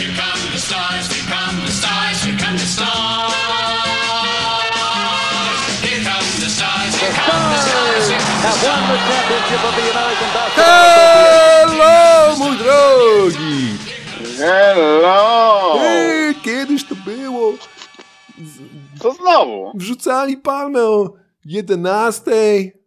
here 0.00 0.16
come 0.16 0.42
the 0.52 0.58
stars, 0.58 1.04
here 1.12 1.28
come 1.28 1.56
the 1.66 1.72
stars, 1.80 2.24
here 2.24 2.38
come 2.42 2.56
the 2.56 2.68
stars. 2.74 3.34
Here 5.84 6.02
come 6.08 6.28
the 6.40 6.48
stars, 6.56 6.92
here 7.00 7.14
come 7.20 7.44
the 7.52 7.60
stars, 7.66 8.04
here 8.08 8.24
come 8.24 8.40
the 8.40 8.48
have 8.48 8.60
won 8.64 8.86
the 8.88 8.96
stars. 8.96 9.10
championship 9.10 9.62
of 9.68 9.74
the 9.78 9.84
American 9.92 10.30
Basketball 10.34 10.64
Hello, 11.60 12.36
mój 12.38 12.56
drogi! 12.58 13.78
Hello! 14.38 15.74
Ej, 15.80 16.34
kiedyś 16.34 16.84
to 16.84 16.94
było. 16.94 17.52
Co 19.02 19.12
znowu? 19.12 19.72
Wrzucali 19.74 20.36
palmę 20.36 20.82
o 20.82 21.12
11, 21.44 22.32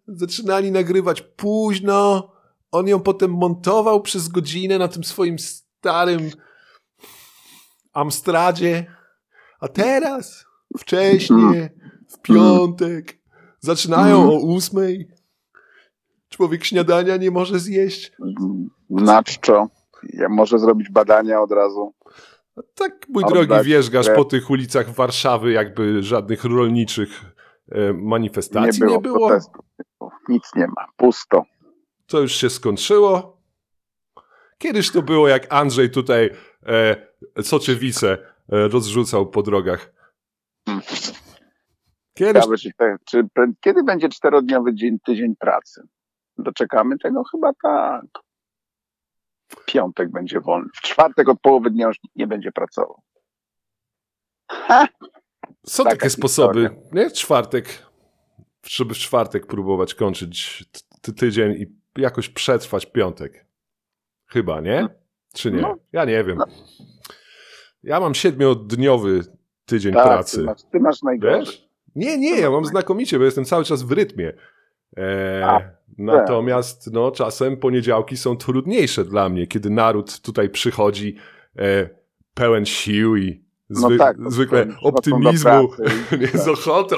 zaczynali 0.07 0.71
nagrywać 0.71 1.21
późno. 1.21 2.31
On 2.71 2.87
ją 2.87 2.99
potem 2.99 3.31
montował 3.31 4.01
przez 4.01 4.27
godzinę 4.27 4.77
na 4.77 4.87
tym 4.87 5.03
swoim 5.03 5.39
starym 5.39 6.31
Amstradzie. 7.93 8.85
A 9.59 9.67
teraz, 9.67 10.45
wcześniej, 10.77 11.69
w 12.09 12.21
piątek, 12.21 13.17
zaczynają 13.59 14.31
o 14.31 14.39
ósmej. 14.39 15.07
Człowiek 16.29 16.65
śniadania 16.65 17.17
nie 17.17 17.31
może 17.31 17.59
zjeść. 17.59 18.11
Na 18.89 19.23
czczo? 19.23 19.67
Ja 20.03 20.29
może 20.29 20.59
zrobić 20.59 20.89
badania 20.89 21.41
od 21.41 21.51
razu. 21.51 21.93
Tak, 22.75 23.05
mój 23.09 23.23
Oddać 23.23 23.33
drogi, 23.33 23.49
krew. 24.03 24.15
po 24.15 24.25
tych 24.25 24.49
ulicach 24.49 24.89
Warszawy, 24.89 25.51
jakby 25.51 26.03
żadnych 26.03 26.43
rolniczych 26.43 27.21
e, 27.71 27.93
manifestacji 27.93 28.81
nie 28.81 28.85
było, 28.87 28.95
nie 28.97 29.01
było. 29.01 29.27
protestu. 29.27 29.63
Nic 30.29 30.43
nie 30.55 30.67
ma. 30.67 30.85
Pusto. 30.97 31.43
To 32.07 32.19
już 32.19 32.31
się 32.35 32.49
skończyło. 32.49 33.37
Kiedyś 34.57 34.91
to 34.91 35.01
było, 35.01 35.27
jak 35.27 35.53
Andrzej 35.53 35.91
tutaj 35.91 36.29
e, 36.65 36.95
soczewice 37.41 38.11
e, 38.13 38.17
rozrzucał 38.67 39.29
po 39.29 39.43
drogach. 39.43 39.93
Kiedyś, 42.13 42.43
Ciekawe, 42.61 42.97
czy, 43.05 43.27
kiedy 43.61 43.83
będzie 43.83 44.09
czterodniowy 44.09 44.75
dzień, 44.75 44.97
tydzień 45.05 45.35
pracy? 45.35 45.87
Doczekamy 46.37 46.97
tego? 46.97 47.23
Chyba 47.23 47.51
tak. 47.63 48.05
W 49.47 49.65
piątek 49.65 50.11
będzie 50.11 50.39
wolny. 50.39 50.69
W 50.75 50.81
czwartek 50.81 51.29
od 51.29 51.41
połowy 51.41 51.71
dnia 51.71 51.87
już 51.87 51.97
nie 52.15 52.27
będzie 52.27 52.51
pracował. 52.51 53.01
Ha! 54.51 54.87
są 55.65 55.83
taka 55.83 55.95
takie 55.95 56.09
sposoby, 56.09 56.61
historia. 56.61 57.03
nie? 57.03 57.11
Czwartek, 57.11 57.65
żeby 58.67 58.93
w 58.93 58.97
czwartek 58.97 59.47
próbować 59.47 59.93
kończyć 59.95 60.65
ty- 61.01 61.13
tydzień 61.13 61.51
i 61.51 61.65
jakoś 62.01 62.29
przetrwać 62.29 62.85
piątek. 62.85 63.45
Chyba, 64.25 64.61
nie? 64.61 64.87
Czy 65.33 65.51
nie? 65.51 65.61
No. 65.61 65.75
Ja 65.91 66.05
nie 66.05 66.23
wiem. 66.23 66.37
Ja 67.83 67.99
mam 67.99 68.15
siedmiodniowy 68.15 69.21
tydzień 69.65 69.93
Tak, 69.93 70.05
pracy. 70.05 70.37
ty 70.37 70.43
masz, 70.43 70.61
ty 70.71 70.79
masz? 70.79 71.67
Nie, 71.95 72.17
nie, 72.17 72.39
ja 72.39 72.51
mam 72.51 72.65
znakomicie, 72.65 73.17
bo 73.19 73.25
jestem 73.25 73.45
cały 73.45 73.63
czas 73.63 73.83
w 73.83 73.91
rytmie. 73.91 74.33
E, 74.97 75.41
A, 75.45 75.61
natomiast 75.97 76.93
no, 76.93 77.11
czasem 77.11 77.57
poniedziałki 77.57 78.17
są 78.17 78.37
trudniejsze 78.37 79.05
dla 79.05 79.29
mnie, 79.29 79.47
kiedy 79.47 79.69
naród 79.69 80.19
tutaj 80.21 80.49
przychodzi 80.49 81.15
e, 81.59 81.89
pełen 82.33 82.65
sił 82.65 83.15
i 83.17 83.43
No 83.69 83.79
zwy, 83.87 83.97
tak, 83.97 84.21
bo 84.21 84.31
zwykle 84.31 84.67
optymizmu, 84.81 85.67
pracy 85.67 86.27
z 86.33 86.45
tak. 86.45 86.53
ochotą 86.53 86.95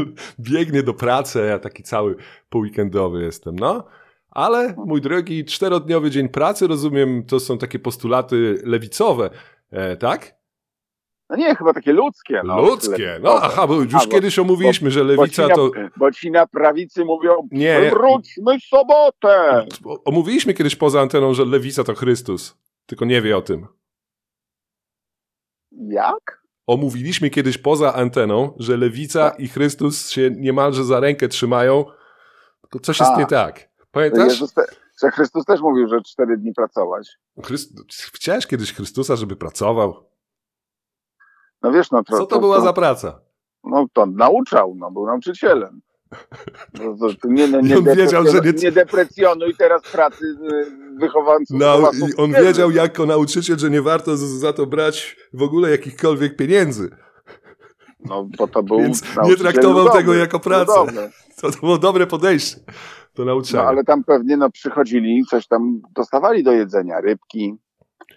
biegnie 0.50 0.82
do 0.82 0.94
pracy, 0.94 1.44
ja 1.48 1.58
taki 1.58 1.82
cały 1.82 2.16
poweekendowy 2.48 3.22
jestem, 3.22 3.56
no. 3.56 3.84
Ale 4.30 4.74
mój 4.86 5.00
drogi, 5.00 5.44
czterodniowy 5.44 6.10
dzień 6.10 6.28
pracy, 6.28 6.66
rozumiem, 6.66 7.24
to 7.26 7.40
są 7.40 7.58
takie 7.58 7.78
postulaty 7.78 8.62
lewicowe, 8.64 9.30
e, 9.72 9.96
tak? 9.96 10.34
No 11.30 11.36
nie, 11.36 11.54
chyba 11.54 11.72
takie 11.72 11.92
ludzkie. 11.92 12.40
No, 12.44 12.62
Ludzkie. 12.62 13.18
No, 13.22 13.38
aha, 13.42 13.66
bo 13.66 13.74
już 13.74 13.94
A, 13.94 13.98
bo- 13.98 14.06
kiedyś 14.06 14.38
omówiliśmy, 14.38 14.90
że 14.90 15.00
Bo 15.04 15.06
ci, 15.12 15.16
lewica 15.20 15.48
na, 15.48 15.54
to. 15.54 15.70
bo 15.96 16.12
ci 16.12 16.30
na 16.30 16.46
prawicy 16.46 17.04
mówią, 17.04 17.48
Nie. 17.50 17.90
wróćmy 17.90 18.60
sobotę. 18.60 19.66
Omówiliśmy 20.04 20.54
kiedyś 20.54 20.76
poza 20.76 21.00
anteną, 21.00 21.34
że 21.34 21.44
lewica 21.44 21.84
to 21.84 21.94
Chrystus. 21.94 22.56
Tylko 22.86 23.04
nie 23.04 23.22
wie 23.22 23.36
o 23.36 23.42
tym. 23.42 23.66
Jak? 25.72 26.42
Omówiliśmy 26.66 27.30
kiedyś 27.30 27.58
poza 27.58 27.94
anteną, 27.94 28.54
że 28.58 28.76
lewica 28.76 29.30
i 29.38 29.48
Chrystus 29.48 30.10
się 30.10 30.30
niemalże 30.30 30.84
za 30.84 31.00
rękę 31.00 31.28
trzymają. 31.28 31.84
To 32.70 32.78
coś 32.78 33.00
jest 33.00 33.12
A. 33.12 33.18
nie 33.18 33.26
tak. 33.26 33.68
Pamiętasz? 33.90 34.28
Jezus 34.28 34.54
że 35.02 35.10
Chrystus 35.10 35.44
też 35.44 35.60
mówił, 35.60 35.88
że 35.88 36.00
cztery 36.00 36.38
dni 36.38 36.52
pracować. 36.52 37.08
Chryst... 37.44 37.72
Chciałeś 38.12 38.46
kiedyś 38.46 38.72
Chrystusa, 38.74 39.16
żeby 39.16 39.36
pracował? 39.36 39.94
No 41.62 41.72
wiesz, 41.72 41.90
no 41.90 42.04
to, 42.04 42.18
Co 42.18 42.26
to 42.26 42.40
była 42.40 42.60
za 42.60 42.72
praca? 42.72 43.20
No 43.64 43.86
to 43.92 44.06
nauczał, 44.06 44.74
no 44.78 44.90
był 44.90 45.06
nauczycielem. 45.06 45.80
No, 46.74 46.96
to, 47.00 47.14
to 47.22 47.28
nie, 47.28 47.48
no, 47.48 47.60
I 47.60 47.62
nie, 47.62 47.78
on 47.78 47.84
wiedział, 47.84 48.26
że 48.26 48.40
nie- 48.40 48.52
nie 48.52 48.72
deprecjonuj 48.72 49.54
teraz 49.58 49.82
pracy 49.82 50.24
y. 50.24 50.70
No, 50.70 51.00
wychowawców 51.00 51.60
i 52.08 52.16
on 52.16 52.32
wiedział 52.32 52.70
jako 52.70 53.06
nauczyciel, 53.06 53.58
że 53.58 53.70
nie 53.70 53.82
warto 53.82 54.16
za 54.16 54.52
to 54.52 54.66
brać 54.66 55.16
w 55.32 55.42
ogóle 55.42 55.70
jakichkolwiek 55.70 56.36
pieniędzy. 56.36 56.90
No 58.04 58.28
bo 58.38 58.48
to 58.48 58.62
był 58.62 58.78
Więc 58.78 59.02
nie 59.24 59.36
traktował 59.36 59.88
tego 59.88 60.14
jako 60.14 60.40
pracę. 60.40 60.72
To, 61.40 61.50
to 61.50 61.58
było 61.58 61.78
dobre 61.78 62.06
podejście 62.06 62.60
do 63.14 63.24
No 63.24 63.62
ale 63.62 63.84
tam 63.84 64.04
pewnie 64.04 64.36
no, 64.36 64.50
przychodzili, 64.50 65.24
coś 65.30 65.46
tam 65.46 65.80
dostawali 65.94 66.44
do 66.44 66.52
jedzenia, 66.52 67.00
rybki. 67.00 67.56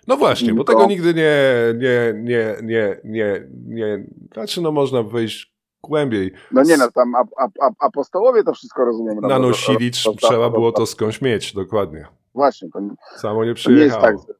No 0.07 0.17
właśnie, 0.17 0.53
bo 0.53 0.63
tego 0.63 0.85
nigdy 0.85 1.13
nie, 1.13 1.33
nie, 1.77 2.13
nie, 2.23 2.55
nie, 2.63 3.01
nie, 3.03 3.47
nie, 3.65 4.05
znaczy 4.33 4.61
no 4.61 4.71
można 4.71 5.03
wejść 5.03 5.55
głębiej. 5.83 6.31
No 6.51 6.63
nie 6.63 6.77
no, 6.77 6.91
tam 6.91 7.15
ap, 7.15 7.27
ap, 7.37 7.51
ap, 7.61 7.73
apostołowie 7.79 8.43
to 8.43 8.53
wszystko 8.53 8.85
rozumiem. 8.85 9.17
no, 9.21 9.27
Nanosili, 9.27 9.91
trzeba 9.91 10.49
było 10.49 10.71
to 10.71 10.85
skądś 10.85 11.21
mieć, 11.21 11.53
dokładnie. 11.53 12.05
Właśnie, 12.33 12.69
to, 12.69 12.79
Samo 13.17 13.45
nie 13.45 13.55
to 13.55 13.71
nie 13.71 13.77
jest 13.77 13.95
przyjechało. 13.95 14.01
tak, 14.03 14.35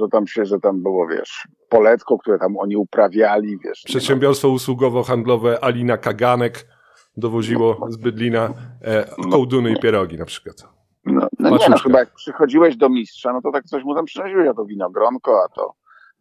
że, 0.00 0.08
tam 0.12 0.26
się, 0.26 0.44
że 0.44 0.60
tam 0.60 0.82
było, 0.82 1.06
wiesz, 1.06 1.48
poletko, 1.68 2.18
które 2.18 2.38
tam 2.38 2.56
oni 2.56 2.76
uprawiali, 2.76 3.58
wiesz. 3.64 3.84
nie 3.84 3.88
Przedsiębiorstwo 3.88 4.48
usługowo-handlowe 4.48 5.58
Alina 5.60 5.96
Kaganek 5.96 6.66
dowoziło 7.18 7.86
z 7.88 7.96
Bydlina 7.96 8.54
e, 8.82 9.04
kołduny 9.30 9.72
i 9.72 9.80
pierogi 9.80 10.18
na 10.18 10.24
przykład. 10.24 10.68
No, 11.04 11.28
no, 11.38 11.50
nie 11.50 11.68
no, 11.68 11.78
chyba 11.78 11.98
jak 11.98 12.14
przychodziłeś 12.14 12.76
do 12.76 12.88
mistrza, 12.88 13.32
no 13.32 13.42
to 13.42 13.52
tak 13.52 13.64
coś 13.64 13.84
mu 13.84 13.94
tam 13.94 14.04
przynosiłeś, 14.04 14.48
a 14.48 14.54
to 14.54 14.64
winogronko, 14.64 15.44
a 15.44 15.48
to, 15.48 15.74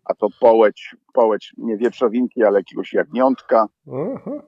a 0.06 0.14
to 0.14 0.28
połeć, 0.40 0.96
połeć, 1.14 1.54
nie 1.58 1.78
wieprzowinki, 1.78 2.44
ale 2.44 2.60
jakiegoś 2.60 2.94
jagniątka. 2.94 3.68
Aha. 3.88 4.42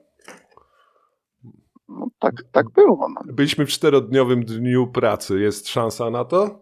No 1.88 2.06
tak, 2.18 2.34
tak 2.52 2.70
było. 2.70 3.08
No. 3.08 3.32
Byliśmy 3.32 3.66
w 3.66 3.68
czterodniowym 3.68 4.44
dniu 4.44 4.86
pracy. 4.86 5.40
Jest 5.40 5.68
szansa 5.68 6.10
na 6.10 6.24
to? 6.24 6.60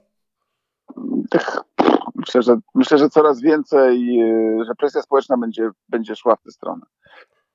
Myślę, 2.14 2.42
że, 2.42 2.56
myślę, 2.74 2.98
że 2.98 3.10
coraz 3.10 3.40
więcej, 3.40 4.06
yy, 4.06 4.64
że 4.64 4.74
presja 4.74 5.02
społeczna 5.02 5.36
będzie, 5.36 5.70
będzie 5.88 6.16
szła 6.16 6.36
w 6.36 6.42
tę 6.42 6.50
stronę. 6.50 6.86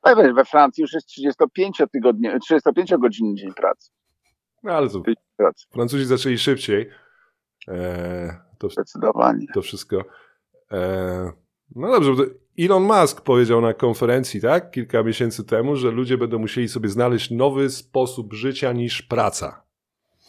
No 0.05 0.15
wiesz, 0.15 0.33
we 0.33 0.45
Francji 0.45 0.81
już 0.81 0.93
jest 0.93 1.07
35 1.07 1.81
tygodnie, 1.91 2.39
35 2.39 2.93
godzinny 2.99 3.35
dzień 3.35 3.53
pracy. 3.53 3.91
No 4.63 4.73
ale 4.73 4.89
to 4.89 5.01
pracy, 5.37 5.65
Francuzi 5.71 6.05
zaczęli 6.05 6.37
szybciej. 6.37 6.89
E, 7.67 8.39
to, 8.57 8.69
zdecydowanie. 8.69 9.45
to 9.53 9.61
wszystko. 9.61 10.05
E, 10.71 11.31
no 11.75 11.91
dobrze, 11.91 12.13
bo 12.13 12.23
Elon 12.59 12.83
Musk 12.83 13.21
powiedział 13.21 13.61
na 13.61 13.73
konferencji, 13.73 14.41
tak, 14.41 14.71
kilka 14.71 15.03
miesięcy 15.03 15.43
temu, 15.43 15.75
że 15.75 15.91
ludzie 15.91 16.17
będą 16.17 16.39
musieli 16.39 16.69
sobie 16.69 16.89
znaleźć 16.89 17.31
nowy 17.31 17.69
sposób 17.69 18.33
życia 18.33 18.71
niż 18.71 19.01
praca. 19.01 19.63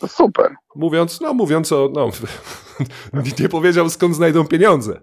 To 0.01 0.09
super. 0.09 0.55
Mówiąc, 0.77 1.21
no 1.21 1.35
mówiąc 1.35 1.73
o, 1.73 1.91
no, 1.93 2.11
nie 3.41 3.49
powiedział 3.49 3.91
skąd 3.91 4.15
znajdą 4.15 4.47
pieniądze. 4.47 5.01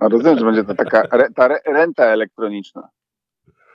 No 0.00 0.08
rozumiem, 0.08 0.38
że 0.38 0.44
będzie 0.44 0.64
to 0.64 0.74
taka 0.74 1.02
re, 1.12 1.28
ta 1.34 1.44
re, 1.44 1.60
renta 1.66 2.04
elektroniczna. 2.04 2.88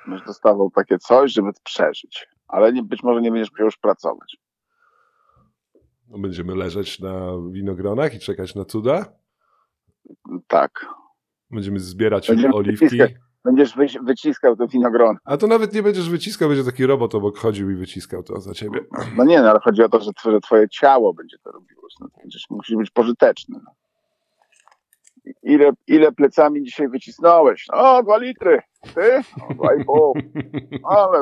Będziesz 0.08 0.28
dostawał 0.28 0.72
takie 0.76 0.98
coś, 0.98 1.32
żeby 1.34 1.50
przeżyć. 1.64 2.28
Ale 2.48 2.74
nie, 2.74 2.84
być 2.84 3.04
może 3.04 3.22
nie 3.22 3.32
będziesz 3.32 3.52
musiał 3.52 3.66
już 3.66 3.78
pracować. 3.78 4.38
No, 6.08 6.18
Będziemy 6.20 6.56
leżeć 6.56 7.00
na 7.00 7.32
winogronach 7.52 8.14
i 8.16 8.20
czekać 8.20 8.56
na 8.56 8.66
cuda. 8.66 9.06
Tak. 10.48 10.86
Będziemy 11.52 11.80
zbierać 11.80 12.28
Będziemy 12.28 12.54
oliwki. 12.54 12.86
wyciskać. 12.86 13.12
Będziesz 13.44 13.76
wy, 13.76 13.86
wyciskał 14.04 14.56
to 14.56 14.68
winogron. 14.68 15.18
A 15.26 15.38
to 15.38 15.48
nawet 15.48 15.74
nie 15.74 15.84
będziesz 15.84 16.10
wyciskał, 16.10 16.50
będzie 16.50 16.64
taki 16.64 16.86
robot 16.86 17.16
obok 17.16 17.38
chodził 17.38 17.70
i 17.72 17.76
wyciskał 17.76 18.24
to 18.24 18.42
za 18.42 18.54
ciebie. 18.54 18.80
No 19.18 19.24
nie, 19.24 19.42
no, 19.42 19.50
ale 19.50 19.60
chodzi 19.60 19.84
o 19.84 19.90
to, 19.90 20.00
że 20.00 20.12
twoje, 20.14 20.40
twoje 20.40 20.70
ciało 20.70 21.14
będzie 21.14 21.38
to 21.44 21.52
robiło. 21.52 21.82
No, 22.00 22.08
będziesz, 22.18 22.50
musisz 22.50 22.78
być 22.78 22.90
pożyteczny. 22.92 23.60
No. 23.64 23.72
Ile, 25.44 25.72
ile 25.88 26.12
plecami 26.12 26.64
dzisiaj 26.64 26.90
wycisnąłeś? 26.90 27.66
O, 27.74 28.04
dwa 28.04 28.18
litry. 28.18 28.62
Ty? 28.82 29.22
No, 29.64 29.74
i 29.74 29.86
pół. 29.86 30.14
Ale 30.84 31.22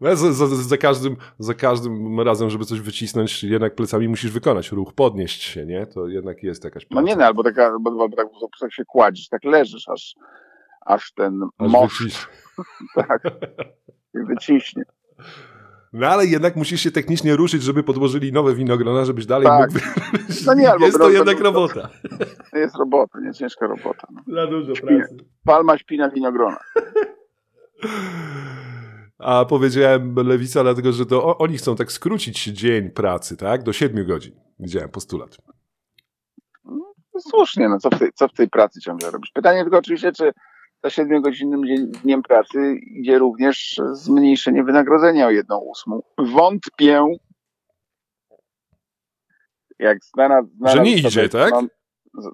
No, 0.00 0.16
za, 0.16 0.32
za, 0.32 0.46
za, 0.46 0.76
każdym, 0.76 1.16
za 1.38 1.54
każdym 1.54 2.20
razem, 2.20 2.50
żeby 2.50 2.64
coś 2.64 2.80
wycisnąć, 2.80 3.44
jednak 3.44 3.74
plecami 3.74 4.08
musisz 4.08 4.30
wykonać 4.30 4.72
ruch, 4.72 4.92
podnieść 4.94 5.42
się, 5.42 5.66
nie? 5.66 5.86
To 5.86 6.08
jednak 6.08 6.42
jest 6.42 6.64
jakaś 6.64 6.82
no 6.82 6.88
praca. 6.88 7.06
nie 7.08 7.16
no, 7.16 7.24
albo, 7.24 7.42
taka, 7.44 7.66
albo, 7.66 7.90
albo 8.02 8.16
tak, 8.16 8.26
tak 8.60 8.72
się 8.72 8.84
kładziesz, 8.84 9.28
tak 9.28 9.44
leżysz, 9.44 9.88
aż, 9.88 10.14
aż 10.80 11.12
ten 11.12 11.40
Aż 11.58 11.70
wycisz- 11.72 12.26
tak, 12.94 13.22
wyciśnie. 14.14 14.82
No 15.96 16.06
ale 16.06 16.26
jednak 16.26 16.56
musisz 16.56 16.80
się 16.80 16.90
technicznie 16.90 17.36
ruszyć, 17.36 17.62
żeby 17.62 17.82
podłożyli 17.82 18.32
nowe 18.32 18.54
winogrona, 18.54 19.04
żebyś 19.04 19.26
dalej 19.26 19.46
Tak. 19.46 19.72
mógł... 19.72 19.84
No 20.46 20.54
nie, 20.60 20.70
albo 20.70 20.86
jest 20.86 20.98
to 20.98 21.10
jednak 21.10 21.40
robota. 21.40 21.88
To 22.52 22.58
jest 22.58 22.76
robota, 22.76 23.20
nie 23.20 23.32
ciężka 23.32 23.66
robota. 23.66 24.08
No. 24.12 24.34
Za 24.34 24.46
dużo 24.46 24.72
pracy. 24.72 25.16
Palma 25.44 25.78
śpi 25.78 25.98
na 25.98 26.10
winogrona. 26.10 26.58
A 29.18 29.44
powiedziałem 29.44 30.14
lewica, 30.14 30.62
dlatego 30.62 30.92
że 30.92 31.06
to 31.06 31.38
oni 31.38 31.58
chcą 31.58 31.76
tak 31.76 31.92
skrócić 31.92 32.44
dzień 32.44 32.90
pracy, 32.90 33.36
tak? 33.36 33.62
Do 33.62 33.72
7 33.72 34.06
godzin. 34.06 34.32
Widziałem 34.58 34.88
postulat. 34.88 35.36
No, 36.64 36.92
Słusznie, 37.20 37.68
no 37.68 37.78
co 37.78 37.90
w, 37.90 37.98
tej, 37.98 38.12
co 38.14 38.28
w 38.28 38.32
tej 38.32 38.48
pracy 38.48 38.80
ciągle 38.80 39.10
robisz? 39.10 39.30
Pytanie 39.34 39.62
tylko 39.62 39.78
oczywiście, 39.78 40.12
czy 40.12 40.32
za 40.84 40.88
7-godzinnym 40.88 41.66
dzień, 41.66 41.86
dniem 42.02 42.22
pracy 42.22 42.74
idzie 43.00 43.18
również 43.18 43.80
zmniejszenie 43.92 44.64
wynagrodzenia 44.64 45.26
o 45.26 45.30
jedną 45.30 45.58
ósmą. 45.58 46.02
Wątpię. 46.18 47.04
Jak 49.78 50.04
znana, 50.04 50.42
znana 50.56 50.72
Że 50.76 50.82
nie 50.82 50.98
zasada 50.98 51.08
idzie, 51.08 51.28
tak? 51.28 51.52
ekonom- 51.52 51.68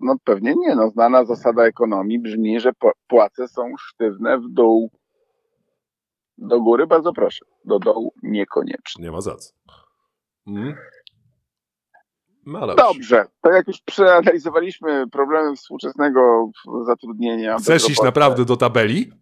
No 0.03 0.17
pewnie 0.25 0.55
nie, 0.57 0.75
no 0.75 0.91
znana 0.91 1.25
zasada 1.25 1.65
ekonomii 1.65 2.19
brzmi, 2.19 2.61
że 2.61 2.71
płace 3.09 3.49
są 3.49 3.73
sztywne 3.79 4.39
w 4.39 4.49
dół. 4.49 4.91
Do 6.39 6.61
góry 6.61 6.87
bardzo 6.87 7.13
proszę, 7.13 7.45
do 7.65 7.79
dołu 7.79 8.15
niekoniecznie. 8.23 9.05
Nie 9.05 9.11
ma 9.11 9.21
za 9.21 9.37
co. 9.37 9.51
Mm. 10.47 10.75
No 12.47 12.61
dobrze. 12.67 12.77
Dobrze, 12.77 13.25
to 13.43 13.51
jak 13.53 13.67
już 13.69 13.81
przeanalizowaliśmy 13.81 15.09
problemy 15.13 15.57
współczesnego 15.57 16.51
zatrudnienia. 16.87 17.57
Chcesz 17.59 17.91
iść 17.91 18.03
naprawdę 18.03 18.45
do 18.45 18.57
tabeli? 18.57 19.13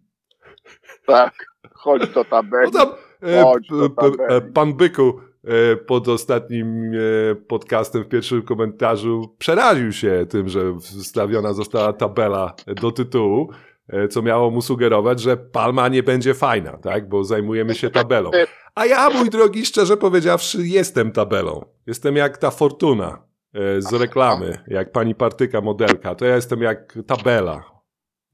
Tak, 1.07 1.33
chodź 1.73 2.09
do 2.09 2.25
tabeli. 2.25 2.71
No 2.73 2.79
tam, 2.85 2.89
e, 3.23 3.43
Chodź 3.43 3.67
do 3.67 3.89
p- 3.89 3.95
tabeli. 4.11 4.33
e, 4.33 4.41
pan 4.41 4.73
Byku 4.73 5.19
e, 5.43 5.75
pod 5.75 6.07
ostatnim 6.07 6.91
e, 7.31 7.35
podcastem 7.35 8.03
w 8.03 8.07
pierwszym 8.07 8.41
komentarzu 8.41 9.35
przeraził 9.37 9.91
się 9.91 10.25
tym, 10.29 10.49
że 10.49 10.79
wstawiona 10.79 11.53
została 11.53 11.93
tabela 11.93 12.53
do 12.81 12.91
tytułu, 12.91 13.49
e, 13.87 14.07
co 14.07 14.21
miało 14.21 14.51
mu 14.51 14.61
sugerować, 14.61 15.19
że 15.19 15.37
Palma 15.37 15.87
nie 15.87 16.03
będzie 16.03 16.33
fajna, 16.33 16.77
tak? 16.77 17.09
Bo 17.09 17.23
zajmujemy 17.23 17.75
się 17.75 17.89
tabelą. 17.99 18.31
A 18.75 18.85
ja, 18.85 19.09
mój 19.09 19.29
drogi, 19.29 19.65
szczerze 19.65 19.97
powiedziawszy, 19.97 20.57
jestem 20.67 21.11
tabelą. 21.11 21.65
Jestem 21.87 22.15
jak 22.15 22.37
ta 22.37 22.51
Fortuna 22.51 23.23
e, 23.53 23.81
z 23.81 23.93
reklamy, 23.93 24.63
jak 24.67 24.91
pani 24.91 25.15
Partyka 25.15 25.61
modelka. 25.61 26.15
To 26.15 26.25
ja 26.25 26.35
jestem 26.35 26.61
jak 26.61 26.97
tabela. 27.07 27.63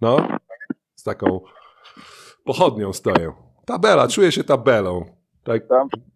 No, 0.02 0.28
z 0.96 1.04
taką 1.04 1.42
pochodnią 2.46 2.94
stoję. 2.94 3.34
Tabela, 3.66 4.08
czuję 4.08 4.32
się 4.32 4.44
tabelą. 4.44 5.06
Tak, 5.44 5.64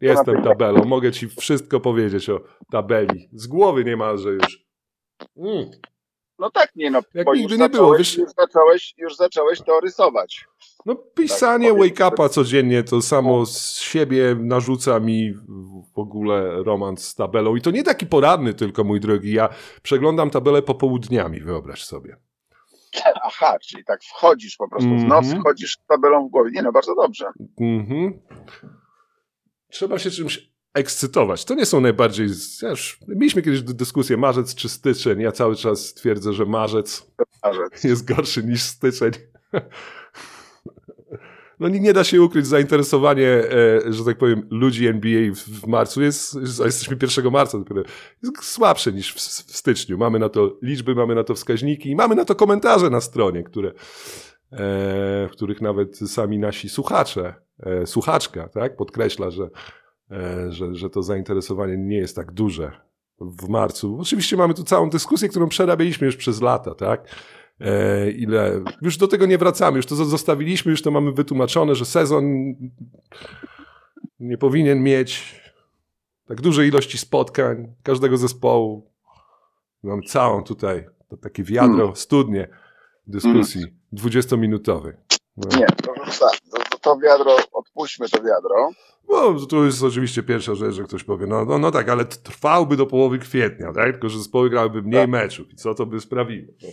jestem 0.01 0.43
tabelą. 0.43 0.85
Mogę 0.85 1.11
ci 1.11 1.27
wszystko 1.27 1.79
powiedzieć 1.79 2.29
o 2.29 2.39
tabeli. 2.71 3.29
Z 3.33 3.47
głowy 3.47 3.85
niemalże 3.85 4.29
już. 4.29 4.65
Mm. 5.37 5.71
No 6.41 6.51
tak, 6.51 6.75
nie 6.75 6.91
no, 6.91 6.99
Jak 7.13 7.27
nigdy 7.27 7.41
już 7.53 7.57
nie 7.61 7.69
było, 7.69 7.97
wiesz- 7.97 8.17
Już 8.17 8.29
zacząłeś, 8.37 8.93
już 8.97 9.15
zacząłeś 9.15 9.61
to 9.61 9.79
rysować. 9.79 10.45
No, 10.85 10.95
pisanie 10.95 11.69
Tak, 11.69 11.77
wake-upa 11.77 12.29
codziennie 12.29 12.83
to 12.83 13.01
samo 13.01 13.45
z 13.45 13.75
siebie 13.79 14.35
narzuca 14.39 14.99
mi 14.99 15.33
w 15.95 15.99
ogóle 15.99 16.63
romans 16.63 17.07
z 17.07 17.15
tabelą. 17.15 17.55
I 17.55 17.61
to 17.61 17.71
nie 17.71 17.83
taki 17.83 18.05
poradny 18.05 18.53
tylko, 18.53 18.83
mój 18.83 18.99
drogi. 18.99 19.33
Ja 19.33 19.49
przeglądam 19.81 20.29
tabelę 20.29 20.61
popołudniami, 20.61 21.39
wyobraź 21.39 21.83
sobie. 21.83 22.17
Aha, 23.23 23.57
czyli 23.59 23.83
tak 23.85 24.03
wchodzisz 24.03 24.57
po 24.57 24.69
prostu 24.69 24.89
w 24.89 25.03
noc, 25.03 25.25
Mhm. 25.25 25.41
wchodzisz 25.41 25.71
z 25.83 25.85
tabelą 25.87 26.27
w 26.27 26.31
głowie. 26.31 26.51
Nie 26.53 26.61
no, 26.61 26.71
bardzo 26.71 26.95
dobrze. 26.95 27.25
Mhm. 27.61 28.21
Trzeba 29.69 29.99
się 29.99 30.11
czymś 30.11 30.50
ekscytować. 30.73 31.45
To 31.45 31.55
nie 31.55 31.65
są 31.65 31.81
najbardziej. 31.81 32.27
Ja 32.61 32.69
już, 32.69 32.99
mieliśmy 33.07 33.41
kiedyś 33.41 33.61
dy- 33.61 33.73
dyskusję 33.73 34.17
marzec 34.17 34.55
czy 34.55 34.69
styczeń. 34.69 35.21
Ja 35.21 35.31
cały 35.31 35.55
czas 35.55 35.93
twierdzę, 35.93 36.33
że 36.33 36.45
marzec 36.45 37.07
A 37.41 37.53
rzecz. 37.53 37.83
jest 37.91 38.05
gorszy 38.05 38.43
niż 38.43 38.61
styczeń. 38.61 39.11
No 41.59 41.67
nie, 41.67 41.79
nie 41.79 41.93
da 41.93 42.03
się 42.03 42.21
ukryć, 42.21 42.47
zainteresowanie, 42.47 43.27
e, 43.27 43.93
że 43.93 44.05
tak 44.05 44.17
powiem, 44.17 44.47
ludzi 44.51 44.87
NBA 44.87 45.31
w, 45.33 45.37
w 45.37 45.67
marcu 45.67 46.01
jest, 46.01 46.37
a 46.61 46.65
jesteśmy 46.65 46.97
1 47.01 47.31
marca 47.31 47.57
dopiero, 47.59 47.83
jest 48.23 48.43
słabsze 48.43 48.91
niż 48.91 49.13
w, 49.13 49.17
w 49.17 49.57
styczniu. 49.57 49.97
Mamy 49.97 50.19
na 50.19 50.29
to 50.29 50.57
liczby, 50.61 50.95
mamy 50.95 51.15
na 51.15 51.23
to 51.23 51.35
wskaźniki 51.35 51.89
i 51.89 51.95
mamy 51.95 52.15
na 52.15 52.25
to 52.25 52.35
komentarze 52.35 52.89
na 52.89 53.01
stronie, 53.01 53.43
które, 53.43 53.69
e, 53.69 53.73
w 55.27 55.29
których 55.31 55.61
nawet 55.61 55.97
sami 55.97 56.39
nasi 56.39 56.69
słuchacze, 56.69 57.33
e, 57.59 57.87
słuchaczka, 57.87 58.49
tak, 58.49 58.75
podkreśla, 58.75 59.31
że, 59.31 59.49
że, 60.49 60.75
że 60.75 60.89
to 60.89 61.03
zainteresowanie 61.03 61.77
nie 61.77 61.97
jest 61.97 62.15
tak 62.15 62.31
duże 62.31 62.71
w 63.19 63.49
marcu. 63.49 63.97
Oczywiście 64.01 64.37
mamy 64.37 64.53
tu 64.53 64.63
całą 64.63 64.89
dyskusję, 64.89 65.29
którą 65.29 65.47
przerabialiśmy 65.49 66.05
już 66.05 66.15
przez 66.15 66.41
lata, 66.41 66.75
tak? 66.75 67.15
E, 67.59 68.11
ile. 68.11 68.61
Już 68.81 68.97
do 68.97 69.07
tego 69.07 69.25
nie 69.25 69.37
wracamy, 69.37 69.77
już 69.77 69.85
to 69.85 69.95
zo- 69.95 70.05
zostawiliśmy, 70.05 70.71
już 70.71 70.81
to 70.81 70.91
mamy 70.91 71.11
wytłumaczone, 71.11 71.75
że 71.75 71.85
sezon 71.85 72.53
nie 74.19 74.37
powinien 74.37 74.83
mieć 74.83 75.41
tak 76.27 76.41
dużej 76.41 76.67
ilości 76.69 76.97
spotkań 76.97 77.73
każdego 77.83 78.17
zespołu. 78.17 78.91
Mam 79.83 80.03
całą 80.03 80.43
tutaj 80.43 80.85
to 81.09 81.17
takie 81.17 81.43
wiadro, 81.43 81.95
studnie 81.95 82.47
dyskusji 83.07 83.61
20-minutowej. 83.93 84.93
No. 85.37 85.57
Nie, 85.59 85.65
to, 85.65 85.93
to, 86.69 86.77
to 86.81 86.97
wiadro, 86.97 87.37
odpuśćmy 87.53 88.09
to 88.09 88.17
wiadro. 88.23 88.69
No, 89.09 89.45
to 89.49 89.65
jest 89.65 89.83
oczywiście 89.83 90.23
pierwsza 90.23 90.55
rzecz, 90.55 90.75
że 90.75 90.83
ktoś 90.83 91.03
powie, 91.03 91.27
no, 91.27 91.45
no, 91.45 91.57
no 91.57 91.71
tak, 91.71 91.89
ale 91.89 92.05
trwałby 92.05 92.77
do 92.77 92.85
połowy 92.85 93.19
kwietnia, 93.19 93.73
tak? 93.73 93.91
Tylko, 93.91 94.09
że 94.09 94.17
zespoły 94.17 94.49
grałyby 94.49 94.81
mniej 94.81 95.01
Tak. 95.01 95.09
meczów 95.09 95.51
i 95.51 95.55
co 95.55 95.73
to 95.73 95.85
by 95.85 95.99
sprawiło? 95.99 96.53
No. 96.63 96.69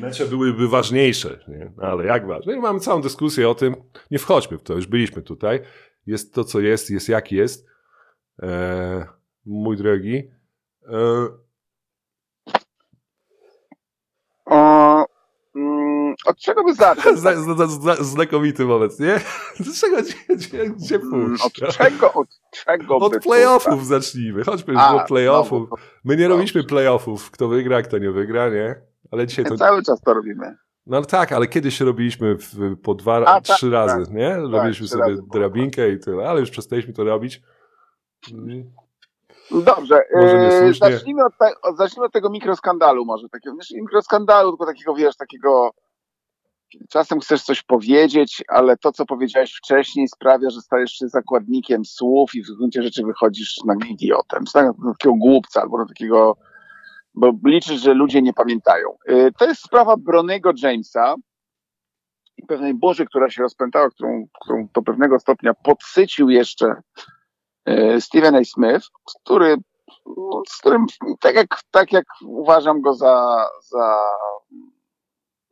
Mecze 0.00 0.26
byłyby 0.26 0.68
ważniejsze, 0.68 1.44
nie? 1.48 1.72
No, 1.76 1.82
ale 1.82 2.04
jak 2.04 2.26
ważne? 2.26 2.56
I 2.56 2.58
mamy 2.60 2.80
całą 2.80 3.00
dyskusję 3.02 3.48
o 3.48 3.54
tym, 3.54 3.74
nie 4.10 4.18
wchodźmy 4.18 4.58
w 4.58 4.62
to, 4.62 4.74
już 4.74 4.86
byliśmy 4.86 5.22
tutaj. 5.22 5.60
Jest 6.06 6.34
to, 6.34 6.44
co 6.44 6.60
jest, 6.60 6.90
jest 6.90 7.08
jak 7.08 7.32
jest. 7.32 7.66
Eee, 8.42 9.04
mój 9.46 9.76
drogi. 9.76 10.30
Eee, 10.88 11.28
O, 14.46 15.06
mm, 15.56 16.09
od 16.26 16.38
czego 16.38 16.64
by 16.64 16.74
zacząć? 16.74 17.18
zna, 17.20 17.34
zna, 17.34 17.66
zna, 17.66 17.94
znakomity 17.94 18.64
moment, 18.64 19.00
nie? 19.00 19.20
Dlaczego 19.60 19.96
gdzie, 20.02 20.36
gdzie, 20.36 20.70
gdzie 20.70 20.96
Mm, 20.96 21.36
Od 21.44 21.52
czego, 21.52 22.12
od 22.12 22.28
czego 22.50 22.96
Od 22.96 23.18
playoffów 23.22 23.86
zacznijmy. 23.86 24.44
Chodźmy 24.44 24.72
już 24.72 24.82
A, 24.82 24.92
do 24.98 25.04
playoffów. 25.04 25.68
no, 25.70 25.76
My 26.04 26.16
nie 26.16 26.24
No. 26.24 26.28
robiliśmy 26.28 26.64
playoffów, 26.64 27.30
kto 27.30 27.48
wygra, 27.48 27.82
kto 27.82 27.98
nie 27.98 28.10
wygra, 28.10 28.48
nie? 28.48 28.80
Ale 29.10 29.26
dzisiaj 29.26 29.44
to. 29.44 29.56
Cały 29.56 29.82
czas 29.82 30.00
to 30.00 30.14
robimy. 30.14 30.56
No 30.86 31.02
tak, 31.02 31.32
ale 31.32 31.46
kiedyś 31.46 31.80
robiliśmy 31.80 32.36
w, 32.36 32.76
po 32.82 32.94
dwa, 32.94 33.16
A, 33.16 33.40
tak, 33.40 33.56
trzy 33.56 33.70
razy, 33.70 34.04
tak. 34.04 34.14
nie? 34.14 34.36
Robiliśmy 34.36 34.86
trzy 34.86 34.96
sobie 34.98 35.14
było. 35.14 35.26
drabinkę 35.32 35.90
i 35.90 35.98
tyle, 35.98 36.28
ale 36.28 36.40
już 36.40 36.50
przestaliśmy 36.50 36.92
to 36.92 37.04
robić. 37.04 37.42
Dobrze, 39.50 40.02
niesłusznie. 40.40 40.92
zacznijmy, 40.92 41.24
od 41.24 41.32
te, 41.38 41.50
od, 41.62 41.76
zacznijmy 41.76 42.06
od 42.06 42.12
tego 42.12 42.30
mikroskandalu 42.30 43.04
może, 43.04 43.28
takiego, 43.28 43.54
znaczy 43.54 43.74
mikroskandalu, 43.76 44.50
tylko 44.52 44.66
takiego, 44.66 44.94
wiesz, 44.94 45.16
takiego 45.16 45.70
czasem 46.88 47.20
chcesz 47.20 47.42
coś 47.42 47.62
powiedzieć, 47.62 48.44
ale 48.48 48.76
to, 48.76 48.92
co 48.92 49.06
powiedziałeś 49.06 49.54
wcześniej 49.54 50.08
sprawia, 50.08 50.50
że 50.50 50.60
stajesz 50.60 50.92
się 50.92 51.08
zakładnikiem 51.08 51.84
słów 51.84 52.34
i 52.34 52.42
w 52.42 52.46
gruncie 52.46 52.82
rzeczy 52.82 53.02
wychodzisz 53.04 53.56
na 53.66 53.74
idiotem, 53.88 54.44
na 54.54 54.62
na 54.62 54.72
takiego 54.92 55.14
głupca 55.14 55.62
albo 55.62 55.78
na 55.78 55.86
takiego, 55.86 56.36
bo 57.14 57.32
liczysz, 57.44 57.80
że 57.80 57.94
ludzie 57.94 58.22
nie 58.22 58.32
pamiętają. 58.32 58.88
E, 59.06 59.32
To 59.32 59.44
jest 59.44 59.62
sprawa 59.62 59.96
Bronego 59.96 60.52
Jamesa 60.62 61.14
i 62.36 62.46
pewnej 62.46 62.74
burzy, 62.74 63.06
która 63.06 63.30
się 63.30 63.42
rozpętała, 63.42 63.90
którą, 63.90 64.26
którą 64.42 64.68
do 64.74 64.82
pewnego 64.82 65.18
stopnia 65.18 65.54
podsycił 65.54 66.30
jeszcze 66.30 66.74
e, 67.64 68.00
Stephen 68.00 68.34
A. 68.36 68.44
Smith, 68.44 68.86
który, 69.04 69.56
z 70.48 70.58
którym 70.58 70.86
tak 71.20 71.34
jak, 71.34 71.60
tak 71.70 71.92
jak 71.92 72.04
uważam 72.26 72.80
go 72.80 72.94
za, 72.94 73.46
za 73.62 73.98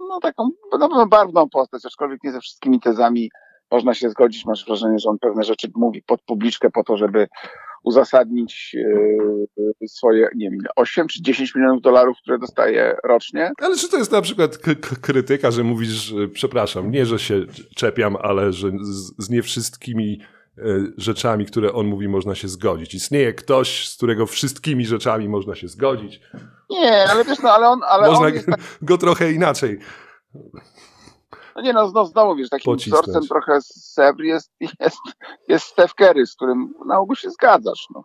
no 0.00 0.20
taką 0.20 0.48
pewno 0.70 1.06
barwną 1.06 1.48
postać, 1.48 1.86
aczkolwiek 1.86 2.24
nie 2.24 2.32
ze 2.32 2.40
wszystkimi 2.40 2.80
tezami 2.80 3.30
można 3.70 3.94
się 3.94 4.10
zgodzić. 4.10 4.44
Masz 4.46 4.66
wrażenie, 4.66 4.98
że 4.98 5.08
on 5.08 5.18
pewne 5.18 5.42
rzeczy 5.42 5.68
mówi 5.74 6.02
pod 6.02 6.22
publiczkę 6.22 6.70
po 6.70 6.84
to, 6.84 6.96
żeby 6.96 7.28
uzasadnić 7.84 8.76
e, 9.82 9.88
swoje, 9.88 10.28
nie 10.36 10.50
wiem, 10.50 10.60
8 10.76 11.08
czy 11.08 11.22
10 11.22 11.54
milionów 11.54 11.82
dolarów, 11.82 12.16
które 12.22 12.38
dostaje 12.38 12.96
rocznie. 13.04 13.52
Ale 13.58 13.76
czy 13.76 13.88
to 13.88 13.96
jest 13.96 14.12
na 14.12 14.22
przykład 14.22 14.58
krytyka, 15.02 15.50
że 15.50 15.64
mówisz, 15.64 16.14
przepraszam, 16.32 16.90
nie, 16.90 17.06
że 17.06 17.18
się 17.18 17.34
czepiam, 17.76 18.16
ale 18.22 18.52
że 18.52 18.70
z, 18.80 19.24
z 19.24 19.30
nie 19.30 19.42
wszystkimi 19.42 20.20
rzeczami, 20.96 21.46
które 21.46 21.72
on 21.72 21.86
mówi, 21.86 22.08
można 22.08 22.34
się 22.34 22.48
zgodzić. 22.48 22.94
Istnieje 22.94 23.34
ktoś, 23.34 23.88
z 23.88 23.96
którego 23.96 24.26
wszystkimi 24.26 24.86
rzeczami 24.86 25.28
można 25.28 25.54
się 25.54 25.68
zgodzić. 25.68 26.20
Nie, 26.70 27.10
ale 27.10 27.24
wiesz, 27.24 27.38
no 27.42 27.50
ale 27.50 27.68
on, 27.68 27.80
ale 27.88 28.08
można 28.08 28.26
on 28.26 28.34
jest 28.34 28.46
tak, 28.46 28.60
go 28.82 28.98
trochę 28.98 29.32
inaczej. 29.32 29.78
no 31.56 31.62
nie 31.62 31.72
no, 31.72 31.88
znowu, 31.88 32.10
znowu 32.10 32.36
wiesz, 32.36 32.48
takim 32.48 32.72
Pocisnąć. 32.72 33.02
wzorcem 33.02 33.28
trochę 33.28 33.60
z 33.60 33.92
Sevr 33.94 34.22
jest, 34.22 34.52
jest, 34.80 34.98
jest 35.48 35.66
Steph 35.66 35.94
Curry, 35.94 36.26
z 36.26 36.34
którym 36.34 36.74
na 36.86 36.98
ogół 36.98 37.16
się 37.16 37.30
zgadzasz, 37.30 37.86
no. 37.94 38.04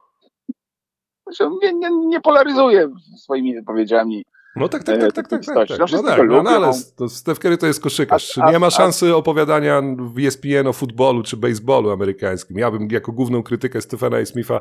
Znaczy, 1.24 1.55
nie, 1.62 1.74
nie, 1.74 1.89
nie 2.07 2.22
polaryzuje 2.22 2.89
swoimi 3.17 3.55
wypowiedziami. 3.55 4.25
No 4.55 4.69
tak, 4.69 4.83
tak, 4.83 4.95
E, 4.95 5.00
tak, 5.00 5.12
tak, 5.13 5.27
tak, 5.27 5.45
tak, 5.45 5.55
no 5.55 5.65
tak. 5.77 5.88
wszyscy 5.88 5.95
No 5.95 6.01
go 6.03 6.07
tak, 6.17 6.29
no, 6.29 6.43
no 6.43 6.50
ale 6.50 6.72
to 6.95 7.10
Steph 7.10 7.39
Curry 7.39 7.57
to 7.57 7.67
jest 7.67 7.81
koszykarz. 7.83 8.38
A- 8.38 8.43
a- 8.43 8.51
nie 8.51 8.60
ma 8.60 8.67
a- 8.67 8.69
szansy 8.72 9.15
opowiadania 9.15 9.81
w 9.98 10.19
ESPN 10.19 10.67
o 10.67 10.74
futbolu 10.74 11.24
czy 11.24 11.38
baseballu 11.38 11.89
amerykańskim. 11.91 12.57
Ja 12.57 12.72
bym 12.72 12.88
jako 12.91 13.12
główną 13.12 13.43
krytykę 13.43 13.81
Stefana 13.81 14.17
A. 14.17 14.25
Smitha 14.25 14.60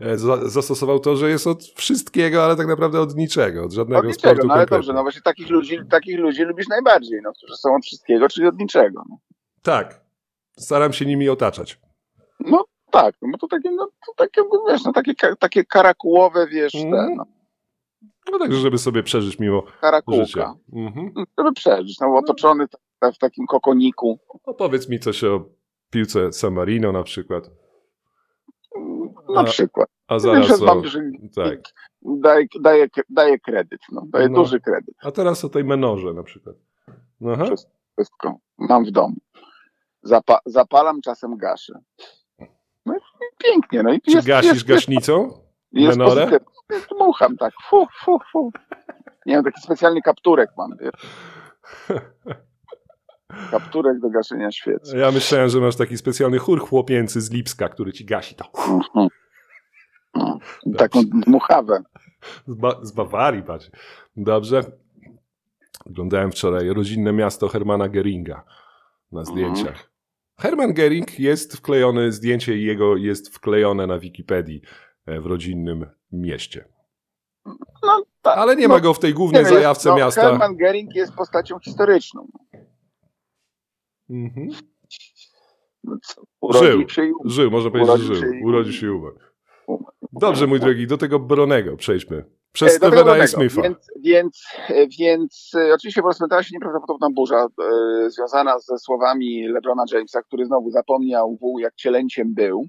e, 0.00 0.18
za, 0.18 0.48
zastosował 0.48 1.00
to, 1.00 1.16
że 1.16 1.30
jest 1.30 1.46
od 1.46 1.62
wszystkiego, 1.64 2.44
ale 2.44 2.56
tak 2.56 2.66
naprawdę 2.66 3.00
od 3.00 3.16
niczego, 3.16 3.64
od 3.64 3.72
żadnego 3.72 4.00
Od 4.00 4.06
niczego, 4.06 4.20
sportu 4.30 4.46
no 4.46 4.54
ale 4.54 4.60
konkretnie. 4.62 4.76
dobrze, 4.78 4.92
no 4.92 5.02
właśnie 5.02 5.22
takich 5.22 5.50
ludzi, 5.50 5.78
takich 5.90 6.18
ludzi 6.18 6.42
lubisz 6.44 6.68
najbardziej, 6.68 7.20
no, 7.22 7.32
którzy 7.32 7.56
są 7.56 7.74
od 7.74 7.84
wszystkiego, 7.84 8.28
czyli 8.28 8.46
od 8.46 8.58
niczego. 8.58 9.02
No, 9.08 9.16
Tak. 9.62 10.00
Staram 10.58 10.92
się 10.92 11.06
nimi 11.06 11.28
otaczać. 11.28 11.78
no 12.40 12.64
tak, 12.90 13.14
no 13.22 13.38
to 13.38 13.46
takie, 13.48 13.70
no 13.70 13.86
to 14.06 14.12
takie, 14.16 14.42
wiesz, 14.68 14.84
no 14.84 14.92
takie, 14.92 15.12
takie 15.38 15.64
karakułowe, 15.64 16.46
wiesz, 16.46 16.74
Mhm. 16.74 16.92
te, 17.08 17.14
no, 17.16 17.24
No 18.32 18.38
także, 18.38 18.58
żeby 18.58 18.78
sobie 18.78 19.02
przeżyć 19.02 19.38
mimo 19.38 19.60
życia. 19.66 19.78
karakułka. 19.80 20.54
Mhm. 20.72 21.12
Żeby 21.38 21.52
przeżyć, 21.52 22.00
no 22.00 22.16
otoczony 22.16 22.66
w 23.14 23.18
takim 23.18 23.46
kokoniku. 23.46 24.18
Opowiedz 24.44 24.88
mi 24.88 24.98
coś 25.00 25.24
o 25.24 25.44
piłce 25.90 26.32
San 26.32 26.54
Marino 26.54 26.92
na 26.92 27.02
przykład. 27.02 27.50
Na 29.34 29.40
A- 29.40 29.44
przykład. 29.44 29.88
A 30.08 30.14
Wiem, 30.14 30.20
zaraz 30.44 30.46
że 30.58 30.66
o... 30.66 30.82
Tak. 31.34 31.60
daje, 32.02 32.46
daje, 32.60 32.88
daje 33.08 33.38
kredyt, 33.38 33.80
no, 33.92 34.02
daje 34.06 34.28
No. 34.28 34.38
duży 34.38 34.60
kredyt. 34.60 34.94
A 35.02 35.10
teraz 35.10 35.44
o 35.44 35.48
tej 35.48 35.64
menorze 35.64 36.12
na 36.12 36.22
przykład. 36.22 36.56
Aha. 37.32 37.44
Wszystko, 37.46 37.70
wszystko 37.96 38.34
mam 38.58 38.84
w 38.84 38.90
domu. 38.90 39.16
Zapa, 40.02 40.38
zapalam, 40.46 41.00
czasem 41.00 41.36
gaszę. 41.36 41.72
No 42.86 42.96
i 42.96 43.00
pięknie, 43.44 43.82
no 43.82 43.92
i 43.92 44.00
Czy 44.00 44.10
jest, 44.10 44.26
gasisz 44.26 44.52
jest, 44.52 44.66
gaśnicą? 44.66 45.40
Jest 45.72 45.98
menorę? 45.98 46.26
pozytywnie. 46.26 46.86
Dmucham 46.90 47.36
tak, 47.36 47.54
fu, 47.68 47.86
fu, 48.04 48.18
fu. 48.32 48.52
Nie 49.26 49.34
wiem, 49.34 49.44
taki 49.44 49.60
specjalny 49.60 50.02
kapturek 50.02 50.50
mam, 50.58 50.70
wiesz. 50.80 50.92
Kapturek 53.50 54.00
do 54.00 54.10
gaszenia 54.10 54.52
świec. 54.52 54.92
Ja 54.96 55.10
myślałem, 55.10 55.48
że 55.48 55.60
masz 55.60 55.76
taki 55.76 55.96
specjalny 55.98 56.38
chór 56.38 56.60
chłopięcy 56.60 57.20
z 57.20 57.30
Lipska, 57.30 57.68
który 57.68 57.92
ci 57.92 58.04
gasi 58.04 58.34
to. 58.34 58.44
Mhm. 58.68 59.08
No, 60.14 60.38
Taką 60.78 61.00
dmuchawę. 61.04 61.82
Z, 62.46 62.54
ba- 62.54 62.78
z 62.82 62.92
Bawarii, 62.92 63.42
patrz. 63.42 63.70
Dobrze. 64.16 64.60
Oglądałem 65.86 66.32
wczoraj 66.32 66.68
rodzinne 66.68 67.12
miasto 67.12 67.48
Hermana 67.48 67.88
Geringa 67.88 68.44
na 69.12 69.24
zdjęciach. 69.24 69.90
Herman 70.40 70.72
Gering 70.74 71.18
jest 71.20 71.56
wklejony, 71.56 72.12
zdjęcie 72.12 72.56
jego 72.58 72.96
jest 72.96 73.34
wklejone 73.34 73.86
na 73.86 73.98
Wikipedii 73.98 74.62
w 75.20 75.26
rodzinnym 75.26 75.86
mieście. 76.12 76.64
No, 77.82 78.02
tak. 78.22 78.38
Ale 78.38 78.56
nie 78.56 78.68
no, 78.68 78.74
ma 78.74 78.80
go 78.80 78.94
w 78.94 78.98
tej 78.98 79.14
głównej 79.14 79.42
nie, 79.42 79.48
zajawce 79.48 79.88
no, 79.88 79.96
miasta. 79.96 80.20
Hermann 80.22 80.56
Gering 80.56 80.94
jest 80.94 81.14
postacią 81.14 81.58
historyczną. 81.58 82.28
Mhm. 84.10 84.48
No, 85.84 85.96
co, 86.02 86.22
urodził 86.40 86.68
Żył. 86.78 86.88
się 86.88 87.04
i 87.06 87.12
Żył, 87.24 87.50
można 87.50 87.70
powiedzieć, 87.70 87.90
że 87.90 87.94
Urodził 88.02 88.14
żył. 88.14 88.32
się 88.32 88.38
i- 88.38 88.44
Urodził 88.44 88.72
się 88.72 88.86
i 88.86 88.90
umarł. 88.90 89.18
Dobrze, 90.12 90.46
mój 90.46 90.60
drogi, 90.60 90.86
do 90.86 90.98
tego 90.98 91.18
Bronego 91.18 91.76
przejdźmy. 91.76 92.24
Przez 92.52 92.76
E, 92.76 92.78
do 92.78 92.90
tego 92.90 92.96
Stevena. 92.96 93.04
Bronego. 93.04 93.50
Smitha. 93.50 93.62
Więc, 93.62 93.86
więc, 94.00 94.42
e, 94.68 94.86
więc 94.98 95.50
e, 95.54 95.74
oczywiście 95.74 96.00
rozpętała 96.00 96.42
się 96.42 96.50
nieprawdopodobna 96.52 97.08
burza 97.14 97.46
e, 97.46 98.10
związana 98.10 98.58
ze 98.58 98.78
słowami 98.78 99.48
LeBrona 99.48 99.84
Jamesa, 99.92 100.22
który 100.22 100.46
znowu 100.46 100.70
zapomniał 100.70 101.38
jak 101.60 101.74
cielęciem 101.74 102.34
był, 102.34 102.66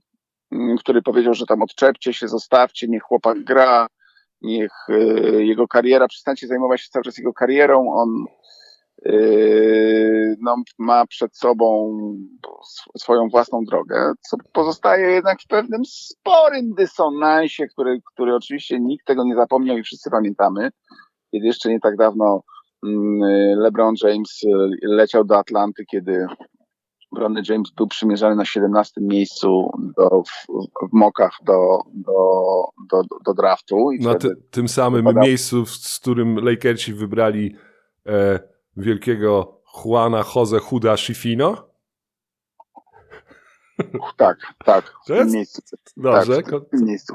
który 0.79 1.01
powiedział, 1.01 1.33
że 1.33 1.45
tam 1.45 1.61
odczepcie 1.61 2.13
się, 2.13 2.27
zostawcie, 2.27 2.87
niech 2.87 3.03
chłopak 3.03 3.43
gra, 3.43 3.87
niech 4.41 4.71
e, 4.89 4.99
jego 5.43 5.67
kariera, 5.67 6.07
przestańcie 6.07 6.47
zajmować 6.47 6.81
się 6.81 6.89
cały 6.89 7.03
czas 7.03 7.17
jego 7.17 7.33
karierą, 7.33 7.91
on 7.93 8.09
e, 9.05 9.13
no, 10.41 10.55
ma 10.79 11.07
przed 11.07 11.37
sobą 11.37 11.97
sw- 12.63 12.99
swoją 13.01 13.29
własną 13.29 13.63
drogę, 13.63 14.13
co 14.29 14.37
pozostaje 14.53 15.11
jednak 15.11 15.41
w 15.41 15.47
pewnym 15.47 15.81
sporym 15.85 16.73
dysonansie, 16.77 17.67
który, 17.67 18.01
który 18.13 18.35
oczywiście 18.35 18.79
nikt 18.79 19.05
tego 19.05 19.23
nie 19.23 19.35
zapomniał 19.35 19.77
i 19.77 19.83
wszyscy 19.83 20.09
pamiętamy, 20.09 20.69
kiedy 21.31 21.45
jeszcze 21.45 21.69
nie 21.69 21.79
tak 21.79 21.95
dawno 21.95 22.41
mm, 22.85 23.19
LeBron 23.59 23.95
James 24.03 24.43
y, 24.43 24.47
leciał 24.81 25.25
do 25.25 25.37
Atlanty, 25.37 25.83
kiedy 25.91 26.25
Bronny 27.11 27.41
James 27.49 27.71
był 27.71 27.87
przymierzany 27.87 28.35
na 28.35 28.45
17 28.45 29.01
miejscu 29.01 29.71
do, 29.97 30.23
w, 30.23 30.47
w 30.89 30.93
mokach 30.93 31.37
do, 31.43 31.79
do, 31.93 32.63
do, 32.91 33.01
do 33.25 33.33
draftu. 33.33 33.91
I 33.91 33.99
Na 33.99 34.15
ty, 34.15 34.35
tym 34.51 34.67
samym 34.67 35.05
miejscu, 35.15 35.65
z 35.65 35.99
którym 35.99 36.45
Lakersi 36.45 36.93
wybrali 36.93 37.55
e, 38.07 38.39
wielkiego 38.77 39.61
Juana 39.85 40.23
Jose 40.35 40.59
Huda 40.59 40.97
Shifino. 40.97 41.69
tak, 44.17 44.37
tak, 44.65 44.93
w 45.03 45.07
tym 45.07 45.31
miejscu. 45.31 45.61
Dobrze. 45.97 46.35
tak, 46.35 46.45
w 46.45 46.69
tym 46.69 46.85
miejscu. 46.85 47.13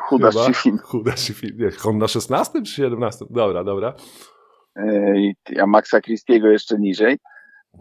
Huda 0.82 1.16
Shifino. 1.16 1.54
Nie, 1.58 1.70
on 1.84 1.98
na 1.98 2.08
16 2.08 2.62
czy 2.62 2.72
17? 2.72 3.24
Dobra, 3.30 3.64
dobra. 3.64 3.94
E, 4.76 5.60
a 5.60 5.66
Maxa 5.66 6.00
Christiego 6.00 6.48
jeszcze 6.48 6.78
niżej. 6.78 7.18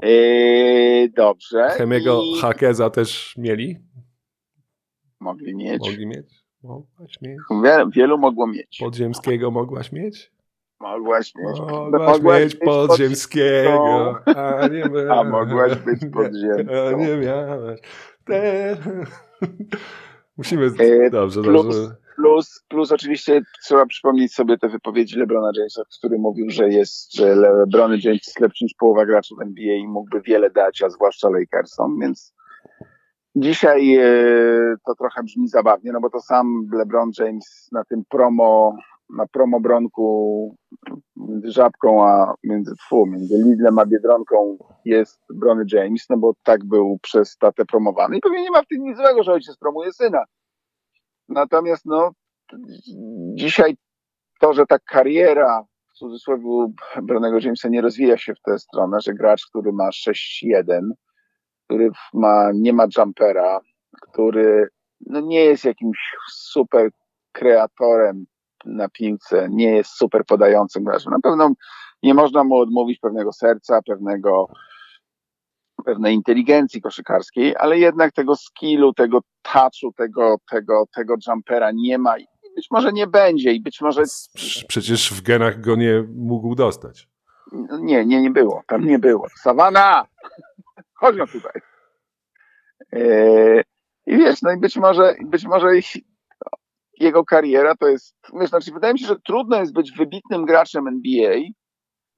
E, 0.01 1.09
dobrze. 1.09 1.67
Chemiego 1.69 2.21
I 2.23 2.41
Hakeza 2.41 2.89
też 2.89 3.37
mieli? 3.37 3.79
mogli 5.19 5.55
mieć. 5.55 5.79
Mogli 5.79 6.07
mieć? 6.07 6.43
Mogłaś 6.63 7.21
mieć? 7.21 7.39
Wie, 7.63 7.85
wielu 7.91 8.17
mogło 8.17 8.47
mieć. 8.47 8.77
Podziemskiego 8.79 9.51
mogłaś 9.51 9.91
mieć? 9.91 10.31
Mogłaś 10.79 11.33
mieć. 11.35 11.59
Mogłaś 11.91 12.43
mieć 12.43 12.55
podziemskiego, 12.55 14.15
a 14.25 14.67
nie. 14.67 14.83
A 15.15 15.23
mogłaś 15.23 15.75
być 15.75 15.99
podziemską. 16.13 16.73
A 16.87 16.91
nie 16.91 17.17
miałaś. 17.17 17.79
Te... 18.25 18.77
Musimy... 20.37 20.65
E, 20.79 21.09
Dobrze, 21.09 21.41
plus- 21.41 21.63
dobrze. 21.63 21.95
Plus, 22.23 22.63
plus 22.69 22.91
oczywiście 22.91 23.41
trzeba 23.63 23.85
przypomnieć 23.85 24.33
sobie 24.33 24.57
te 24.57 24.69
wypowiedzi 24.69 25.19
LeBrona 25.19 25.51
Jamesa, 25.57 25.81
który 25.97 26.17
mówił, 26.17 26.49
że 26.49 26.69
jest, 26.69 27.15
że 27.15 27.35
LeBron 27.35 27.91
James 27.91 28.27
jest 28.27 28.39
lepszy 28.39 28.65
niż 28.65 28.73
połowa 28.73 29.05
graczy 29.05 29.35
w 29.35 29.41
NBA 29.41 29.75
i 29.75 29.87
mógłby 29.87 30.21
wiele 30.21 30.49
dać, 30.49 30.81
a 30.81 30.89
zwłaszcza 30.89 31.29
Lakersom, 31.29 31.99
więc 31.99 32.33
dzisiaj 33.35 33.95
e, 33.95 34.03
to 34.85 34.95
trochę 34.95 35.23
brzmi 35.23 35.47
zabawnie, 35.47 35.91
no 35.91 36.01
bo 36.01 36.09
to 36.09 36.19
sam 36.19 36.67
LeBron 36.73 37.11
James 37.19 37.69
na 37.71 37.83
tym 37.83 38.03
promo, 38.09 38.77
na 39.09 39.27
promo 39.27 39.59
bronku 39.59 40.55
między 41.15 41.51
Żabką 41.51 42.07
a 42.07 42.33
między, 42.43 42.73
fu, 42.89 43.05
między 43.05 43.37
Lidlem 43.37 43.79
a 43.79 43.85
Biedronką 43.85 44.57
jest 44.85 45.19
Brony 45.33 45.65
James, 45.71 46.05
no 46.09 46.17
bo 46.17 46.33
tak 46.43 46.65
był 46.65 46.97
przez 47.01 47.37
tatę 47.37 47.65
promowany 47.65 48.17
i 48.17 48.21
pewnie 48.21 48.41
nie 48.41 48.51
ma 48.51 48.61
w 48.61 48.67
tym 48.67 48.83
nic 48.83 48.97
złego, 48.97 49.23
że 49.23 49.33
ojciec 49.33 49.57
promuje 49.57 49.93
syna. 49.93 50.23
Natomiast 51.33 51.85
no, 51.85 52.11
dzisiaj 53.35 53.77
to, 54.39 54.53
że 54.53 54.65
ta 54.65 54.79
kariera 54.79 55.63
w 55.89 55.97
cudzysłowie 55.97 56.73
Bronego 57.01 57.39
Jamesa 57.39 57.69
nie 57.69 57.81
rozwija 57.81 58.17
się 58.17 58.33
w 58.35 58.41
tę 58.41 58.59
stronę, 58.59 58.97
że 59.01 59.13
gracz, 59.13 59.45
który 59.45 59.71
ma 59.73 59.89
6-1, 59.89 60.91
który 61.65 61.89
ma, 62.13 62.51
nie 62.53 62.73
ma 62.73 62.85
jumpera, 62.97 63.59
który 64.01 64.67
no, 65.05 65.19
nie 65.19 65.39
jest 65.39 65.65
jakimś 65.65 66.15
super 66.31 66.89
kreatorem 67.31 68.25
na 68.65 68.89
piłce, 68.89 69.47
nie 69.49 69.75
jest 69.75 69.91
super 69.91 70.25
podającym 70.25 70.83
graczem. 70.83 71.13
Na 71.13 71.19
pewno 71.19 71.51
nie 72.03 72.13
można 72.13 72.43
mu 72.43 72.55
odmówić 72.55 72.99
pewnego 72.99 73.33
serca, 73.33 73.81
pewnego 73.87 74.47
pewnej 75.83 76.15
inteligencji 76.15 76.81
koszykarskiej, 76.81 77.55
ale 77.57 77.79
jednak 77.79 78.11
tego 78.13 78.35
skillu, 78.35 78.93
tego 78.93 79.19
touchu, 79.41 79.93
tego, 79.97 80.35
tego, 80.51 80.83
tego 80.95 81.15
jumpera 81.27 81.71
nie 81.73 81.97
ma 81.97 82.17
i 82.19 82.25
być 82.55 82.67
może 82.71 82.93
nie 82.93 83.07
będzie 83.07 83.51
i 83.51 83.61
być 83.61 83.81
może 83.81 84.01
Prze- 84.35 84.65
Przecież 84.67 85.13
w 85.13 85.21
genach 85.21 85.61
go 85.61 85.75
nie 85.75 86.03
mógł 86.15 86.55
dostać. 86.55 87.07
nie, 87.81 88.05
nie, 88.05 88.21
nie 88.21 88.31
było, 88.31 88.61
tam 88.67 88.85
nie 88.85 88.99
było. 88.99 89.27
Sawana! 89.35 90.05
Chodź 90.93 91.15
no 91.17 91.27
tutaj. 91.27 91.61
Eee, 92.91 93.63
I 94.05 94.17
wiesz, 94.17 94.41
no 94.41 94.51
i 94.51 94.57
być 94.59 94.75
może, 94.75 95.15
być 95.25 95.45
może 95.45 95.67
jego 96.99 97.25
kariera 97.25 97.75
to 97.75 97.87
jest, 97.87 98.15
wiesz, 98.39 98.49
znaczy 98.49 98.71
wydaje 98.71 98.93
mi 98.93 98.99
się, 98.99 99.07
że 99.07 99.19
trudno 99.19 99.57
jest 99.59 99.73
być 99.73 99.91
wybitnym 99.91 100.45
graczem 100.45 100.87
NBA, 100.87 101.35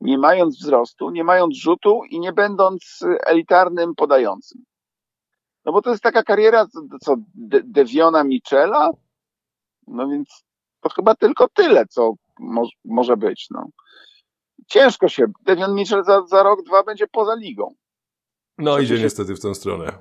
nie 0.02 0.18
mając 0.18 0.58
wzrostu, 0.60 1.10
nie 1.10 1.24
mając 1.24 1.58
rzutu 1.58 2.02
i 2.10 2.20
nie 2.20 2.34
będąc 2.34 3.00
elitarnym 3.26 3.96
podającym. 3.96 4.64
No 5.66 5.72
bo 5.72 5.82
to 5.82 5.90
jest 5.90 6.04
taka 6.04 6.24
kariera, 6.24 6.66
co, 7.02 7.16
De- 7.36 7.62
Deviona 7.64 8.24
Michela, 8.24 8.90
no 9.88 10.08
więc 10.08 10.44
to 10.82 10.90
chyba 10.90 11.16
tylko 11.16 11.48
tyle, 11.50 11.86
co 11.88 12.14
mo- 12.40 12.70
może 12.86 13.18
być, 13.18 13.48
no. 13.52 13.66
Ciężko 14.68 15.08
się, 15.08 15.26
Devion 15.46 15.76
Mitchell 15.76 16.04
za, 16.04 16.22
za 16.28 16.44
rok, 16.44 16.64
dwa 16.64 16.84
będzie 16.84 17.08
poza 17.08 17.36
ligą. 17.36 17.76
No 18.58 18.74
Co 18.76 18.80
idzie 18.80 18.98
się- 18.98 19.04
niestety 19.04 19.36
w 19.36 19.40
tę 19.42 19.56
stronę. 19.56 19.92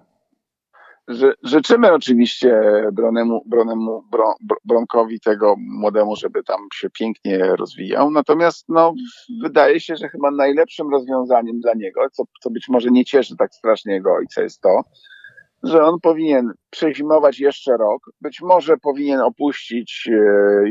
Ży, 1.09 1.35
życzymy 1.43 1.93
oczywiście 1.93 2.63
Bronemu, 2.93 3.43
Bronemu, 3.47 4.03
Bron, 4.11 4.35
Br- 4.51 4.61
Bronkowi 4.65 5.21
tego 5.21 5.55
młodemu, 5.59 6.17
żeby 6.17 6.43
tam 6.43 6.61
się 6.75 6.91
pięknie 6.91 7.39
rozwijał. 7.39 8.11
Natomiast 8.11 8.65
no, 8.69 8.95
wydaje 9.43 9.81
się, 9.81 9.97
że 9.97 10.09
chyba 10.09 10.31
najlepszym 10.31 10.91
rozwiązaniem 10.91 11.61
dla 11.61 11.75
niego, 11.75 12.01
co, 12.13 12.23
co 12.41 12.51
być 12.51 12.69
może 12.69 12.91
nie 12.91 13.05
cieszy 13.05 13.37
tak 13.37 13.55
strasznie 13.55 13.93
jego 13.93 14.15
ojca, 14.15 14.43
jest 14.43 14.61
to, 14.61 14.83
że 15.63 15.85
on 15.85 16.01
powinien 16.01 16.53
przezimować 16.71 17.41
jeszcze 17.41 17.77
rok. 17.77 18.03
Być 18.21 18.41
może 18.41 18.77
powinien 18.77 19.21
opuścić 19.21 20.09
e, 20.13 20.17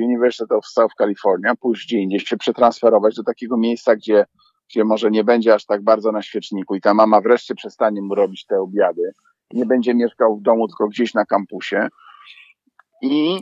University 0.06 0.56
of 0.56 0.66
South 0.66 0.94
California, 0.98 1.56
pójść 1.56 1.88
gdzie 1.88 1.98
indziej, 1.98 2.20
się 2.20 2.38
przetransferować 2.38 3.16
do 3.16 3.24
takiego 3.24 3.58
miejsca, 3.58 3.96
gdzie, 3.96 4.25
gdzie 4.70 4.84
może 4.84 5.12
nie 5.12 5.24
będzie 5.24 5.54
aż 5.54 5.66
tak 5.66 5.84
bardzo 5.84 6.12
na 6.12 6.22
świeczniku 6.22 6.75
i 6.75 6.82
ta 6.82 6.94
mama 6.94 7.22
wreszcie 7.22 7.56
przestanie 7.56 8.02
mu 8.02 8.16
robić 8.16 8.46
te 8.46 8.60
obiady 8.60 9.12
nie 9.53 9.65
będzie 9.65 9.95
mieszkał 9.95 10.38
w 10.38 10.41
domu, 10.41 10.67
tylko 10.67 10.88
gdzieś 10.88 11.13
na 11.13 11.25
kampusie. 11.25 11.88
I, 13.01 13.39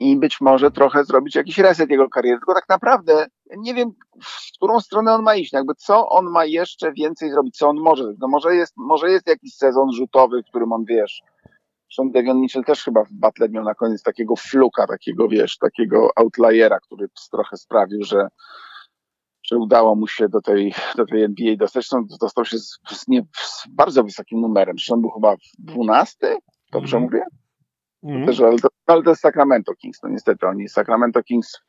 I 0.00 0.16
być 0.16 0.40
może 0.40 0.70
trochę 0.70 1.04
zrobić 1.04 1.34
jakiś 1.34 1.58
reset 1.58 1.90
jego 1.90 2.08
kariery. 2.08 2.38
Tylko 2.38 2.54
tak 2.54 2.68
naprawdę 2.68 3.26
nie 3.56 3.74
wiem, 3.74 3.90
w 4.22 4.56
którą 4.56 4.80
stronę 4.80 5.14
on 5.14 5.22
ma 5.22 5.34
iść. 5.34 5.52
Jakby 5.52 5.74
co 5.74 6.08
on 6.08 6.30
ma 6.30 6.44
jeszcze 6.44 6.92
więcej 6.92 7.30
zrobić, 7.30 7.56
co 7.56 7.68
on 7.68 7.76
może. 7.76 8.04
No 8.18 8.28
może 8.28 8.54
jest, 8.54 8.72
może 8.76 9.10
jest 9.10 9.26
jakiś 9.26 9.54
sezon 9.54 9.92
rzutowy, 9.92 10.42
w 10.42 10.46
którym 10.46 10.72
on 10.72 10.84
wiesz. 10.84 11.22
Zresztą 11.88 12.10
Devion 12.10 12.40
Mitchell 12.40 12.64
też 12.64 12.84
chyba 12.84 13.04
w 13.04 13.12
Butler 13.12 13.50
miał 13.50 13.64
na 13.64 13.74
koniec 13.74 14.02
takiego 14.02 14.36
fluka, 14.36 14.86
takiego 14.86 15.28
wiesz, 15.28 15.58
takiego 15.58 16.10
outliera, 16.16 16.80
który 16.80 17.08
trochę 17.30 17.56
sprawił, 17.56 18.02
że, 18.04 18.28
że 19.54 19.58
udało 19.58 19.94
mu 19.94 20.06
się 20.06 20.28
do 20.28 20.40
tej, 20.40 20.74
do 20.96 21.06
tej 21.06 21.22
NBA 21.22 21.56
dostać. 21.56 21.72
Zresztą 21.72 22.06
dostał 22.20 22.44
się 22.44 22.58
z, 22.58 22.78
z, 22.90 23.08
nie, 23.08 23.22
z 23.36 23.68
bardzo 23.70 24.04
wysokim 24.04 24.40
numerem. 24.40 24.76
Zresztą 24.78 25.00
był 25.00 25.10
chyba 25.10 25.36
12, 25.58 26.36
dobrze 26.72 26.96
Mhm. 26.96 27.02
mówię? 27.02 27.24
Mhm. 28.02 28.26
Też, 28.26 28.40
ale, 28.40 28.58
to, 28.58 28.68
ale 28.86 29.02
to 29.02 29.10
jest 29.10 29.22
Sacramento 29.22 29.74
Kings. 29.74 30.02
No 30.02 30.08
niestety 30.08 30.46
oni 30.46 30.68
Sacramento 30.68 31.22
Kings 31.22 31.60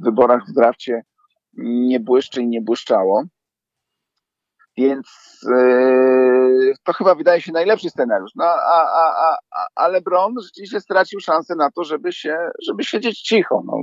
w 0.00 0.04
wyborach 0.04 0.42
w 0.48 0.52
drafcie 0.52 1.02
nie 1.58 2.00
błyszczy 2.00 2.42
i 2.42 2.48
nie 2.48 2.60
błyszczało. 2.60 3.24
Więc 4.76 5.40
yy, 5.48 6.74
to 6.84 6.92
chyba 6.92 7.14
wydaje 7.14 7.40
się 7.40 7.52
najlepszy 7.52 7.90
scenariusz. 7.90 8.30
No, 8.36 8.44
a, 8.44 8.82
a, 8.82 9.36
a, 9.50 9.66
a, 9.74 9.88
LeBron 9.88 10.34
rzeczywiście 10.42 10.80
stracił 10.80 11.20
szansę 11.20 11.54
na 11.54 11.70
to, 11.70 11.84
żeby 11.84 12.12
się, 12.12 12.36
żeby 12.68 12.84
siedzieć 12.84 13.20
cicho. 13.20 13.62
No. 13.66 13.76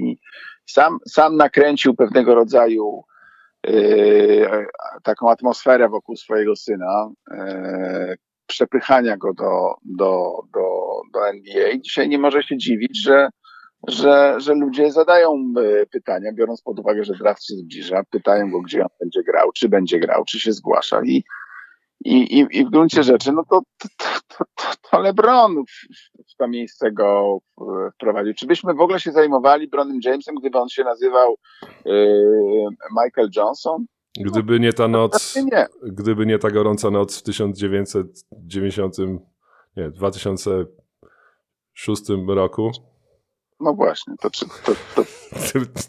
I 0.00 0.18
sam, 0.66 0.98
sam 1.08 1.36
nakręcił 1.36 1.94
pewnego 1.94 2.34
rodzaju 2.34 3.02
yy, 3.66 4.66
taką 5.02 5.30
atmosferę 5.30 5.88
wokół 5.88 6.16
swojego 6.16 6.56
syna, 6.56 7.08
yy, 7.30 8.16
przepychania 8.46 9.16
go 9.16 9.34
do, 9.34 9.74
do, 9.84 10.32
do, 10.54 11.00
do 11.12 11.28
NBA. 11.28 11.78
Dzisiaj 11.84 12.08
nie 12.08 12.18
może 12.18 12.42
się 12.42 12.56
dziwić, 12.56 13.02
że, 13.02 13.28
że, 13.86 14.34
że 14.38 14.54
ludzie 14.54 14.92
zadają 14.92 15.32
e, 15.32 15.86
pytania, 15.86 16.32
biorąc 16.32 16.62
pod 16.62 16.78
uwagę, 16.78 17.04
że 17.04 17.14
draft 17.14 17.44
się 17.44 17.54
zbliża, 17.54 18.02
pytają 18.10 18.50
go, 18.50 18.60
gdzie 18.60 18.82
on 18.82 18.88
będzie 19.00 19.22
grał, 19.22 19.52
czy 19.52 19.68
będzie 19.68 20.00
grał, 20.00 20.24
czy 20.24 20.40
się 20.40 20.52
zgłasza. 20.52 21.00
I, 21.04 21.24
i, 22.04 22.38
i, 22.38 22.46
i 22.50 22.64
w 22.64 22.70
gruncie 22.70 23.02
rzeczy, 23.02 23.32
no 23.32 23.44
to, 23.50 23.60
to, 23.78 23.88
to, 24.28 24.44
to, 24.90 25.00
LeBron 25.00 25.64
w, 25.64 25.70
w 26.32 26.36
to 26.36 26.48
miejsce 26.48 26.92
go 26.92 27.38
w- 27.60 27.90
wprowadził. 27.94 28.34
Czy 28.34 28.46
byśmy 28.46 28.74
w 28.74 28.80
ogóle 28.80 29.00
się 29.00 29.12
zajmowali 29.12 29.68
Bronem 29.68 30.00
Jamesem, 30.04 30.34
gdyby 30.34 30.58
on 30.58 30.68
się 30.68 30.84
nazywał 30.84 31.36
e, 31.86 31.90
Michael 33.04 33.28
Johnson? 33.36 33.86
Gdyby 34.20 34.60
nie 34.60 34.72
ta 34.72 34.88
noc, 34.88 35.36
nie. 35.36 35.66
gdyby 35.82 36.26
nie 36.26 36.38
ta 36.38 36.50
gorąca 36.50 36.90
noc 36.90 37.18
w 37.18 37.22
1990, 37.22 38.96
nie, 39.76 39.90
2006 39.90 42.02
roku, 42.26 42.70
No 43.60 43.74
właśnie, 43.74 44.14
to, 44.20 44.30
czy, 44.30 44.46
to, 44.64 44.72
to, 44.94 45.02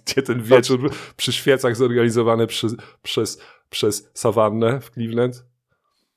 gdzie 0.05 0.21
ten 0.21 0.41
wieczór 0.43 0.91
przy 1.17 1.33
świecach 1.33 1.75
zorganizowany 1.75 2.47
przy, 2.47 2.67
przez, 3.03 3.41
przez 3.69 4.09
sawannę 4.13 4.79
w 4.81 4.89
Cleveland. 4.91 5.43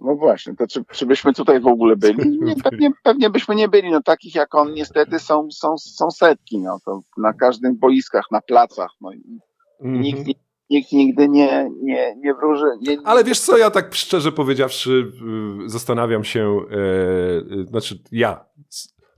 No 0.00 0.16
właśnie, 0.16 0.54
to 0.56 0.66
czy, 0.66 0.84
czy 0.92 1.06
byśmy 1.06 1.32
tutaj 1.32 1.60
w 1.60 1.66
ogóle 1.66 1.96
byli? 1.96 2.40
Nie, 2.40 2.54
pewnie, 2.56 2.90
pewnie 3.02 3.30
byśmy 3.30 3.54
nie 3.54 3.68
byli. 3.68 3.90
No 3.90 4.02
takich 4.02 4.34
jak 4.34 4.54
on 4.54 4.72
niestety 4.74 5.18
są, 5.18 5.48
są, 5.50 5.78
są 5.78 6.10
setki. 6.10 6.58
No, 6.58 6.78
to 6.84 7.00
na 7.16 7.32
każdym 7.32 7.78
boiskach, 7.78 8.24
na 8.30 8.40
placach. 8.40 8.90
No, 9.00 9.12
i 9.12 9.22
nikt, 9.80 10.18
Mhm. 10.18 10.34
nikt 10.70 10.92
nigdy 10.92 11.28
nie, 11.28 11.70
nie, 11.82 12.16
nie 12.16 12.34
wróży. 12.34 12.64
Nie, 12.80 12.96
Ale 13.04 13.24
wiesz 13.24 13.40
co, 13.40 13.58
ja 13.58 13.70
tak 13.70 13.94
szczerze 13.94 14.32
powiedziawszy 14.32 15.12
y, 15.66 15.68
zastanawiam 15.68 16.24
się, 16.24 16.60
e, 16.70 16.76
y, 17.60 17.66
znaczy 17.66 17.98
ja 18.12 18.44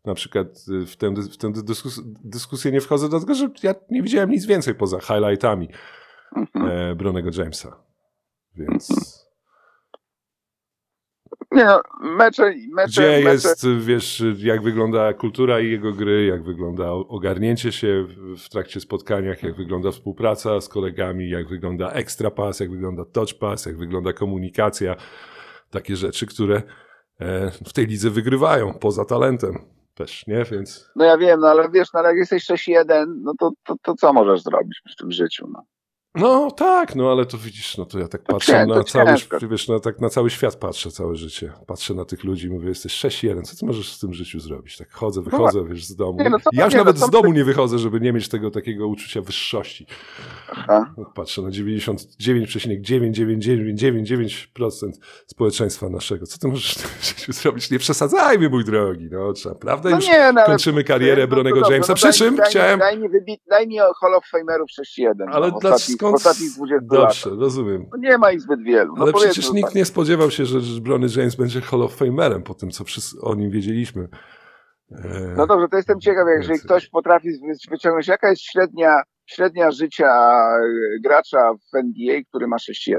na 0.04 0.14
przykład 0.14 0.46
y, 0.82 0.86
w 0.86 0.96
tę, 0.96 1.14
w 1.14 1.36
tę 1.36 1.52
dyskus, 1.52 2.00
dyskusję 2.24 2.72
nie 2.72 2.80
wchodzę, 2.80 3.08
dlatego 3.08 3.34
że 3.34 3.48
ja 3.62 3.74
nie 3.90 4.02
widziałem 4.02 4.30
nic 4.30 4.46
więcej 4.46 4.74
poza 4.74 5.00
highlightami 5.00 5.68
Mhm. 6.36 6.70
e, 6.70 6.94
Bronego 6.94 7.30
Jamesa. 7.38 7.84
Więc 8.56 8.88
Nie 11.52 11.64
no, 11.64 11.80
mecze, 12.00 12.54
mecze, 12.72 12.88
gdzie 12.88 13.24
mecze, 13.24 13.48
jest, 13.48 13.66
wiesz, 13.80 14.22
jak 14.38 14.62
wygląda 14.62 15.12
kultura 15.12 15.60
i 15.60 15.70
jego 15.70 15.92
gry, 15.92 16.26
jak 16.26 16.44
wygląda 16.44 16.92
ogarnięcie 16.92 17.72
się 17.72 18.04
w- 18.08 18.36
w 18.44 18.48
trakcie 18.48 18.80
spotkaniach, 18.80 19.42
jak 19.42 19.56
wygląda 19.56 19.90
współpraca 19.90 20.60
z 20.60 20.68
kolegami, 20.68 21.30
jak 21.30 21.48
wygląda 21.48 21.90
extra 21.90 22.30
pass, 22.30 22.60
jak 22.60 22.70
wygląda 22.70 23.04
touch 23.04 23.34
pass, 23.38 23.66
jak 23.66 23.76
wygląda 23.78 24.12
komunikacja. 24.12 24.96
Takie 25.70 25.96
rzeczy, 25.96 26.26
które 26.26 26.62
e, 27.20 27.50
w 27.50 27.72
tej 27.72 27.86
lidze 27.86 28.10
wygrywają, 28.10 28.74
poza 28.74 29.04
talentem 29.04 29.58
też, 29.94 30.26
nie? 30.26 30.44
Więc 30.44 30.90
No 30.96 31.04
ja 31.04 31.18
wiem, 31.18 31.40
no 31.40 31.48
ale 31.48 31.70
wiesz, 31.70 31.92
no, 31.92 32.00
ale 32.00 32.08
jak 32.08 32.18
jesteś 32.18 32.44
6-1, 32.44 33.06
no 33.22 33.32
to, 33.38 33.50
to, 33.64 33.74
to 33.82 33.94
co 33.94 34.12
możesz 34.12 34.42
zrobić 34.42 34.82
w 34.92 34.96
tym 34.96 35.12
życiu? 35.12 35.48
No? 35.52 35.62
No 36.14 36.50
tak, 36.50 36.94
no 36.96 37.12
ale 37.12 37.26
to 37.26 37.38
widzisz, 37.38 37.78
no 37.78 37.86
to 37.86 37.98
ja 37.98 38.08
tak 38.08 38.22
To 38.22 38.32
patrzę 38.32 38.52
cię- 38.52 38.66
na 38.66 38.84
cały, 38.84 39.14
wiesz, 39.50 39.68
no 39.68 39.80
tak 39.80 40.00
na 40.00 40.08
cały 40.10 40.30
świat 40.30 40.56
patrzę 40.56 40.90
całe 40.90 41.16
życie. 41.16 41.52
Patrzę 41.66 41.94
na 41.94 42.04
tych 42.04 42.24
ludzi 42.24 42.46
i 42.46 42.50
mówię, 42.50 42.68
jesteś 42.68 42.92
6-1, 42.92 43.42
co 43.42 43.56
ty 43.56 43.66
możesz 43.66 43.92
z 43.92 43.98
tym 44.00 44.14
życiu 44.14 44.40
zrobić? 44.40 44.76
Tak 44.76 44.90
chodzę, 44.92 45.22
wychodzę, 45.22 45.64
wiesz, 45.68 45.84
z 45.84 45.96
domu. 45.96 46.18
Nie, 46.22 46.30
no 46.30 46.38
to- 46.38 46.50
ja 46.52 46.64
już 46.64 46.74
nie, 46.74 46.78
no 46.78 46.84
nawet 46.84 47.00
to- 47.00 47.06
z 47.06 47.10
domu 47.10 47.32
nie 47.32 47.44
wychodzę, 47.44 47.78
żeby 47.78 48.00
nie 48.00 48.12
mieć 48.12 48.28
tego 48.28 48.50
takiego 48.50 48.86
uczucia 48.88 49.20
wyższości. 49.20 49.86
Aha. 50.50 50.94
Patrzę 51.14 51.42
na 51.42 51.50
99,9999% 53.64 54.92
społeczeństwa 55.26 55.88
naszego. 55.88 56.26
Co 56.26 56.38
ty 56.38 56.48
możesz 56.48 56.74
w 56.74 56.82
tym 56.82 56.90
życiu 57.16 57.32
zrobić? 57.32 57.70
Nie 57.70 57.78
przesadzajmy, 57.78 58.48
mój 58.48 58.64
drogi. 58.64 59.08
No, 59.12 59.32
trzeba, 59.32 59.54
prawda? 59.54 59.90
No 59.90 59.96
Już 59.96 60.08
nie, 60.08 60.32
no, 60.32 60.44
kończymy 60.46 60.84
karierę 60.84 61.22
no 61.22 61.28
Bronego 61.28 61.70
Jamesa. 61.70 61.92
no 61.92 61.96
Przy 61.96 62.12
czym 62.12 62.36
daj, 62.36 62.50
chciałem... 62.50 62.78
Daj 62.78 62.98
mi, 62.98 63.08
wybit, 63.08 63.40
daj 63.50 63.66
mi 63.68 63.76
Hall 64.00 64.14
of 64.14 64.24
Famerów 64.30 64.68
6-1. 64.98 65.06
Ale 65.32 65.48
no, 65.50 65.58
w, 65.58 65.60
dla, 65.60 65.76
w 66.12 66.20
skąd... 66.20 66.26
ostatnich 66.26 66.50
20 66.56 66.74
latach. 66.94 67.08
Dobrze, 67.24 67.40
rozumiem. 67.40 67.86
No 67.92 67.98
nie 67.98 68.18
ma 68.18 68.32
ich 68.32 68.40
zbyt 68.40 68.62
wielu. 68.62 68.94
No 68.96 69.02
Ale 69.02 69.12
przecież 69.12 69.46
tak. 69.46 69.54
nikt 69.54 69.74
nie 69.74 69.84
spodziewał 69.84 70.30
się, 70.30 70.44
że, 70.46 70.80
Brony 70.80 71.06
James 71.16 71.34
będzie 71.36 71.60
Hall 71.60 71.82
of 71.82 71.94
Famerem 71.94 72.42
po 72.42 72.54
tym, 72.54 72.70
co 72.70 72.84
wszyscy 72.84 73.20
o 73.20 73.34
nim 73.34 73.50
wiedzieliśmy. 73.50 74.08
E, 74.92 75.34
No 75.36 75.46
dobrze, 75.46 75.68
to 75.68 75.76
jestem 75.76 76.00
ciekaw, 76.00 76.26
jeżeli 76.38 76.60
ktoś 76.60 76.88
potrafi 76.88 77.28
wy- 77.30 77.70
wyciągnąć, 77.70 78.08
jaka 78.08 78.30
jest 78.30 78.42
średnia, 78.42 79.02
średnia 79.26 79.70
życia 79.70 80.06
e, 80.06 80.60
gracza 81.04 81.38
w 81.72 81.76
NBA, 81.76 82.20
który 82.28 82.46
ma 82.46 82.56
6-1. 82.56 82.96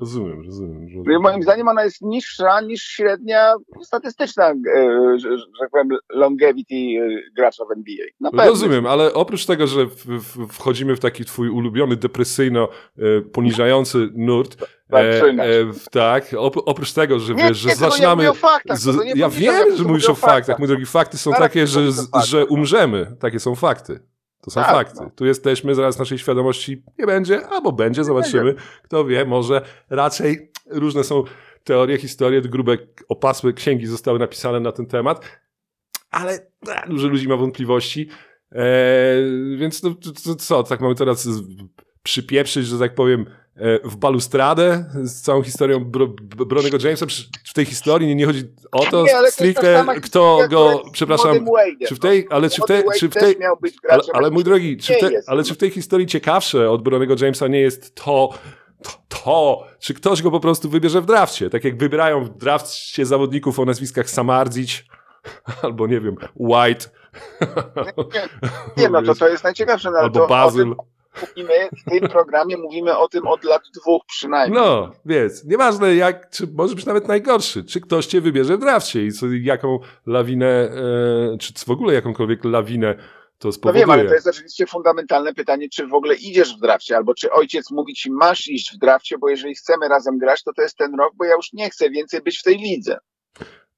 Rozumiem, 0.00 0.42
rozumiem. 0.46 0.82
Rozumiem. 0.96 1.22
Moim 1.22 1.42
zdaniem 1.42 1.68
ona 1.68 1.84
jest 1.84 2.02
niższa 2.02 2.60
niż 2.60 2.82
średnia 2.82 3.54
statystyczna, 3.82 4.50
e, 4.50 5.18
że, 5.18 5.38
że 5.38 5.44
tak 5.60 5.70
powiem, 5.70 5.88
longevity 6.10 6.74
e, 6.74 7.08
gracza 7.36 7.64
w 7.64 7.70
NBA. 7.72 8.06
Na 8.20 8.30
pewno. 8.30 8.46
Rozumiem, 8.46 8.86
ale 8.86 9.12
oprócz 9.12 9.46
tego, 9.46 9.66
że 9.66 9.86
w, 9.86 10.06
w, 10.06 10.52
wchodzimy 10.52 10.96
w 10.96 11.00
taki 11.00 11.24
twój 11.24 11.48
ulubiony, 11.48 11.96
depresyjno 11.96 12.68
e, 12.98 13.20
poniżający 13.20 14.08
nurt, 14.14 14.56
Zaczynasz. 14.90 15.46
w- 15.72 15.90
tak, 15.90 16.34
op, 16.38 16.56
oprócz 16.66 16.92
tego, 16.92 17.18
że 17.18 17.34
Nie, 17.34 17.42
wiesz, 17.42 17.58
że 17.58 17.68
nie, 17.68 17.76
zaczynamy... 17.76 18.30
O 18.30 18.34
faktach, 18.34 18.78
z, 18.78 18.96
nie 18.96 19.12
ja 19.16 19.28
wiem, 19.28 19.76
że 19.76 19.84
mówisz 19.84 20.08
o 20.08 20.14
faktach. 20.14 20.58
Mój 20.58 20.68
drogi, 20.68 20.86
fakty 20.86 21.18
są 21.18 21.30
Zaraz 21.30 21.42
takie, 21.44 21.66
że, 21.66 21.80
że 22.24 22.46
umrzemy. 22.46 23.16
Takie 23.20 23.40
są 23.40 23.54
fakty. 23.54 24.00
To 24.46 24.50
są 24.50 24.60
Tak, 24.60 24.70
fakty. 24.70 25.00
no. 25.02 25.10
Tu 25.10 25.26
jesteśmy, 25.26 25.74
zaraz 25.74 25.98
naszej 25.98 26.18
świadomości 26.18 26.82
nie 26.98 27.06
będzie, 27.06 27.46
albo 27.46 27.72
będzie, 27.72 28.04
zobaczymy. 28.04 28.54
Kto 28.82 29.04
wie, 29.04 29.24
może 29.24 29.62
raczej 29.90 30.52
różne 30.70 31.04
są 31.04 31.24
teorie, 31.64 31.98
historie, 31.98 32.40
grube, 32.40 32.76
opasłe 33.08 33.52
księgi 33.52 33.86
zostały 33.86 34.18
napisane 34.18 34.60
na 34.60 34.72
ten 34.72 34.86
temat. 34.86 35.24
ale 36.10 36.38
a, 36.74 36.88
dużo 36.88 37.08
ludzi 37.08 37.28
ma 37.28 37.36
wątpliwości. 37.36 38.08
E, 38.52 38.64
więc 39.56 39.82
no, 39.82 39.94
co, 40.38 40.62
tak 40.62 40.80
mamy 40.80 40.94
teraz 40.94 41.28
przypieprzyć, 42.02 42.66
że 42.66 42.78
tak 42.78 42.94
powiem, 42.94 43.20
e, 43.20 43.26
w 43.84 43.96
balustradę 43.96 44.84
z 44.94 45.22
całą 45.22 45.42
historią 45.42 45.84
Bro, 45.84 46.06
Bronego 46.46 46.78
Jamesa. 46.84 47.06
W 47.44 47.54
tej 47.54 47.64
historii 47.64 48.08
nie, 48.08 48.14
nie 48.14 48.26
chodzi 48.26 48.42
o 48.72 48.86
to 48.86 49.02
Nie, 49.02 49.10
to 49.10 49.30
stricte, 49.30 49.76
sama 49.76 49.94
kto 49.94 50.38
go, 50.50 50.82
przepraszam, 50.92 51.46
czy 51.88 51.94
w 51.94 51.98
tej, 51.98 52.26
ale 52.30 52.50
czy 52.50 52.62
w 52.62 52.64
tej, 52.64 52.84
czy 52.98 53.08
w 53.08 53.14
tej, 53.14 53.36
ale, 53.88 54.02
ale 54.12 54.30
mój 54.30 54.44
drogi, 54.44 54.76
czy 54.76 54.92
nie 54.92 54.98
te, 54.98 55.10
ale 55.26 55.44
czy 55.44 55.54
w 55.54 55.56
tej 55.56 55.70
historii 55.70 56.06
ciekawsze 56.06 56.70
od 56.70 56.82
Bronego 56.82 57.14
Jamesa 57.20 57.48
nie 57.48 57.60
jest 57.60 57.94
to, 57.94 58.30
to, 58.82 58.90
to, 59.08 59.66
czy 59.78 59.94
ktoś 59.94 60.22
go 60.22 60.30
po 60.30 60.40
prostu 60.40 60.68
wybierze 60.68 61.00
w 61.00 61.06
drafcie? 61.06 61.50
Tak 61.50 61.64
jak 61.64 61.78
wybierają 61.78 62.24
w 62.24 62.28
drafcie 62.28 63.06
zawodników 63.06 63.58
o 63.58 63.64
nazwiskach 63.64 64.10
Samardzic, 64.10 64.84
albo 65.62 65.86
nie 65.86 66.00
wiem, 66.00 66.16
White, 66.36 66.88
Nie, 68.76 68.88
no 68.88 69.02
to 69.02 69.14
to 69.14 69.28
jest 69.28 69.44
najciekawsze. 69.44 69.90
No, 69.90 69.98
albo 69.98 70.20
to 70.20 70.26
Bazyl. 70.26 70.74
Mówimy, 71.20 71.52
w 71.86 71.90
tym 71.90 72.08
programie 72.08 72.56
mówimy 72.56 72.98
o 72.98 73.08
tym 73.08 73.26
od 73.26 73.44
lat 73.44 73.62
dwóch 73.74 74.02
przynajmniej. 74.06 74.62
No, 74.62 74.92
więc 75.06 75.44
nieważne 75.44 75.94
jak, 75.94 76.30
czy 76.30 76.46
może 76.54 76.74
być 76.74 76.86
nawet 76.86 77.08
najgorszy, 77.08 77.64
czy 77.64 77.80
ktoś 77.80 78.06
cię 78.06 78.20
wybierze 78.20 78.56
w 78.56 78.60
drafcie 78.60 79.06
i 79.06 79.12
co, 79.12 79.26
jaką 79.40 79.78
lawinę, 80.06 80.46
e, 81.34 81.38
czy 81.38 81.52
w 81.66 81.70
ogóle 81.70 81.94
jakąkolwiek 81.94 82.44
lawinę 82.44 82.94
to 83.38 83.48
No 83.48 83.52
spowoduje. 83.52 83.82
wiem, 83.82 83.90
ale 83.90 84.04
to 84.04 84.14
jest 84.14 84.26
oczywiście 84.26 84.66
fundamentalne 84.66 85.34
pytanie, 85.34 85.68
czy 85.68 85.86
w 85.86 85.94
ogóle 85.94 86.14
idziesz 86.14 86.56
w 86.56 86.60
drafcie, 86.60 86.96
albo 86.96 87.14
czy 87.14 87.30
ojciec 87.32 87.70
mówi 87.70 87.94
ci, 87.94 88.10
masz 88.10 88.48
iść 88.48 88.74
w 88.74 88.78
drafcie, 88.78 89.18
bo 89.18 89.28
jeżeli 89.28 89.54
chcemy 89.54 89.88
razem 89.88 90.18
grać, 90.18 90.42
to 90.42 90.52
to 90.52 90.62
jest 90.62 90.76
ten 90.76 90.94
rok, 90.94 91.12
bo 91.16 91.24
ja 91.24 91.34
już 91.34 91.52
nie 91.52 91.70
chcę 91.70 91.90
więcej 91.90 92.20
być 92.20 92.38
w 92.38 92.42
tej 92.42 92.56
lidze. 92.58 92.98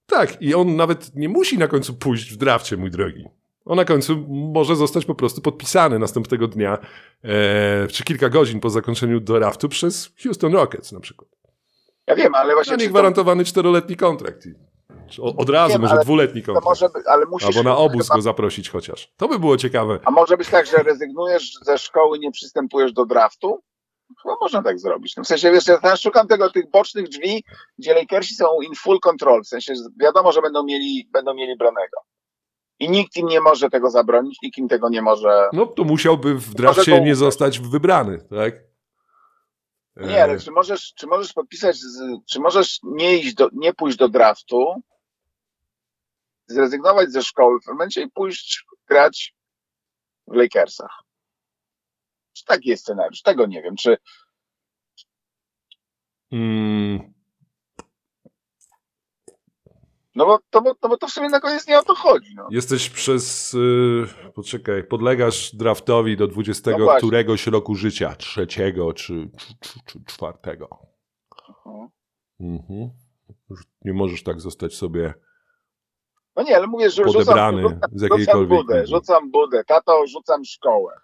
Tak, 0.07 0.43
i 0.43 0.55
on 0.55 0.77
nawet 0.77 1.11
nie 1.15 1.29
musi 1.29 1.59
na 1.59 1.69
końcu 1.69 1.95
pójść 1.95 2.33
w 2.33 2.37
drafcie, 2.37 2.77
mój 2.77 2.91
drogi. 2.91 3.25
On 3.69 3.77
na 3.77 3.85
końcu 3.85 4.17
może 4.29 4.77
zostać 4.77 5.05
po 5.05 5.15
prostu 5.15 5.41
podpisany 5.41 5.99
następnego 5.99 6.49
dnia, 6.49 6.79
e, 7.25 7.89
czy 7.89 8.05
kilka 8.05 8.29
godzin 8.29 8.61
po 8.61 8.71
zakończeniu 8.71 9.21
draftu 9.21 9.69
przez 9.69 10.11
Houston 10.23 10.53
Rockets 10.53 10.93
na 10.93 11.01
przykład. 11.01 11.31
Ja 12.07 12.15
wiem, 12.15 12.35
ale 12.35 12.55
właśnie... 12.55 12.73
Czy 12.73 12.79
nie 12.79 12.85
to- 12.87 12.91
gwarantowany 12.91 13.45
czteroletni 13.45 13.97
kontrakt. 13.97 14.45
Od 15.37 15.51
razu, 15.51 15.73
Wiem, 15.73 15.81
może 15.81 15.95
ale 15.95 16.05
dwuletni 16.05 16.43
To 16.43 16.47
kontrakt. 16.47 16.67
może 16.67 16.89
ale 17.07 17.27
musisz... 17.27 17.47
Albo 17.49 17.63
na 17.63 17.77
obóz 17.77 18.03
chyba- 18.07 18.15
go 18.17 18.23
zaprosić 18.23 18.71
chociaż. 18.71 19.13
To 19.17 19.29
by 19.29 19.39
było 19.39 19.57
ciekawe. 19.57 19.99
A 20.05 20.11
może 20.11 20.37
być 20.37 20.49
tak, 20.49 20.67
że 20.67 20.77
rezygnujesz 20.77 21.53
ze 21.63 21.79
szkoły, 21.79 22.19
nie 22.19 22.31
przystępujesz 22.31 22.93
do 22.93 23.07
draftu? 23.07 23.63
Chyba 24.23 24.35
można 24.41 24.63
tak 24.63 24.79
zrobić. 24.79 25.17
No 25.17 25.25
w 25.25 25.27
sensie, 25.27 25.51
wiesz, 25.53 25.65
ja 25.83 25.97
szukam 25.97 26.27
tego, 26.27 26.51
tych 26.51 26.71
bocznych 26.71 27.09
drzwi, 27.09 27.45
gdzie 27.79 27.95
Lakersi 27.95 28.35
są 28.35 28.47
in 28.63 28.75
full 28.75 29.01
control. 29.01 29.43
W 29.43 29.47
sensie, 29.49 29.73
wiadomo, 30.01 30.33
że 30.33 30.43
będą 30.43 30.65
mieli, 30.65 31.09
będą 31.13 31.35
mieli 31.35 31.57
Bronego. 31.57 31.97
I 32.79 32.91
nikt 32.91 33.17
im 33.17 33.27
nie 33.27 33.41
może 33.41 33.71
tego 33.71 33.91
zabronić, 33.91 34.39
nikt 34.43 34.59
im 34.59 34.69
tego 34.69 34.89
nie 34.89 35.03
może... 35.03 35.49
No 35.53 35.67
to 35.67 35.85
musiałby 35.85 36.35
w 36.35 36.55
drafcie 36.55 37.01
nie 37.01 37.15
zostać 37.15 37.61
wybrany, 37.61 38.19
tak? 38.31 38.55
Nie, 39.97 40.23
ale 40.23 40.41
czy 40.41 40.51
możesz, 40.51 40.95
czy 40.95 41.07
możesz 41.07 41.33
podpisać, 41.33 41.77
z, 41.77 42.01
czy 42.31 42.41
możesz 42.41 42.79
nie 42.83 43.19
iść 43.19 43.35
do, 43.35 43.49
nie 43.53 43.75
pójść 43.75 43.99
do 43.99 44.09
draftu, 44.09 44.75
zrezygnować 46.47 47.13
ze 47.13 47.23
szkoły 47.23 47.61
w 47.61 47.67
momencie 47.67 48.03
i 48.03 48.11
pójść 48.11 48.65
grać 48.87 49.35
w 50.27 50.35
Lakersach? 50.35 51.03
Czy 52.33 52.45
taki 52.45 52.69
jest 52.69 52.83
scenariusz? 52.83 53.23
Tego 53.23 53.47
nie 53.47 53.63
wiem. 53.63 53.77
Czy, 53.77 53.97
Mm, 56.33 57.15
no 60.19 60.27
bo 60.27 60.39
to, 60.51 60.63
bo, 60.63 60.75
no 60.83 60.89
bo 60.89 60.97
to 60.97 61.07
w 61.07 61.11
sumie 61.11 61.29
na 61.29 61.41
koniec 61.41 61.69
nie 61.69 61.79
o 61.79 61.83
to 61.83 61.95
chodzi. 61.95 62.35
No. 62.35 62.49
jesteś 62.51 62.91
przez, 62.91 63.55
y, 63.55 64.07
poczekaj, 64.35 64.85
podlegasz 64.85 65.55
draftowi 65.57 66.17
do 66.17 66.27
20 66.27 66.71
No 66.79 66.97
któregoś 66.97 67.47
roku 67.47 67.75
życia, 67.75 68.15
trzeciego 68.15 68.93
czy, 68.93 69.31
czy, 69.61 69.79
czy, 69.87 70.05
czwartego. 70.05 70.87
Mhm. 71.67 71.89
Mhm. 72.41 72.91
Już 73.51 73.61
Nie 73.85 73.93
możesz 73.93 74.23
tak 74.23 74.41
zostać 74.41 74.75
sobie 74.75 75.15
No 76.37 76.43
nie, 76.43 76.57
ale 76.57 76.67
mówię, 76.67 76.91
że 76.91 77.03
Podebrany 77.05 77.63
rzucam, 77.63 77.79
z 77.93 78.03
rzucam 78.03 78.19
jakiejkolwiek 78.19 78.59
budę, 78.59 78.81
ligi. 78.81 78.91
rzucam 78.91 79.31
budę, 79.31 79.65
tato, 79.65 80.07
rzucam 80.07 80.45
szkołę. 80.45 81.01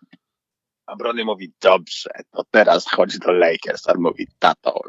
A 0.86 0.96
Brony 0.96 1.24
mówi, 1.24 1.52
dobrze, 1.62 2.10
to 2.30 2.44
teraz 2.50 2.90
chodź 2.90 3.18
do 3.18 3.32
Lakers. 3.32 3.88
A 3.88 3.92
on 3.92 4.00
mówi, 4.00 4.26
tato, 4.38 4.80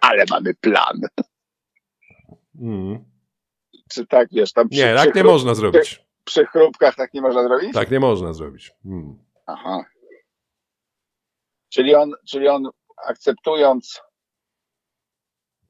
ale 0.00 0.24
mamy 0.30 0.54
plan. 0.54 1.00
Mm. 2.60 3.11
Czy 3.92 4.06
tak, 4.06 4.28
wiesz, 4.32 4.52
tam 4.52 4.68
przy, 4.68 4.80
Nie, 4.80 4.94
tak 4.94 5.14
nie 5.14 5.24
można 5.24 5.54
zrobić. 5.54 6.04
przy 6.24 6.46
chrupkach 6.46 6.94
tak 6.94 7.14
nie 7.14 7.20
można 7.22 7.42
zrobić? 7.42 7.74
Tak 7.74 7.90
nie 7.90 8.00
można 8.00 8.32
zrobić. 8.32 8.72
Mm. 8.84 9.18
Aha. 9.46 9.84
Czyli 11.68 11.94
on, 11.94 12.12
czyli 12.28 12.48
on 12.48 12.68
akceptując. 13.06 14.00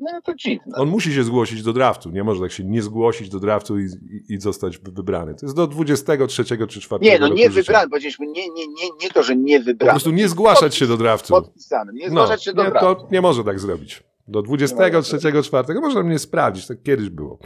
No 0.00 0.20
to 0.24 0.34
dziwne. 0.34 0.72
On 0.76 0.88
musi 0.88 1.12
się 1.14 1.24
zgłosić 1.24 1.62
do 1.62 1.72
draftu. 1.72 2.10
Nie 2.10 2.24
może 2.24 2.40
tak 2.40 2.52
się 2.52 2.64
nie 2.64 2.82
zgłosić 2.82 3.28
do 3.28 3.38
draftu 3.40 3.78
i, 3.78 3.84
i, 4.28 4.34
i 4.34 4.40
zostać 4.40 4.78
wy- 4.78 4.92
wybrany. 4.92 5.34
To 5.34 5.46
jest 5.46 5.56
do 5.56 5.66
23 5.66 6.44
czy 6.44 6.80
4 6.80 7.04
Nie, 7.04 7.18
no 7.18 7.28
nie 7.28 7.36
życia. 7.50 7.50
wybrany, 7.54 7.90
powiedzieliśmy, 7.90 8.26
nie, 8.26 8.48
nie, 8.48 8.66
nie, 8.66 8.88
nie 9.02 9.10
to, 9.10 9.22
że 9.22 9.36
nie 9.36 9.58
Po 9.58 9.64
wybrany. 9.64 9.90
prostu 9.92 10.10
nie 10.10 10.28
zgłaszać 10.28 10.74
się 10.74 10.86
do 10.86 10.96
draftu. 10.96 11.28
Podpisany, 11.34 11.92
nie 11.92 12.04
No, 12.04 12.10
zgłaszać 12.10 12.44
się 12.44 12.52
do 12.52 12.64
nie, 12.64 12.70
draftu. 12.70 12.94
to 12.94 13.08
nie 13.12 13.20
może 13.20 13.44
tak 13.44 13.60
zrobić. 13.60 14.02
Do 14.28 14.42
23, 14.42 15.18
4 15.42 15.80
można 15.80 16.02
mnie 16.02 16.18
sprawdzić. 16.18 16.66
Tak 16.66 16.82
kiedyś 16.82 17.08
było. 17.08 17.38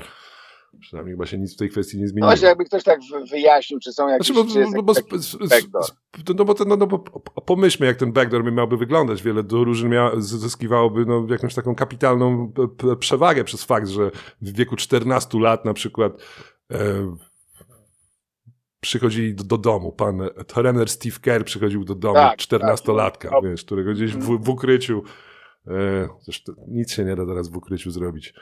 Przynajmniej 0.80 1.14
chyba 1.14 1.26
się 1.26 1.38
nic 1.38 1.54
w 1.54 1.56
tej 1.58 1.70
kwestii 1.70 1.96
nie 1.96 2.02
No 2.02 2.08
zmieniło. 2.08 2.28
właśnie, 2.30 2.48
jakby 2.48 2.64
ktoś 2.64 2.84
tak 2.84 3.00
wy- 3.12 3.24
wyjaśnił, 3.30 3.80
czy 3.80 3.92
są 3.92 4.08
jakieś... 4.08 4.26
Znaczy, 4.26 4.54
bo, 4.64 4.70
bo, 4.76 4.82
bo, 4.82 4.94
taki- 4.94 5.08
backdoor. 5.48 5.84
sp- 5.84 6.34
no, 6.38 6.44
bo, 6.44 6.54
ten- 6.54 6.68
no, 6.68 6.76
no, 6.76 6.86
bo 6.86 6.98
pomyślmy, 7.46 7.86
jak 7.86 7.96
ten 7.96 8.12
backdoor 8.12 8.52
miałby 8.52 8.76
wyglądać. 8.76 9.22
Wiele 9.22 9.42
drużyn 9.42 9.90
mia, 9.90 10.10
zyskiwałoby 10.18 11.06
no, 11.06 11.26
jakąś 11.30 11.54
taką 11.54 11.74
kapitalną 11.74 12.52
przewagę 13.00 13.44
przez 13.44 13.64
fakt, 13.64 13.88
że 13.88 14.10
w 14.42 14.52
wieku 14.56 14.76
14 14.76 15.38
lat 15.40 15.64
na 15.64 15.74
przykład 15.74 16.12
e, 16.72 17.16
przychodzili 18.80 19.34
do, 19.34 19.44
do 19.44 19.58
domu. 19.58 19.92
Pan 19.92 20.20
trener 20.46 20.88
Steve 20.88 21.16
Kerr 21.20 21.44
przychodził 21.44 21.84
do 21.84 21.94
domu 21.94 22.14
Tak, 22.14 22.38
14-latka, 22.38 23.28
tak. 23.30 23.44
wiesz, 23.44 23.64
którego 23.64 23.92
gdzieś 23.92 24.12
w, 24.12 24.38
w 24.44 24.48
ukryciu 24.48 25.02
e, 25.66 26.08
zresztą 26.22 26.52
nic 26.68 26.92
się 26.92 27.04
nie 27.04 27.16
da 27.16 27.26
teraz 27.26 27.48
w 27.48 27.56
ukryciu 27.56 27.90
zrobić. 27.90 28.34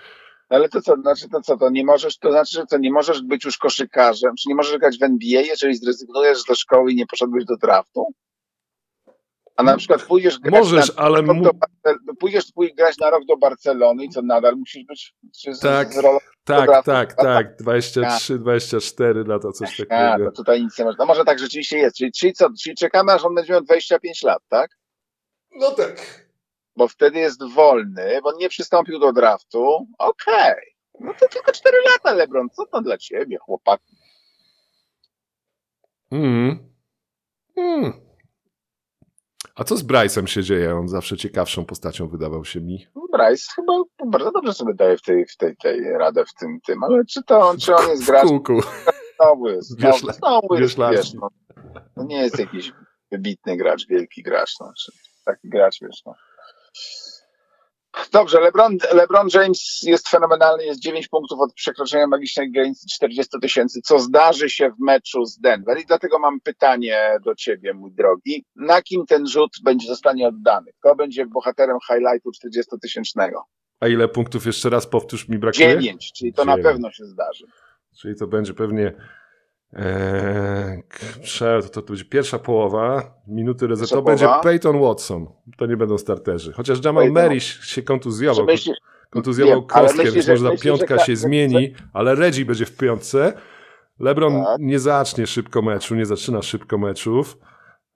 Ale 0.48 0.68
to 0.68 0.80
co, 0.80 0.96
znaczy 0.96 1.28
to 1.28 1.40
co, 1.40 1.56
to 1.56 1.70
nie 1.70 1.84
możesz, 1.84 2.18
to 2.18 2.30
znaczy, 2.30 2.56
że 2.56 2.66
co, 2.66 2.78
nie 2.78 2.92
możesz 2.92 3.22
być 3.22 3.44
już 3.44 3.58
koszykarzem, 3.58 4.34
czy 4.36 4.48
nie 4.48 4.54
możesz 4.54 4.78
grać 4.78 4.98
w 4.98 5.02
NBA, 5.02 5.40
jeżeli 5.40 5.74
zrezygnujesz 5.76 6.38
ze 6.48 6.54
szkoły 6.56 6.92
i 6.92 6.96
nie 6.96 7.06
poszedłeś 7.06 7.44
do 7.44 7.56
draftu? 7.56 8.06
A 9.56 9.62
na 9.62 9.76
przykład 9.76 10.02
pójdziesz 10.02 10.38
grać 10.38 10.54
Możesz, 10.54 10.96
na, 10.96 11.02
ale 11.02 11.22
rok 11.22 11.36
mu- 11.36 11.42
do, 11.42 11.50
pójdziesz 12.20 12.44
grać 12.76 12.98
na 12.98 13.10
rok 13.10 13.24
do 13.24 13.36
Barcelony 13.36 14.04
i 14.04 14.08
co 14.08 14.22
nadal 14.22 14.56
musisz 14.56 14.84
być 14.84 15.14
czy 15.42 15.54
z, 15.54 15.60
Tak. 15.60 15.92
z 15.94 15.98
rolą 15.98 16.18
Tak, 16.44 16.66
draftu. 16.66 16.90
tak, 16.90 17.14
tak. 17.22 17.56
23, 17.56 18.38
24 18.38 19.24
lata, 19.24 19.52
coś 19.52 19.80
A, 19.80 19.84
takiego. 19.86 20.30
to 20.30 20.36
tutaj 20.36 20.62
nic 20.62 20.78
nie 20.78 20.84
można. 20.84 21.04
No 21.04 21.06
może 21.06 21.24
tak 21.24 21.38
rzeczywiście 21.38 21.78
jest. 21.78 21.96
Czyli, 21.96 22.12
czyli 22.12 22.32
co, 22.32 22.48
czyli 22.62 22.76
czekamy, 22.76 23.12
aż 23.12 23.24
on 23.24 23.34
będzie 23.34 23.52
miał 23.52 23.62
25 23.62 24.22
lat, 24.22 24.42
tak? 24.48 24.70
No 25.60 25.70
tak. 25.70 26.23
Bo 26.76 26.88
wtedy 26.88 27.18
jest 27.18 27.44
wolny, 27.54 28.20
bo 28.22 28.32
nie 28.32 28.48
przystąpił 28.48 28.98
do 28.98 29.12
draftu. 29.12 29.86
Okej. 29.98 30.54
No 31.00 31.14
to 31.20 31.28
tylko 31.28 31.52
4 31.52 31.76
lata, 31.92 32.12
Lebron. 32.12 32.50
Co 32.50 32.66
to 32.66 32.80
dla 32.82 32.98
ciebie, 32.98 33.38
chłopak? 33.38 33.80
Mm. 36.12 36.58
Mm. 37.56 37.92
A 39.54 39.64
co 39.64 39.76
z 39.76 39.84
Bryce'em 39.84 40.26
się 40.26 40.42
dzieje? 40.42 40.76
On 40.76 40.88
zawsze 40.88 41.16
ciekawszą 41.16 41.64
postacią 41.64 42.08
wydawał 42.08 42.44
się 42.44 42.60
mi. 42.60 42.86
Bryce 43.12 43.46
chyba 43.56 43.72
bardzo 44.06 44.30
dobrze 44.32 44.54
sobie 44.54 44.74
daje 44.74 44.96
w 44.96 45.02
tej, 45.02 45.26
w 45.26 45.36
tej, 45.36 45.56
tej 45.56 45.92
radę 45.98 46.24
w 46.24 46.34
tym, 46.34 46.60
tym, 46.66 46.84
ale 46.84 47.04
czy 47.04 47.22
to, 47.22 47.54
czy 47.60 47.74
on 47.76 47.88
jest 47.88 48.02
W 48.02 48.06
gracz, 48.06 48.26
kółku. 48.28 48.60
znowu 49.16 49.48
jest, 49.48 49.80
Wiesz, 49.80 50.00
znowu, 50.00 50.12
znowu 50.18 50.54
jest, 50.54 50.78
wiesz, 50.78 50.90
wiesz, 50.96 51.14
no, 51.14 51.28
no 51.96 52.04
nie 52.04 52.16
jest 52.16 52.38
jakiś 52.38 52.72
wybitny 53.12 53.56
gracz, 53.56 53.86
wielki 53.86 54.22
gracz, 54.22 54.54
no, 54.60 54.72
czy 54.84 54.92
taki 55.24 55.48
gracz, 55.48 55.76
wiesz, 55.82 56.02
no. 56.06 56.14
Dobrze, 58.12 58.40
LeBron, 58.40 58.78
LeBron 58.92 59.28
James 59.34 59.80
jest 59.82 60.08
fenomenalny, 60.08 60.64
jest 60.64 60.80
9 60.80 61.08
punktów 61.08 61.40
od 61.40 61.54
przekroczenia 61.54 62.06
magicznej 62.06 62.52
granicy 62.52 62.86
40 62.94 63.40
tysięcy, 63.42 63.80
co 63.84 63.98
zdarzy 63.98 64.50
się 64.50 64.70
w 64.70 64.80
meczu 64.84 65.24
z 65.24 65.38
Denver 65.38 65.78
i 65.78 65.86
dlatego 65.86 66.18
mam 66.18 66.40
pytanie 66.40 67.16
do 67.24 67.34
ciebie, 67.34 67.74
mój 67.74 67.92
drogi. 67.92 68.44
Na 68.56 68.82
kim 68.82 69.06
ten 69.06 69.26
rzut 69.26 69.50
będzie 69.64 69.88
zostanie 69.88 70.28
oddany? 70.28 70.72
Kto 70.80 70.94
będzie 70.94 71.26
bohaterem 71.26 71.76
highlightu 71.88 72.30
40-tysięcznego? 72.30 73.38
A 73.80 73.88
ile 73.88 74.08
punktów 74.08 74.46
jeszcze 74.46 74.70
raz 74.70 74.86
powtórz 74.86 75.28
mi 75.28 75.38
brakuje? 75.38 75.68
9, 75.68 76.12
czyli 76.12 76.32
to 76.32 76.44
na 76.44 76.52
Dziewięć. 76.52 76.72
pewno 76.72 76.90
się 76.90 77.04
zdarzy. 77.04 77.46
Czyli 78.00 78.16
to 78.16 78.26
będzie 78.26 78.54
pewnie 78.54 78.92
e, 79.76 80.82
prze- 81.22 81.62
to, 81.62 81.82
to 81.82 81.82
będzie 81.82 82.04
pierwsza 82.04 82.38
połowa, 82.38 83.14
minuty 83.26 83.66
reset. 83.66 83.90
To 83.90 84.02
będzie. 84.02 84.28
Peyton 84.42 84.80
Watson. 84.80 85.26
To 85.56 85.66
nie 85.66 85.76
będą 85.76 85.98
starterzy. 85.98 86.52
Chociaż 86.52 86.84
Jamal. 86.84 87.08
Murray 87.10 87.40
się 87.40 87.82
kontuzjował. 87.82 88.46
Czy 88.46 88.52
myślisz, 88.52 88.76
kontuzjował 89.10 89.54
Wiem, 89.60 89.66
kostkę, 89.68 90.02
więc 90.12 90.24
że- 90.26 90.32
może 90.32 90.50
ta 90.50 90.56
że 90.56 90.62
piątka 90.62 90.96
ka- 90.96 91.04
się 91.04 91.16
zmieni, 91.16 91.74
ale 91.92 92.14
Reggie 92.14 92.44
będzie 92.44 92.66
w 92.66 92.76
piątce. 92.76 93.32
LeBron 94.00 94.44
Tak. 94.44 94.60
nie 94.60 94.78
zacznie 94.78 95.26
szybko 95.26 95.62
meczu, 95.62 95.94
nie 95.94 96.06
zaczyna 96.06 96.42
szybko 96.42 96.78
meczów. 96.78 97.38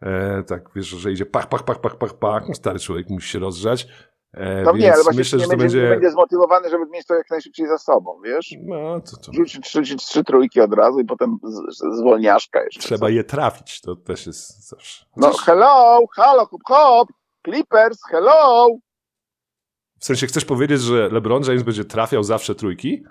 E, 0.03 0.43
tak, 0.43 0.65
wiesz, 0.77 0.87
że 0.87 1.13
idzie 1.13 1.27
pach, 1.27 1.49
pach, 1.49 1.65
pach, 1.65 1.81
pach, 1.81 1.97
pach, 1.97 2.15
pach. 2.19 2.45
Stary 2.53 2.79
człowiek 2.79 3.11
musi 3.11 3.29
się 3.29 3.39
rozgrzać. 3.39 3.89
E, 4.35 4.63
No 4.63 4.73
nie, 4.73 4.93
ale 4.93 5.03
właśnie 5.03 5.19
myślę, 5.19 5.39
nie, 5.39 5.45
że 5.45 5.51
to 5.51 5.57
będzie, 5.57 5.77
nie 5.77 5.83
będzie... 5.83 5.95
będzie 5.95 6.11
zmotywowany, 6.11 6.71
żeby 6.71 6.87
mieć 6.87 7.07
to 7.07 7.15
jak 7.15 7.31
najszybciej 7.31 7.67
za 7.69 7.79
sobą, 7.79 8.21
wiesz? 8.25 8.55
No, 8.63 9.01
to, 9.01 9.17
to 9.17 9.33
Rzucić 9.33 9.65
trzy, 9.65 9.83
trzy, 9.83 9.97
trzy 9.97 10.25
trójki 10.25 10.61
od 10.61 10.75
razu 10.75 11.01
i 11.01 11.05
potem 11.05 11.39
z, 11.43 11.99
zwolniaszka 11.99 12.63
jeszcze. 12.63 12.81
trzeba 12.81 13.11
je 13.11 13.25
trafić, 13.25 13.81
to 13.81 13.97
też 13.97 14.27
jest 14.27 14.69
zawsze. 14.69 15.05
No 15.17 15.33
hello, 15.33 16.01
halo, 16.17 16.47
hop, 16.47 16.61
hop, 16.67 17.09
Clippers, 17.45 17.99
hello! 18.11 18.67
W 20.01 20.05
sensie 20.05 20.27
chcesz 20.27 20.45
powiedzieć, 20.45 20.81
że 20.81 21.09
LeBron 21.09 21.43
James 21.43 21.63
będzie 21.63 21.85
trafiał 21.85 22.23
zawsze 22.23 22.55
trójki? 22.55 23.05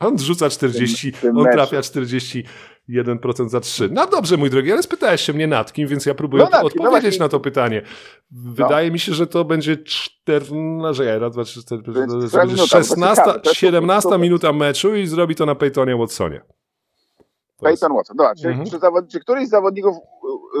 On 0.00 0.18
rzuca 0.18 0.50
40, 0.50 1.10
W 1.12 1.12
tym- 1.12 1.18
w 1.18 1.22
tym 1.22 1.38
on 1.38 1.52
trafia 1.52 1.80
41% 1.80 3.48
za 3.48 3.60
3. 3.60 3.88
No 3.92 4.06
dobrze, 4.06 4.36
mój 4.36 4.50
drogi, 4.50 4.72
ale 4.72 4.82
spytałeś 4.82 5.20
się 5.20 5.32
mnie 5.32 5.46
nad 5.46 5.72
kim, 5.72 5.88
więc 5.88 6.06
ja 6.06 6.14
próbuję 6.14 6.44
No 6.44 6.50
nad 6.50 6.60
no 6.62 6.66
odpowiedzieć 6.66 7.02
właśnie. 7.02 7.18
na 7.18 7.28
to 7.28 7.40
pytanie. 7.40 7.82
Wydaje 8.30 8.90
mi 8.90 8.98
się, 8.98 9.14
że 9.14 9.26
to 9.26 9.44
będzie 9.44 9.76
14, 9.76 10.94
że 10.94 11.18
raz, 11.18 11.32
dwa, 11.32 11.44
trzy, 11.44 11.60
cztery, 11.62 11.82
będzie 11.82 12.16
minuta? 12.46 12.66
16, 12.66 13.22
Ciekawe, 13.22 13.40
to 13.40 13.48
jest 13.50 13.60
17 13.60 14.02
super. 14.02 14.20
minuta 14.20 14.52
meczu 14.52 14.94
i 14.96 15.06
zrobi 15.06 15.34
to 15.34 15.46
na 15.46 15.54
Peytonie 15.54 15.96
Watsonie. 15.96 16.40
Peyton 17.60 17.92
Watson. 17.92 18.16
Dobra, 18.16 18.34
czy, 18.34 18.48
Mhm. 18.48 18.70
czy, 18.70 18.78
zawod, 18.78 19.08
czy 19.12 19.20
któryś 19.20 19.46
z 19.46 19.50
zawodników 19.50 19.96
y, 19.96 20.00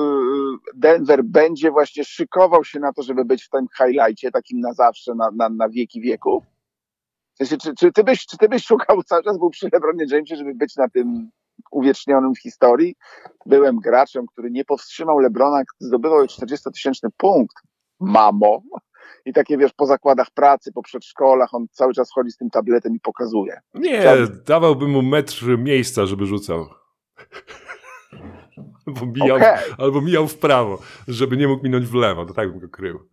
Denver 0.74 1.24
będzie 1.24 1.70
właśnie 1.70 2.04
szykował 2.04 2.64
się 2.64 2.80
na 2.80 2.92
to, 2.92 3.02
żeby 3.02 3.24
być 3.24 3.44
w 3.44 3.50
tym 3.50 3.66
highlightie 3.78 4.30
takim 4.30 4.60
na 4.60 4.72
zawsze, 4.72 5.14
na, 5.14 5.30
na, 5.36 5.48
na 5.48 5.68
wieki 5.68 6.00
wieków? 6.00 6.44
W 7.34 7.38
sensie, 7.38 7.56
czy, 7.56 7.74
czy, 7.74 7.92
ty 7.92 8.04
byś, 8.04 8.26
czy 8.26 8.38
ty 8.38 8.48
byś 8.48 8.64
szukał 8.64 9.02
cały 9.02 9.22
czas, 9.22 9.38
był 9.38 9.50
przy 9.50 9.68
LeBronie 9.72 10.04
Jamesie, 10.10 10.36
żeby 10.36 10.54
być 10.54 10.76
na 10.76 10.88
tym 10.88 11.30
uwiecznionym 11.70 12.34
w 12.34 12.40
historii? 12.42 12.94
Byłem 13.46 13.76
graczem, 13.78 14.26
który 14.26 14.50
nie 14.50 14.64
powstrzymał 14.64 15.18
LeBrona, 15.18 15.62
zdobywał 15.80 16.24
40-tysięczny 16.24 17.08
punkt. 17.16 17.56
Mamo. 18.00 18.62
I 19.26 19.32
takie, 19.32 19.58
wiesz, 19.58 19.72
po 19.72 19.86
zakładach 19.86 20.30
pracy, 20.34 20.72
po 20.72 20.82
przedszkolach, 20.82 21.54
on 21.54 21.66
cały 21.70 21.92
czas 21.94 22.10
chodzi 22.14 22.30
z 22.30 22.36
tym 22.36 22.50
tabletem 22.50 22.94
i 22.94 23.00
pokazuje. 23.00 23.60
Nie, 23.74 24.00
Chciałbym- 24.00 24.42
dawałbym 24.46 24.90
mu 24.90 25.02
metr 25.02 25.58
miejsca, 25.58 26.06
żeby 26.06 26.26
rzucał. 26.26 26.66
Albo 28.86 29.06
mijał, 29.06 29.36
Okej. 29.36 29.58
albo 29.78 30.00
mijał 30.00 30.28
w 30.28 30.38
prawo, 30.38 30.78
żeby 31.08 31.36
nie 31.36 31.48
mógł 31.48 31.64
minąć 31.64 31.86
w 31.86 31.94
lewo, 31.94 32.26
to 32.26 32.34
tak 32.34 32.50
bym 32.50 32.58
go 32.58 32.68
krył. 32.68 33.08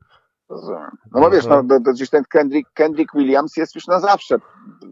Rozumiem. 0.51 0.91
No 1.11 1.21
bo 1.21 1.29
wiesz, 1.29 1.45
no, 1.45 1.63
to, 1.63 1.79
to 1.85 1.91
gdzieś 1.91 2.09
ten 2.09 2.23
Kendrick, 2.29 2.69
Kendrick 2.73 3.13
Williams 3.15 3.57
jest 3.57 3.75
już 3.75 3.87
na 3.87 3.99
zawsze. 3.99 4.35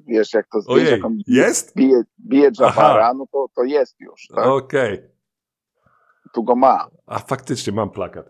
Wiesz, 0.07 0.33
jak 0.33 0.47
to 0.47 0.59
Ojej, 0.67 0.91
jak 0.91 1.05
on 1.05 1.17
jest? 1.27 1.75
bije, 1.75 2.01
bije 2.19 2.51
Jabara, 2.59 2.99
Aha. 3.03 3.13
no 3.17 3.25
to, 3.31 3.45
to 3.55 3.63
jest 3.63 3.95
już. 3.99 4.27
Tak? 4.35 4.45
Okej. 4.47 5.01
Tu 6.33 6.43
go 6.43 6.55
ma. 6.55 6.87
A 7.07 7.19
faktycznie 7.19 7.73
mam 7.73 7.89
plakat. 7.89 8.25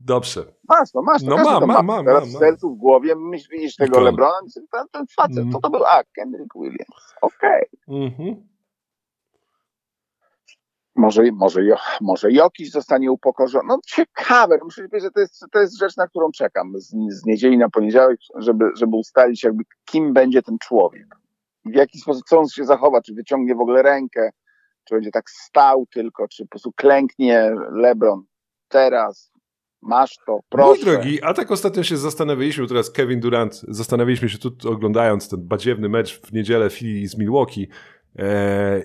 Dobrze. 0.00 0.44
Masz, 0.68 0.94
no 0.94 1.02
masz. 1.02 1.22
No 1.22 1.36
mam, 1.36 1.44
mam, 1.44 1.66
ma. 1.68 1.82
mam, 1.82 2.04
Teraz 2.04 2.20
mam, 2.22 2.30
w 2.30 2.32
mam. 2.32 2.40
sercu, 2.40 2.74
w 2.74 2.78
głowie 2.78 3.14
myśl, 3.16 3.48
widzisz 3.52 3.76
tego. 3.76 4.00
Lebrona, 4.00 4.34
myślisz, 4.44 4.64
ten, 4.72 4.86
ten 4.92 5.06
facet, 5.16 5.38
Mm. 5.38 5.52
to 5.52 5.60
to 5.60 5.70
był, 5.70 5.84
a, 5.84 6.02
Kendrick 6.14 6.54
Williams. 6.54 7.14
Okej. 7.22 7.64
Mhm. 7.88 8.48
Może, 10.96 11.22
może, 11.32 11.60
może 12.00 12.32
Jokiś 12.32 12.70
zostanie 12.70 13.12
upokorzony. 13.12 13.64
No 13.68 13.78
ciekawe, 13.86 14.58
muszę 14.62 14.82
ci 14.82 14.88
powiedzieć, 14.88 15.06
że 15.06 15.10
to 15.10 15.20
jest, 15.20 15.46
to 15.52 15.60
jest 15.60 15.78
rzecz, 15.78 15.96
na 15.96 16.08
którą 16.08 16.30
czekam 16.30 16.72
z, 16.74 16.88
z 17.08 17.26
niedzieli 17.26 17.58
na 17.58 17.68
poniedziałek, 17.68 18.18
żeby, 18.38 18.64
żeby 18.76 18.96
ustalić 18.96 19.44
jakby 19.44 19.64
kim 19.84 20.12
będzie 20.12 20.42
ten 20.42 20.58
człowiek. 20.58 21.06
W 21.64 21.74
jaki 21.74 21.98
sposób, 21.98 22.22
co 22.28 22.38
on 22.38 22.48
się 22.48 22.64
zachowa, 22.64 23.02
czy 23.02 23.14
wyciągnie 23.14 23.54
w 23.54 23.60
ogóle 23.60 23.82
rękę, 23.82 24.30
czy 24.84 24.94
będzie 24.94 25.10
tak 25.10 25.30
stał 25.30 25.86
tylko, 25.86 26.28
czy 26.28 26.44
po 26.44 26.48
prostu 26.48 26.72
klęknie 26.72 27.50
LeBron 27.72 28.24
teraz, 28.68 29.32
masz 29.82 30.16
to, 30.26 30.40
proszę. 30.48 30.68
Mój 30.68 30.80
drogi, 30.80 31.22
a 31.22 31.34
tak 31.34 31.50
ostatnio 31.50 31.82
się 31.82 31.96
zastanawialiśmy, 31.96 32.66
teraz 32.66 32.90
Kevin 32.90 33.20
Durant, 33.20 33.54
zastanawialiśmy 33.68 34.28
się 34.28 34.38
tu 34.38 34.70
oglądając 34.70 35.28
ten 35.28 35.48
badziewny 35.48 35.88
mecz 35.88 36.20
w 36.20 36.32
niedzielę 36.32 36.70
Philly 36.70 37.08
z 37.08 37.18
Milwaukee 37.18 37.68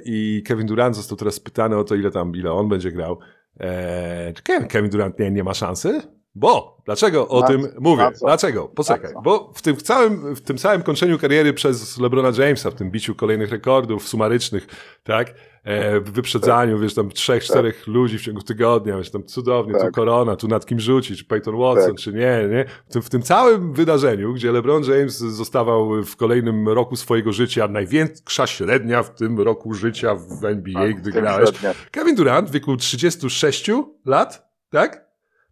i 0.05 0.43
Kevin 0.45 0.67
Durant 0.67 0.95
został 0.95 1.17
teraz 1.17 1.39
pytany 1.39 1.77
o 1.77 1.83
to, 1.83 1.95
ile 1.95 2.11
tam, 2.11 2.35
ile 2.35 2.51
on 2.51 2.69
będzie 2.69 2.91
grał. 2.91 3.19
E, 3.59 4.33
czy 4.33 4.43
Kevin 4.67 4.89
Durant 4.89 5.19
nie, 5.19 5.31
nie 5.31 5.43
ma 5.43 5.53
szansy? 5.53 6.16
Bo, 6.39 6.77
dlaczego 6.85 7.27
o 7.27 7.41
Na 7.41 7.47
tym 7.47 7.67
mówię? 7.79 8.09
Dlaczego? 8.21 8.67
Poczekaj, 8.67 9.13
bo 9.23 9.51
w 9.55 9.61
tym 9.61 9.77
całym, 9.77 10.35
w 10.35 10.41
tym 10.41 10.57
całym 10.57 10.83
kończeniu 10.83 11.19
kariery 11.19 11.53
przez 11.53 11.99
LeBrona 11.99 12.31
Jamesa, 12.37 12.71
w 12.71 12.75
tym 12.75 12.91
biciu 12.91 13.15
kolejnych 13.15 13.51
rekordów 13.51 14.07
sumarycznych, 14.07 14.67
tak, 15.03 15.33
e, 15.63 15.99
w 15.99 16.11
wyprzedzaniu, 16.11 16.79
wiesz, 16.79 16.93
tam 16.93 17.09
trzech, 17.09 17.43
czterech 17.43 17.87
ludzi 17.87 18.17
w 18.17 18.21
ciągu 18.21 18.41
tygodnia, 18.41 18.97
wiesz, 18.97 19.11
tam 19.11 19.23
cudownie, 19.23 19.73
tu 19.73 19.79
Tak. 19.79 19.91
korona, 19.91 20.35
tu 20.35 20.47
nad 20.47 20.65
kim 20.65 20.79
rzucić, 20.79 21.19
czy 21.19 21.25
Peyton 21.25 21.57
Watson, 21.57 21.87
Tak. 21.87 21.97
czy 21.97 22.13
nie, 22.13 22.47
nie. 22.51 22.65
W 22.89 22.93
tym, 22.93 23.01
w 23.01 23.09
tym 23.09 23.21
całym 23.21 23.73
wydarzeniu, 23.73 24.33
gdzie 24.33 24.51
LeBron 24.51 24.83
James 24.83 25.17
zostawał 25.17 26.03
w 26.03 26.15
kolejnym 26.15 26.69
roku 26.69 26.95
swojego 26.95 27.31
życia 27.33 27.67
największa 27.67 28.47
średnia 28.47 29.03
w 29.03 29.15
tym 29.15 29.39
roku 29.41 29.73
życia 29.73 30.15
w 30.15 30.45
NBA, 30.45 30.81
Tak, 30.81 30.95
gdy 31.01 31.11
grałeś. 31.11 31.49
średnio. 31.49 31.69
Kevin 31.91 32.15
Durant 32.15 32.49
w 32.49 32.51
wieku 32.51 32.77
36 32.77 33.69
lat, 34.05 34.47
tak? 34.69 35.06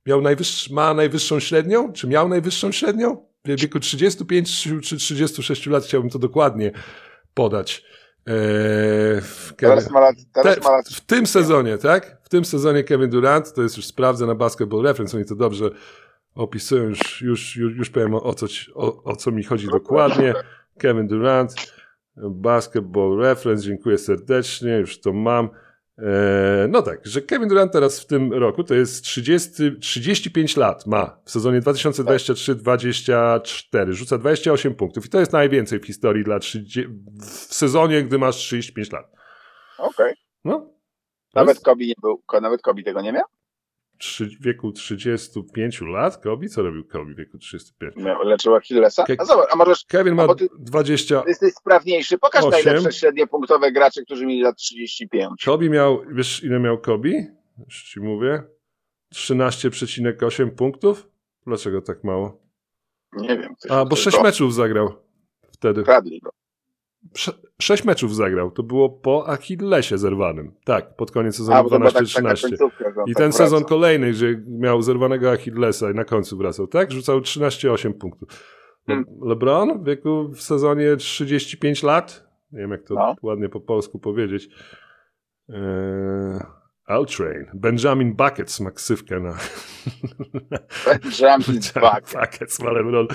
Miał 0.06 0.22
najwyższ, 0.22 0.70
ma 0.70 0.94
najwyższą 0.94 1.40
średnią? 1.40 1.94
Czy 1.94 2.08
miał 2.08 2.30
najwyższą 2.30 2.72
średnią? 2.72 3.26
W 3.46 3.62
wieku 3.62 3.80
35 3.80 4.64
czy 4.84 4.98
36 4.98 5.66
lat 5.66 5.84
chciałbym 5.84 6.10
to 6.10 6.20
dokładnie 6.20 6.72
podać. 7.34 7.84
Eee, 8.28 9.22
Teraz 9.58 9.92
ma 9.92 10.00
lat, 10.00 10.16
teraz 10.34 10.56
te, 10.56 10.62
ma 10.62 10.72
lat 10.72 10.90
w, 10.90 10.96
w 10.96 11.02
tym 11.06 11.28
sezonie, 11.28 11.78
tak? 11.78 12.18
W 12.24 12.30
tym 12.30 12.46
sezonie 12.46 12.84
Kevin 12.84 13.10
Durant, 13.10 13.54
to 13.54 13.62
jest 13.62 13.78
już 13.78 13.86
sprawdzę 13.86 14.26
na 14.26 14.36
Basketball 14.36 14.84
Reference, 14.84 15.18
oni 15.18 15.26
to 15.26 15.36
dobrze 15.36 15.70
opisują, 16.36 16.84
już, 16.84 17.22
już, 17.22 17.56
już, 17.56 17.76
już 17.78 17.90
powiem 17.90 18.14
o, 18.16 18.24
o, 18.24 18.34
co, 18.34 18.46
o, 18.76 19.04
o 19.04 19.16
co 19.16 19.32
mi 19.32 19.44
chodzi 19.44 19.68
dokładnie. 19.68 20.34
Kevin 20.80 21.08
Durant, 21.08 21.54
Basketball 22.18 23.18
Reference, 23.18 23.64
dziękuję 23.64 23.98
serdecznie, 23.98 24.78
już 24.78 25.02
to 25.02 25.14
mam. 25.14 25.50
Eee, 25.98 26.68
no 26.70 26.82
tak, 26.82 27.06
że 27.06 27.22
Kevin 27.22 27.50
Durant 27.50 27.72
teraz 27.72 28.00
w 28.00 28.06
tym 28.06 28.34
roku 28.34 28.64
to 28.64 28.74
jest 28.74 29.04
30, 29.04 29.80
35 29.82 30.58
lat 30.58 30.88
ma 30.88 31.20
w 31.26 31.32
sezonie 31.32 31.62
2023-24, 31.62 33.92
rzuca 33.92 34.18
28 34.18 34.76
punktów 34.76 35.06
i 35.06 35.10
to 35.10 35.20
jest 35.20 35.34
najwięcej 35.34 35.80
w 35.80 35.86
historii 35.86 36.24
dla 36.24 36.40
30, 36.40 36.88
w 37.22 37.54
sezonie, 37.54 38.04
gdy 38.04 38.18
masz 38.18 38.36
35 38.36 38.92
lat. 38.92 39.12
Okej. 39.78 40.14
No, 40.46 40.60
to 40.60 41.40
Nawet 41.40 41.56
jest 41.56 41.66
Kobe 41.66 41.86
nie 41.86 41.94
był, 42.02 42.22
nawet 42.42 42.62
Kobe 42.62 42.84
tego 42.84 43.02
nie 43.02 43.12
miał? 43.12 43.26
Trzy, 43.98 44.26
w 44.26 44.44
wieku 44.44 44.72
35 44.72 45.82
lat, 45.82 46.18
Kobe, 46.18 46.48
co 46.48 46.64
robił 46.64 46.84
Kobe 46.88 47.14
w 47.14 47.18
wieku 47.18 47.38
35? 47.38 47.96
miał 47.96 48.24
leczył 48.24 48.56
Achillesa? 48.56 49.04
Ke- 49.04 49.16
A 49.20 49.26
zobacz, 49.26 49.50
a 49.54 49.56
możesz, 49.56 49.86
Kevin 49.86 50.16
ma 50.16 50.24
A 50.24 50.36
ty- 50.36 50.48
20, 50.60 51.22
ty 51.22 51.30
jesteś 51.30 51.54
sprawniejszy, 51.54 52.18
pokaż 52.18 52.44
Osiem. 52.44 52.66
najlepsze 52.66 52.92
średnie 52.92 53.28
punktowe 53.28 53.72
gracze, 53.72 54.02
którzy 54.02 54.26
mieli 54.26 54.42
lat 54.42 54.58
35. 54.58 55.46
Kobe 55.46 55.70
miał, 55.70 56.02
wiesz 56.12 56.44
ile 56.44 56.60
miał 56.60 56.78
Kobe? 56.82 57.10
Już 57.66 57.84
ci 57.84 58.00
mówię. 58.00 58.44
13,8 59.14 60.52
punktów? 60.52 61.08
Dlaczego 61.48 61.82
tak 61.82 62.04
mało? 62.04 62.42
Nie 63.14 63.38
wiem. 63.38 63.54
A, 63.70 63.76
bo 63.80 63.86
ktoś 63.86 64.00
6 64.00 64.18
go- 64.18 64.24
meczów 64.24 64.54
zagrał 64.54 64.96
wtedy. 65.52 65.84
Kradli 65.84 66.20
go. 66.20 66.30
6 67.62 67.84
meczów 67.86 68.16
zagrał. 68.16 68.52
To 68.52 68.64
było 68.64 68.90
po 68.90 69.28
Achillesie 69.30 69.98
zerwanym. 69.98 70.52
Tak, 70.66 70.96
pod 70.96 71.12
koniec 71.12 71.38
sezonu 71.38 71.58
A, 71.58 71.64
bo 71.64 71.70
to 71.70 71.80
była 71.80 71.92
tak, 71.92 72.04
taka 72.16 72.30
12-13. 72.34 72.42
końcówka, 72.50 72.92
że 72.94 73.02
on 73.02 73.10
I 73.10 73.14
tak 73.14 73.24
ten 73.24 73.32
sezon 73.34 73.64
kolejny, 73.64 74.12
gdzie 74.12 74.42
miał 74.48 74.82
zerwanego 74.82 75.32
Achillesa 75.32 75.92
i 75.92 75.94
na 75.94 76.06
końcu 76.06 76.38
wracał, 76.38 76.68
tak? 76.68 76.92
Rzucał 76.92 77.20
13,8 77.20 77.94
punktów. 77.94 78.30
Le- 78.88 78.96
Hmm. 78.96 79.06
LeBron 79.22 79.84
w 79.84 79.86
wieku 79.86 80.30
w 80.30 80.42
sezonie 80.42 80.96
35 80.98 81.84
lat, 81.84 82.28
nie 82.52 82.60
wiem 82.60 82.72
jak 82.72 82.84
to 82.84 82.94
No. 82.94 83.16
ładnie 83.22 83.50
po 83.50 83.60
polsku 83.60 84.00
powiedzieć, 84.00 84.50
eee, 85.50 85.56
Altrain, 86.88 87.46
Benjamin 87.54 88.16
Buckets 88.16 88.60
ma 88.60 88.72
ksywkę 88.72 89.20
na... 89.20 89.30
Benjamin 90.86 91.60
Bucket. 91.76 92.14
Buckets 92.22 92.60
ma 92.60 92.72
LeBron 92.72 93.08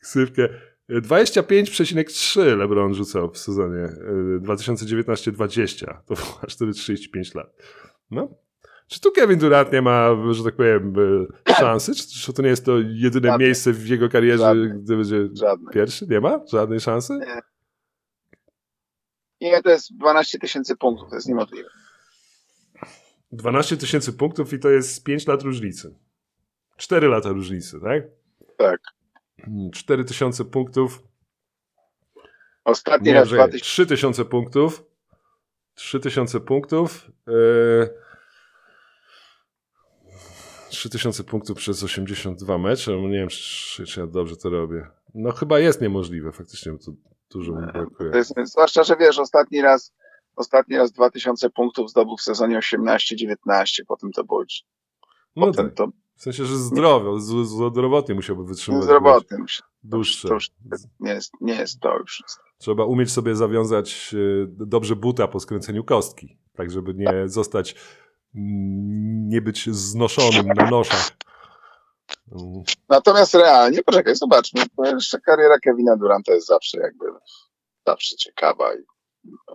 ksywkę. 0.00 0.48
25,3 0.90 2.56
LeBron 2.58 2.94
rzucał 2.94 3.30
w 3.30 3.38
sezonie 3.38 3.82
e, 3.82 4.40
2019-20. 4.40 5.86
To 6.06 6.14
było 6.14 6.40
aż 6.42 6.54
wtedy 6.54 6.72
35 6.72 7.34
lat. 7.34 7.56
No. 8.10 8.28
Czy 8.88 9.00
tu 9.00 9.12
Kevin 9.12 9.38
Durant 9.38 9.72
nie 9.72 9.82
ma, 9.82 10.08
że 10.30 10.44
tak 10.44 10.56
powiem, 10.56 10.94
e, 11.48 11.54
szansy? 11.54 11.94
Czy, 11.94 12.08
czy 12.08 12.32
to 12.32 12.42
nie 12.42 12.48
jest 12.48 12.64
to 12.64 12.78
jedyne 12.78 13.28
Żadnej. 13.28 13.46
miejsce 13.48 13.72
w 13.72 13.86
jego 13.88 14.08
karierze, 14.08 14.38
Żadnej. 14.38 14.70
gdy 14.82 14.96
będzie 14.96 15.28
Żadnej. 15.32 15.74
pierwszy? 15.74 16.06
Nie 16.06 16.20
ma? 16.20 16.40
Żadnej 16.52 16.80
szansy? 16.80 17.18
Nie, 19.40 19.62
to 19.62 19.70
jest 19.70 19.96
12 19.96 20.38
tysięcy 20.38 20.76
punktów, 20.76 21.08
to 21.10 21.14
jest 21.14 21.28
niemożliwe. 21.28 21.68
12 23.32 23.76
tysięcy 23.76 24.12
punktów 24.12 24.52
i 24.52 24.58
to 24.58 24.70
jest 24.70 25.04
5 25.04 25.26
lat 25.26 25.42
różnicy. 25.42 25.94
4 26.76 27.08
lata 27.08 27.28
różnicy, 27.28 27.80
tak? 27.80 28.02
Tak. 28.56 28.80
4 29.72 30.04
tysiące 30.04 30.44
punktów. 30.44 31.02
Ostatni 32.64 33.06
Nie, 33.06 33.14
raz 33.14 33.28
że 33.28 33.36
2000. 33.36 33.64
3 33.64 33.86
tysiące 33.86 34.24
punktów. 34.24 34.84
3000 35.74 36.40
punktów. 36.40 37.10
Yy... 37.26 37.88
3000 40.70 41.24
punktów 41.24 41.56
przez 41.56 41.82
82 41.82 42.58
mecze. 42.58 42.92
No 42.92 43.08
nie 43.08 43.18
wiem, 43.18 43.28
czy, 43.28 43.86
czy 43.86 44.00
ja 44.00 44.06
dobrze 44.06 44.36
to 44.36 44.50
robię. 44.50 44.86
No 45.14 45.32
chyba 45.32 45.58
jest 45.58 45.80
niemożliwe, 45.80 46.32
faktycznie, 46.32 46.72
bo 46.72 46.78
to 46.78 46.92
dużo 47.30 47.52
mi 47.52 47.66
brakuje. 47.72 48.10
To 48.10 48.16
jest, 48.16 48.34
zwłaszcza, 48.44 48.84
że 48.84 48.96
wiesz, 48.96 49.18
ostatni 49.18 49.62
raz, 49.62 49.94
ostatni 50.36 50.76
raz 50.76 50.92
2000 50.92 51.50
punktów 51.50 51.90
zdobył 51.90 52.16
w 52.16 52.22
sezonie 52.22 52.58
18-19, 52.58 53.36
potem 53.88 54.12
to 54.12 54.24
było 54.24 54.44
No 55.36 55.46
potem 55.46 55.66
tak. 55.66 55.74
to 55.74 55.88
W 56.16 56.22
sensie, 56.22 56.44
że 56.44 56.56
zdrowo, 56.56 57.20
z- 57.20 57.48
zdrowotnie 57.72 58.14
musiałby 58.14 58.44
wytrzymywać. 58.44 58.84
zdrowotnym. 58.84 59.46
Dłuższe. 59.84 60.28
Nie 61.00 61.10
jest, 61.12 61.32
nie 61.40 61.54
jest 61.54 61.80
to 61.80 61.98
już. 61.98 62.22
Trzeba 62.58 62.84
umieć 62.84 63.12
sobie 63.12 63.36
zawiązać 63.36 64.10
y, 64.14 64.46
dobrze 64.50 64.96
buta 64.96 65.28
po 65.28 65.40
skręceniu 65.40 65.84
kostki, 65.84 66.38
tak 66.56 66.70
żeby 66.70 66.94
nie 66.94 67.28
zostać, 67.28 67.74
mm, 68.34 69.28
nie 69.28 69.40
być 69.42 69.70
znoszonym 69.70 70.46
na 70.46 70.70
noszach. 70.70 71.10
Natomiast 72.88 73.34
realnie, 73.34 73.82
poczekaj, 73.82 74.16
zobaczmy, 74.16 74.62
bo 74.76 74.86
jeszcze 74.86 75.20
kariera 75.20 75.58
Kevina 75.58 75.96
Duranta 75.96 76.32
jest 76.32 76.46
zawsze 76.46 76.78
jakby, 76.78 77.04
zawsze 77.86 78.16
ciekawa 78.16 78.74
i 78.74 78.78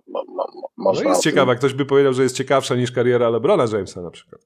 mo, 0.08 0.24
mo, 0.28 0.34
mo, 0.36 0.46
No 0.54 0.84
można 0.84 1.10
jest 1.10 1.20
o 1.20 1.24
tym- 1.24 1.32
ciekawa, 1.32 1.56
ktoś 1.56 1.74
by 1.74 1.86
powiedział, 1.86 2.14
że 2.14 2.24
jest 2.24 2.36
ciekawsza 2.36 2.76
niż 2.76 2.92
kariera 2.92 3.30
LeBrona 3.30 3.66
Jamesa 3.74 4.02
na 4.02 4.12
przykład. 4.12 4.42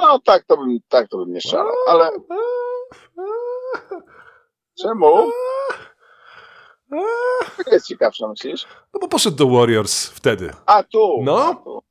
No 0.00 0.18
tak 0.18 0.44
to 0.44 0.56
bym, 0.56 0.78
tak 0.88 1.08
to 1.08 1.18
bym 1.18 1.32
nie 1.32 1.40
szalał, 1.40 1.74
ale 1.88 2.10
czemu? 4.82 5.30
Jaka 7.58 7.70
jest 7.70 7.86
ciekawsza, 7.86 8.28
myślisz? 8.28 8.66
No 8.94 9.00
bo 9.00 9.08
poszedł 9.08 9.36
do 9.36 9.46
Warriors 9.48 10.06
wtedy. 10.08 10.50
A 10.66 10.82
tu! 10.82 11.20
No. 11.22 11.38
A, 11.44 11.54
tu. 11.54 11.82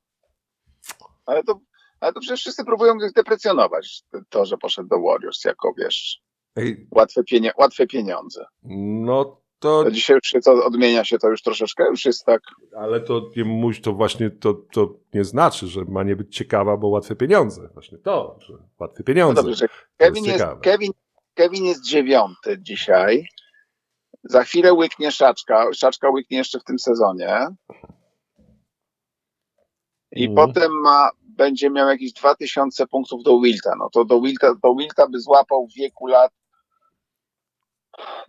Ale 1.26 1.44
to, 1.44 1.60
ale 2.00 2.12
to 2.12 2.20
przecież 2.20 2.40
wszyscy 2.40 2.64
próbują 2.64 2.94
deprecjonować 3.16 4.02
to, 4.28 4.44
że 4.44 4.56
poszedł 4.58 4.88
do 4.88 5.00
Warriors 5.00 5.44
jako, 5.44 5.72
wiesz, 5.78 6.22
Ej, 6.56 6.88
łatwe, 6.90 7.24
pienie, 7.24 7.52
łatwe 7.58 7.86
pieniądze. 7.86 8.46
no 8.62 9.40
to, 9.58 9.84
To 9.84 9.90
dzisiaj 9.90 10.14
już 10.16 10.24
się 10.28 10.40
to 10.40 10.64
odmienia 10.64 11.04
się 11.04 11.18
to 11.18 11.28
już 11.28 11.42
troszeczkę, 11.42 11.84
już 11.90 12.04
jest 12.04 12.24
tak, 12.24 12.40
ale 12.76 13.00
to 13.00 13.30
nie 13.36 13.44
muś, 13.44 13.80
to 13.80 13.92
właśnie 13.92 14.30
to, 14.30 14.54
to 14.54 14.94
nie 15.14 15.24
znaczy, 15.24 15.66
że 15.66 15.84
ma 15.84 16.02
nie 16.02 16.16
być 16.16 16.36
ciekawa, 16.36 16.76
bo 16.76 16.88
łatwe 16.88 17.16
pieniądze. 17.16 17.68
Właśnie 17.72 17.98
to, 17.98 18.36
że 18.40 18.52
łatwe 18.78 18.96
no 18.98 19.04
pieniądze. 19.04 19.42
dobrze, 19.42 19.54
że 19.56 19.68
Kevin 19.96 20.24
jest, 20.24 20.38
ciekawe. 20.38 20.60
Kevin, 20.60 20.92
Kevin 21.34 21.64
jest 21.64 21.84
dziewiąty 21.84 22.58
dzisiaj. 22.60 23.28
Za 24.24 24.44
chwilę 24.44 24.72
łyknie 24.72 25.12
Szaczka. 25.12 25.72
Szaczka 25.72 26.10
łyknie 26.10 26.38
jeszcze 26.38 26.60
w 26.60 26.64
tym 26.64 26.78
sezonie. 26.78 27.46
I 30.12 30.26
Mhm. 30.26 30.48
potem 30.48 30.72
ma, 30.72 31.10
będzie 31.22 31.70
miał 31.70 31.88
jakieś 31.88 32.12
2000 32.12 32.86
punktów 32.86 33.22
do 33.22 33.40
Wilta. 33.40 33.74
No 33.78 33.88
to 33.92 34.04
do 34.04 34.20
Wilta, 34.20 34.54
do 34.62 34.74
Wilta 34.74 35.08
by 35.08 35.20
złapał 35.20 35.66
w 35.66 35.74
wieku 35.78 36.06
lat 36.06 36.32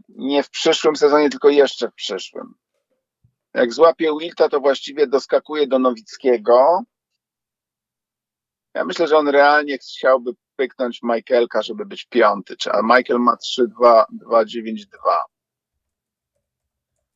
nie 0.09 0.43
w 0.43 0.49
przyszłym 0.49 0.95
sezonie, 0.95 1.29
tylko 1.29 1.49
jeszcze 1.49 1.89
w 1.89 1.93
przyszłym. 1.93 2.53
Jak 3.53 3.73
złapie 3.73 4.11
Wilta, 4.19 4.49
to 4.49 4.59
właściwie 4.59 5.07
doskakuje 5.07 5.67
do 5.67 5.79
Nowickiego. 5.79 6.81
Ja 8.73 8.85
myślę, 8.85 9.07
że 9.07 9.17
on 9.17 9.27
realnie 9.27 9.77
chciałby 9.77 10.31
pyknąć 10.55 10.99
Michaelka, 11.03 11.61
żeby 11.61 11.85
być 11.85 12.05
piąty. 12.05 12.55
A 12.71 12.81
Michael 12.81 13.19
ma 13.19 13.35
3-2-2-9-2. 14.29 14.85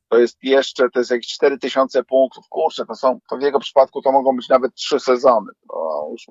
To 0.09 0.17
jest 0.17 0.37
jeszcze, 0.43 0.89
to 0.89 0.99
jest 0.99 1.11
jakieś 1.11 1.27
4000 1.27 2.03
punktów. 2.03 2.45
Kurczę, 2.49 2.85
to 2.85 2.95
są, 2.95 3.19
to 3.29 3.37
w 3.37 3.41
jego 3.41 3.59
przypadku 3.59 4.01
to 4.01 4.11
mogą 4.11 4.35
być 4.35 4.49
nawet 4.49 4.73
trzy 4.73 4.99
sezony. 4.99 5.51
To 5.69 6.07
już 6.11 6.25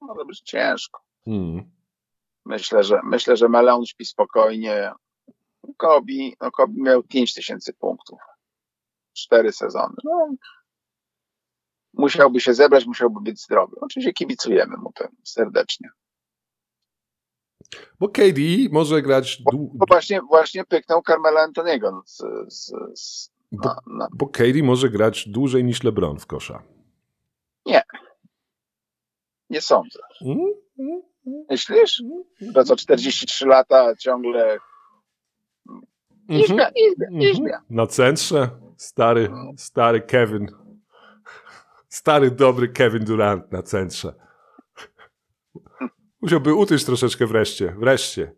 może 0.00 0.24
być 0.24 0.40
ciężko. 0.40 1.00
Mm. 1.26 1.79
Myślę, 2.46 2.84
że 2.84 3.00
myślę, 3.04 3.36
że 3.36 3.48
Melon 3.48 3.86
śpi 3.86 4.04
spokojnie. 4.04 4.92
Kobi, 5.76 6.36
no 6.40 6.50
Kobi 6.50 6.82
miał 6.82 7.02
5000 7.02 7.72
punktów. 7.72 8.18
Cztery 9.12 9.52
sezony. 9.52 9.94
No, 10.04 10.28
musiałby 11.94 12.40
się 12.40 12.54
zebrać, 12.54 12.86
musiałby 12.86 13.20
być 13.20 13.42
zdrowy. 13.42 13.76
Oczywiście 13.80 14.12
kibicujemy 14.12 14.76
mu 14.76 14.92
tym 14.92 15.08
serdecznie. 15.24 15.88
Bo 18.00 18.08
KD 18.08 18.40
może 18.72 19.02
grać. 19.02 19.42
dłu- 19.52 19.70
Bo 19.74 19.84
właśnie, 19.88 20.20
właśnie 20.20 20.64
pyknął 20.64 21.02
Carmela 21.02 21.40
Antoniego 21.40 22.02
z, 22.06 22.22
z, 22.48 22.72
z, 22.94 23.30
Bo, 23.52 23.74
bo 24.12 24.28
KD 24.28 24.62
może 24.62 24.90
grać 24.90 25.28
dłużej 25.28 25.64
niż 25.64 25.82
LeBron 25.82 26.18
w 26.18 26.26
kosza. 26.26 26.62
nie 29.50 29.60
sądzę. 29.60 29.98
Mm, 30.24 30.38
mm, 30.38 30.52
mm, 30.78 31.02
Myślisz? 31.50 32.02
To 32.54 32.64
co 32.64 32.76
43 32.76 33.46
lata 33.46 33.96
ciągle 33.96 34.58
mhm, 36.28 36.40
Izbia, 36.40 36.68
izbia, 36.68 37.06
mhm. 37.06 37.20
izbia. 37.20 37.62
Na 37.70 37.86
centrze 37.86 38.50
stary, 38.76 39.30
stary 39.56 40.00
Kevin. 40.00 40.46
Stary, 41.88 42.30
dobry 42.30 42.68
Kevin 42.68 43.04
Durant 43.04 43.52
na 43.52 43.62
centrze. 43.62 44.14
Musiałby 46.20 46.54
utyć 46.54 46.84
troszeczkę 46.84 47.26
wreszcie. 47.26 47.74
Wreszcie. 47.78 48.32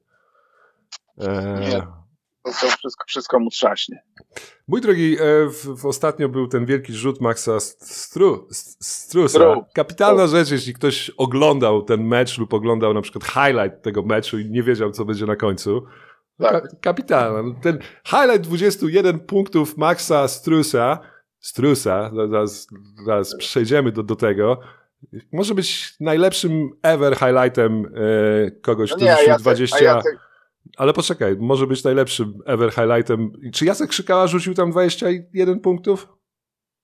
Eee, 1.19 1.61
Nie. 1.61 2.02
To, 2.43 2.53
wszystko, 2.53 3.05
wszystko 3.07 3.41
mu 3.41 3.51
trzaśnie. 3.51 4.03
Mój 4.69 4.81
drogi, 4.81 5.17
e, 5.21 5.49
w, 5.49 5.81
w 5.81 5.87
ostatnio 5.87 6.29
był 6.29 6.49
ten 6.49 6.67
wielki 6.67 6.93
rzut 6.93 7.21
Maxa 7.21 7.61
Stru, 7.61 8.49
Strusa. 8.81 9.39
Stru. 9.39 9.65
Kapitalna 9.75 10.27
rzecz, 10.27 10.51
jeśli 10.51 10.75
ktoś 10.75 11.11
oglądał 11.11 11.83
ten 11.83 12.05
mecz 12.05 12.39
lub 12.39 12.55
oglądał 12.55 12.95
na 12.95 13.01
przykład 13.01 13.25
highlight 13.25 13.83
tego 13.83 14.03
meczu 14.03 14.39
i 14.39 14.51
nie 14.51 14.63
wiedział, 14.63 14.91
co 14.91 15.05
będzie 15.05 15.27
na 15.27 15.37
końcu. 15.37 15.83
Tak. 16.39 16.63
Ka 16.63 16.77
kapitalna. 16.81 17.55
Ten 17.63 17.79
highlight 18.05 18.41
21 18.41 19.21
punktów 19.21 19.77
Maxa 19.77 20.29
Strusa, 20.29 20.99
Strusa, 21.41 22.11
zaraz, 22.15 22.67
zaraz 23.05 23.37
przejdziemy 23.37 23.93
do, 23.93 24.03
do 24.03 24.17
tego, 24.17 24.61
może 25.33 25.55
być 25.55 25.95
najlepszym 26.01 26.71
ever 26.83 27.17
highlightem 27.17 27.87
e, 27.87 28.51
kogoś, 28.51 28.91
No 28.91 28.97
kto 28.97 29.05
nie, 29.05 29.13
rzucił 29.13 29.29
Jacek, 29.29 29.43
20... 29.43 29.77
a 29.77 29.83
Jacek, 29.83 30.19
Ale 30.77 30.93
poczekaj, 30.93 31.37
może 31.37 31.67
być 31.67 31.85
najlepszym 31.85 32.39
ever 32.47 32.71
highlightem. 32.71 33.33
Czy 33.53 33.65
Jacek 33.65 33.91
Krzykała 33.91 34.27
rzucił 34.27 34.55
tam 34.55 34.71
21 34.71 35.61
punktów? 35.61 36.09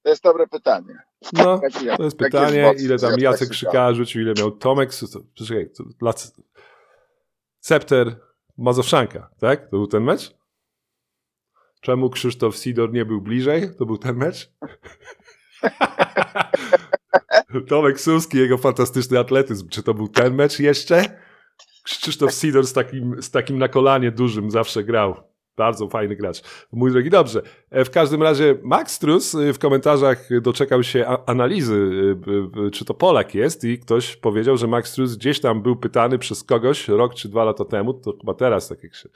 to 0.09 0.12
jest 0.12 0.23
dobre 0.23 0.47
pytanie. 0.47 0.99
No, 1.33 1.61
to 1.97 2.05
jest 2.05 2.17
pytanie, 2.17 2.62
moc 2.62 2.83
ile 2.83 2.99
tam 2.99 3.21
Jacek 3.21 3.49
Krzykała? 3.49 3.95
Rzucił, 3.95 4.23
ile 4.23 4.35
miał 4.38 4.51
Tomek. 4.51 4.91
Poczekaj, 5.38 5.71
to, 5.77 5.85
dla, 5.85 6.12
Scepter 7.61 8.17
Mazowszanka, 8.59 9.31
tak? 9.41 9.64
To 9.64 9.71
był 9.71 9.87
ten 9.87 10.05
mecz? 10.05 10.35
Czemu 11.81 12.11
Krzysztof 12.11 12.57
Sidor 12.57 12.93
nie 12.93 13.05
był 13.05 13.21
bliżej? 13.21 13.75
To 13.79 13.87
był 13.87 13.99
ten 13.99 14.17
mecz? 14.17 14.53
Tomek 17.69 18.01
Suski, 18.01 18.38
jego 18.38 18.59
fantastyczny 18.59 19.19
atletyzm. 19.19 19.69
Czy 19.69 19.83
to 19.83 19.95
był 19.95 20.09
ten 20.09 20.35
mecz 20.35 20.59
jeszcze? 20.59 21.21
Krzysztof 21.98 22.33
Sidor 22.33 22.66
z 22.66 22.72
takim, 22.72 23.22
z 23.22 23.31
takim 23.31 23.59
na 23.59 23.68
kolanie 23.68 24.11
dużym 24.11 24.51
zawsze 24.51 24.85
grał. 24.85 25.14
Bardzo 25.57 25.88
fajny 25.88 26.16
gracz. 26.16 26.42
Mój 26.72 26.92
drogi, 26.92 27.11
dobrze. 27.11 27.42
E, 27.70 27.85
W 27.85 27.90
każdym 27.90 28.22
razie 28.22 28.55
Max 28.62 28.92
Strus 28.94 29.35
y, 29.35 29.53
w 29.53 29.59
komentarzach 29.59 30.40
doczekał 30.42 30.83
się 30.83 31.07
analizy, 31.27 31.74
y, 32.66 32.70
czy 32.70 32.85
to 32.85 32.94
Polak 32.94 33.35
jest 33.35 33.64
i 33.64 33.79
ktoś 33.79 34.16
powiedział, 34.16 34.57
że 34.57 34.66
Max 34.66 34.90
Strus 34.90 35.16
gdzieś 35.16 35.40
tam 35.40 35.62
był 35.62 35.77
pytany 35.77 36.18
przez 36.18 36.44
kogoś 36.44 36.88
rok 36.88 37.14
czy 37.14 37.29
dwa 37.29 37.44
lata 37.44 37.64
temu, 37.64 37.94
to 37.94 38.12
chyba 38.20 38.35
teraz, 38.35 38.68
tak 38.68 38.83
jak 38.83 38.94
się, 38.94 39.09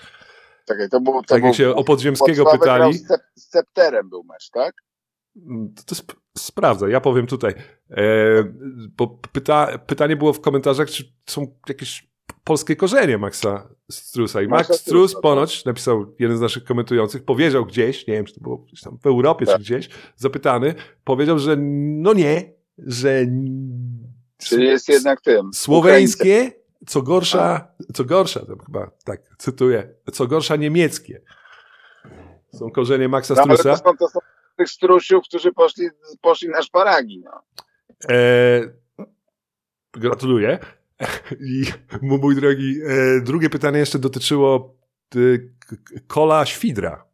Czekaj, 0.68 0.88
to 0.88 1.00
był, 1.00 1.12
to 1.12 1.22
tak 1.22 1.40
był 1.40 1.46
jak 1.48 1.56
się 1.56 1.74
o 1.74 1.84
Podziemskiego 1.84 2.44
pytali. 2.52 2.94
Z, 2.94 3.06
Cepterem 3.48 4.08
był 4.08 4.24
mecz, 4.24 4.50
tak? 4.50 4.74
Mm, 5.36 5.74
To, 5.74 5.82
to 5.86 5.94
sp- 6.00 6.18
sprawdzę, 6.38 6.90
ja 6.90 7.00
powiem 7.00 7.26
tutaj. 7.26 7.54
E, 7.90 8.04
bo 8.96 9.06
pyta, 9.32 9.78
pytanie 9.86 10.16
było 10.16 10.32
w 10.32 10.40
komentarzach, 10.40 10.90
czy 10.90 11.04
są 11.26 11.46
jakieś 11.68 12.11
polskie 12.44 12.76
korzenie 12.76 13.18
Maxa 13.18 13.68
Strusa. 13.90 14.42
I 14.42 14.48
Max 14.48 14.66
Strus 14.66 14.80
Strusa, 14.80 15.20
ponoć, 15.20 15.64
napisał 15.64 16.14
jeden 16.18 16.36
z 16.36 16.40
naszych 16.40 16.64
komentujących, 16.64 17.24
powiedział 17.24 17.66
gdzieś, 17.66 18.06
nie 18.06 18.14
wiem, 18.14 18.24
czy 18.24 18.34
to 18.34 18.40
było 18.40 18.56
gdzieś 18.56 18.80
tam 18.80 18.98
w 18.98 19.06
Europie, 19.06 19.46
czy 19.46 19.52
Tak. 19.52 19.60
gdzieś, 19.60 19.88
zapytany, 20.16 20.74
powiedział, 21.04 21.38
że 21.38 21.56
no 21.56 22.12
nie, 22.12 22.52
że 22.78 23.26
Czyli 24.38 24.64
jest 24.66 24.88
jednak 24.88 25.20
tym. 25.20 25.50
Słoweńskie, 25.54 26.52
co 26.86 27.02
gorsza, 27.02 27.68
co 27.94 28.04
gorsza, 28.04 28.46
tam 28.46 28.58
chyba 28.66 28.90
tak 29.04 29.20
cytuję, 29.38 29.94
co 30.12 30.26
gorsza 30.26 30.56
niemieckie. 30.56 31.20
Są 32.52 32.70
korzenie 32.70 33.08
Maxa 33.08 33.34
No, 33.34 33.42
ale 33.42 33.56
Strusa. 33.56 33.78
to 33.78 33.90
są, 33.90 33.96
to 33.96 34.08
są 34.08 34.18
tych 34.56 34.68
strusiów, 34.70 35.24
którzy 35.24 35.52
poszli, 35.52 35.88
poszli 36.20 36.48
na 36.48 36.62
szparagi. 36.62 37.22
No. 37.24 37.42
E, 38.10 38.60
gratuluję. 39.92 40.58
I 41.40 41.64
mój 42.02 42.34
drogi, 42.34 42.76
e, 42.86 43.20
drugie 43.20 43.50
pytanie 43.50 43.78
jeszcze 43.78 43.98
dotyczyło 43.98 44.76
e, 45.16 45.18
Kola 46.06 46.46
Świdra. 46.46 47.04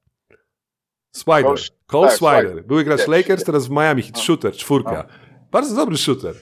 Swider. 1.12 1.56
Cole- 1.86 2.08
tak, 2.08 2.12
Swider. 2.12 2.64
Były 2.64 2.84
grać 2.84 2.98
Też, 2.98 3.08
Lakers, 3.08 3.44
teraz 3.44 3.66
w 3.66 3.70
Miami 3.70 4.02
Heat. 4.02 4.14
No. 4.16 4.22
Shooter, 4.22 4.52
czwórka. 4.52 5.06
Bardzo 5.52 5.76
dobry 5.76 5.96
shooter. 5.96 6.34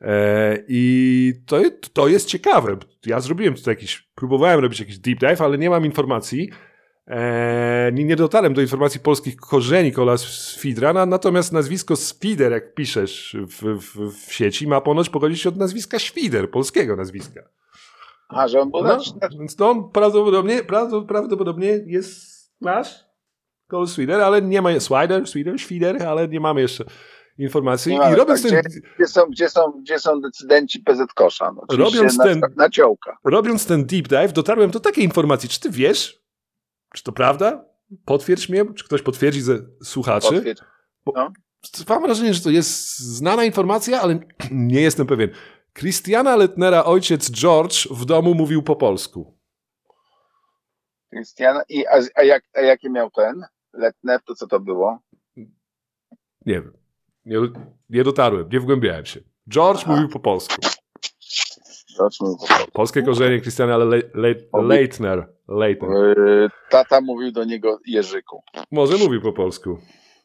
E, 0.00 0.58
I 0.68 1.32
to, 1.46 1.60
to 1.92 2.08
jest 2.08 2.28
ciekawe. 2.28 2.76
Ja 3.06 3.20
zrobiłem 3.20 3.54
tutaj 3.54 3.74
jakiś, 3.74 4.10
próbowałem 4.14 4.60
robić 4.60 4.80
jakiś 4.80 4.98
deep 4.98 5.18
dive, 5.18 5.40
ale 5.40 5.58
nie 5.58 5.70
mam 5.70 5.84
informacji. 5.86 6.50
E, 7.12 7.90
nie, 7.92 8.16
dotarłem 8.16 8.54
do 8.54 8.60
informacji 8.60 9.00
polskich 9.00 9.36
korzeni 9.36 9.92
Kola 9.92 10.16
Sfidra, 10.16 10.92
na, 10.92 11.06
natomiast 11.06 11.52
nazwisko 11.52 11.96
Sfider, 11.96 12.52
jak 12.52 12.74
piszesz 12.74 13.36
w, 13.48 13.80
w, 13.80 14.16
w 14.26 14.32
sieci, 14.32 14.66
ma 14.66 14.80
ponoć 14.80 15.08
pochodzić 15.08 15.40
się 15.40 15.48
od 15.48 15.56
nazwiska 15.56 15.98
Świder, 15.98 16.50
polskiego 16.50 16.96
nazwiska. 16.96 17.40
A, 18.28 18.48
że 18.48 18.60
on 18.60 18.70
był 18.70 18.82
No, 18.82 18.98
więc 19.38 19.56
to 19.56 19.70
on 19.70 19.90
prawdopodobnie, 19.90 20.62
prawdo- 20.62 21.06
prawdopodobnie 21.06 21.68
jest 21.86 22.32
nasz 22.60 23.04
Cole 23.68 23.86
Swider, 23.86 24.20
ale 24.20 24.42
nie 24.42 24.62
ma, 24.62 24.80
Swider, 24.80 25.26
Swider, 25.26 25.60
Świder, 25.60 26.02
ale 26.02 26.28
nie 26.28 26.40
mamy 26.40 26.60
jeszcze 26.60 26.84
informacji. 27.38 27.92
Nie 27.98 28.12
I 28.12 28.14
robiąc 28.14 28.42
tak, 28.42 28.50
ten, 28.50 28.62
gdzie 28.96 29.06
są, 29.06 29.22
gdzie 29.30 29.48
są, 29.48 29.72
gdzie 29.82 29.98
są 29.98 30.20
decydenci 30.20 30.80
PZ 30.80 31.12
Kosza? 31.14 31.52
No, 31.52 31.76
Robiąc 31.76 32.18
ten- 32.18 32.40
na 32.56 32.68
robiąc 33.24 33.66
ten 33.66 33.84
deep 33.84 34.08
dive, 34.08 34.32
dotarłem 34.32 34.70
do 34.70 34.80
takiej 34.80 35.04
informacji. 35.04 35.48
Czy 35.48 35.60
ty 35.60 35.70
wiesz? 35.70 36.21
Czy 36.94 37.02
to 37.02 37.12
prawda? 37.12 37.64
Potwierdź 38.04 38.48
mnie, 38.48 38.74
czy 38.74 38.84
ktoś 38.84 39.02
potwierdzi 39.02 39.42
ze 39.42 39.58
słuchaczy. 39.82 40.34
Potwierdź. 40.34 40.60
Mam 41.88 42.02
wrażenie, 42.02 42.34
że 42.34 42.40
to 42.40 42.50
jest 42.50 42.98
znana 42.98 43.44
informacja, 43.44 44.00
ale 44.00 44.18
nie 44.50 44.80
jestem 44.80 45.06
pewien. 45.06 45.30
Christiana 45.78 46.36
Letnera 46.36 46.84
ojciec 46.84 47.30
George 47.30 47.88
w 47.90 48.04
domu 48.04 48.34
mówił 48.34 48.62
po 48.62 48.76
polsku. 48.76 49.38
Krystiana, 51.10 51.62
i, 51.68 51.86
a, 51.86 52.00
a, 52.14 52.22
jak, 52.22 52.42
a 52.54 52.60
jakie 52.60 52.90
miał 52.90 53.10
ten? 53.10 53.44
Letner, 53.72 54.20
to 54.22 54.34
co 54.34 54.46
to 54.46 54.60
było? 54.60 54.98
Nie 56.46 56.60
wiem. 56.60 56.72
Nie, 57.24 57.36
nie 57.90 58.04
dotarłem, 58.04 58.48
nie 58.48 58.60
wgłębiałem 58.60 59.06
się. 59.06 59.20
George 59.48 59.80
Aha. 59.84 59.92
mówił 59.92 60.08
po 60.08 60.20
polsku. 60.20 60.54
Polskie 62.72 63.02
korzenie 63.02 63.40
Christiana 63.40 63.76
Le, 63.76 64.02
Le, 64.14 64.34
Leitner. 64.62 65.28
Leitner. 65.48 66.18
Yy, 66.18 66.48
Tata 66.70 67.00
mówił 67.00 67.32
do 67.32 67.44
niego 67.44 67.78
Jerzyku. 67.86 68.42
Może 68.70 68.98
mówił 68.98 69.22
po 69.22 69.32
polsku. 69.32 69.78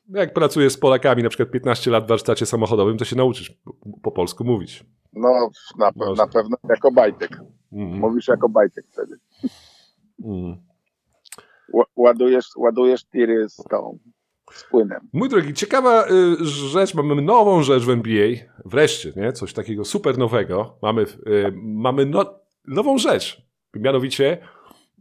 Jak 0.10 0.34
pracujesz 0.34 0.74
z 0.74 0.78
Polakami 0.78 1.24
na 1.24 1.30
przykład 1.30 1.52
15 1.52 1.92
lat 1.92 2.06
w 2.06 2.08
warsztacie 2.08 2.46
samochodowym, 2.46 2.98
to 2.98 3.06
się 3.06 3.16
nauczysz 3.16 3.52
po, 3.52 3.74
po 4.04 4.12
polsku 4.12 4.44
mówić. 4.44 4.86
No, 5.14 5.30
na, 5.78 5.92
pe- 5.92 6.18
na 6.18 6.28
pewno 6.28 6.58
jako 6.70 6.92
bajtek. 6.92 7.40
Mm. 7.72 8.00
Mówisz 8.00 8.28
jako 8.28 8.50
bajtek 8.50 8.86
wtedy. 8.92 9.16
Mm. 10.26 10.58
Ła- 11.74 11.86
Ładujesz, 11.96 12.46
ładujesz 12.58 13.06
tiry 13.06 13.50
z 13.50 13.56
tą, 13.56 13.98
z 14.54 14.64
płynem. 14.64 15.10
Mój 15.14 15.30
drogi, 15.30 15.54
ciekawa 15.54 16.06
y, 16.06 16.46
rzecz, 16.46 16.94
mamy 16.94 17.22
nową 17.22 17.64
rzecz 17.64 17.84
w 17.84 17.90
NBA, 17.90 18.28
wreszcie, 18.66 19.14
nie? 19.16 19.34
coś 19.34 19.54
takiego 19.54 19.86
super 19.86 20.18
nowego. 20.18 20.78
Mamy, 20.82 21.02
y, 21.02 21.54
mamy 21.64 22.06
no, 22.06 22.40
nową 22.68 22.98
rzecz, 22.98 23.42
mianowicie 23.76 24.38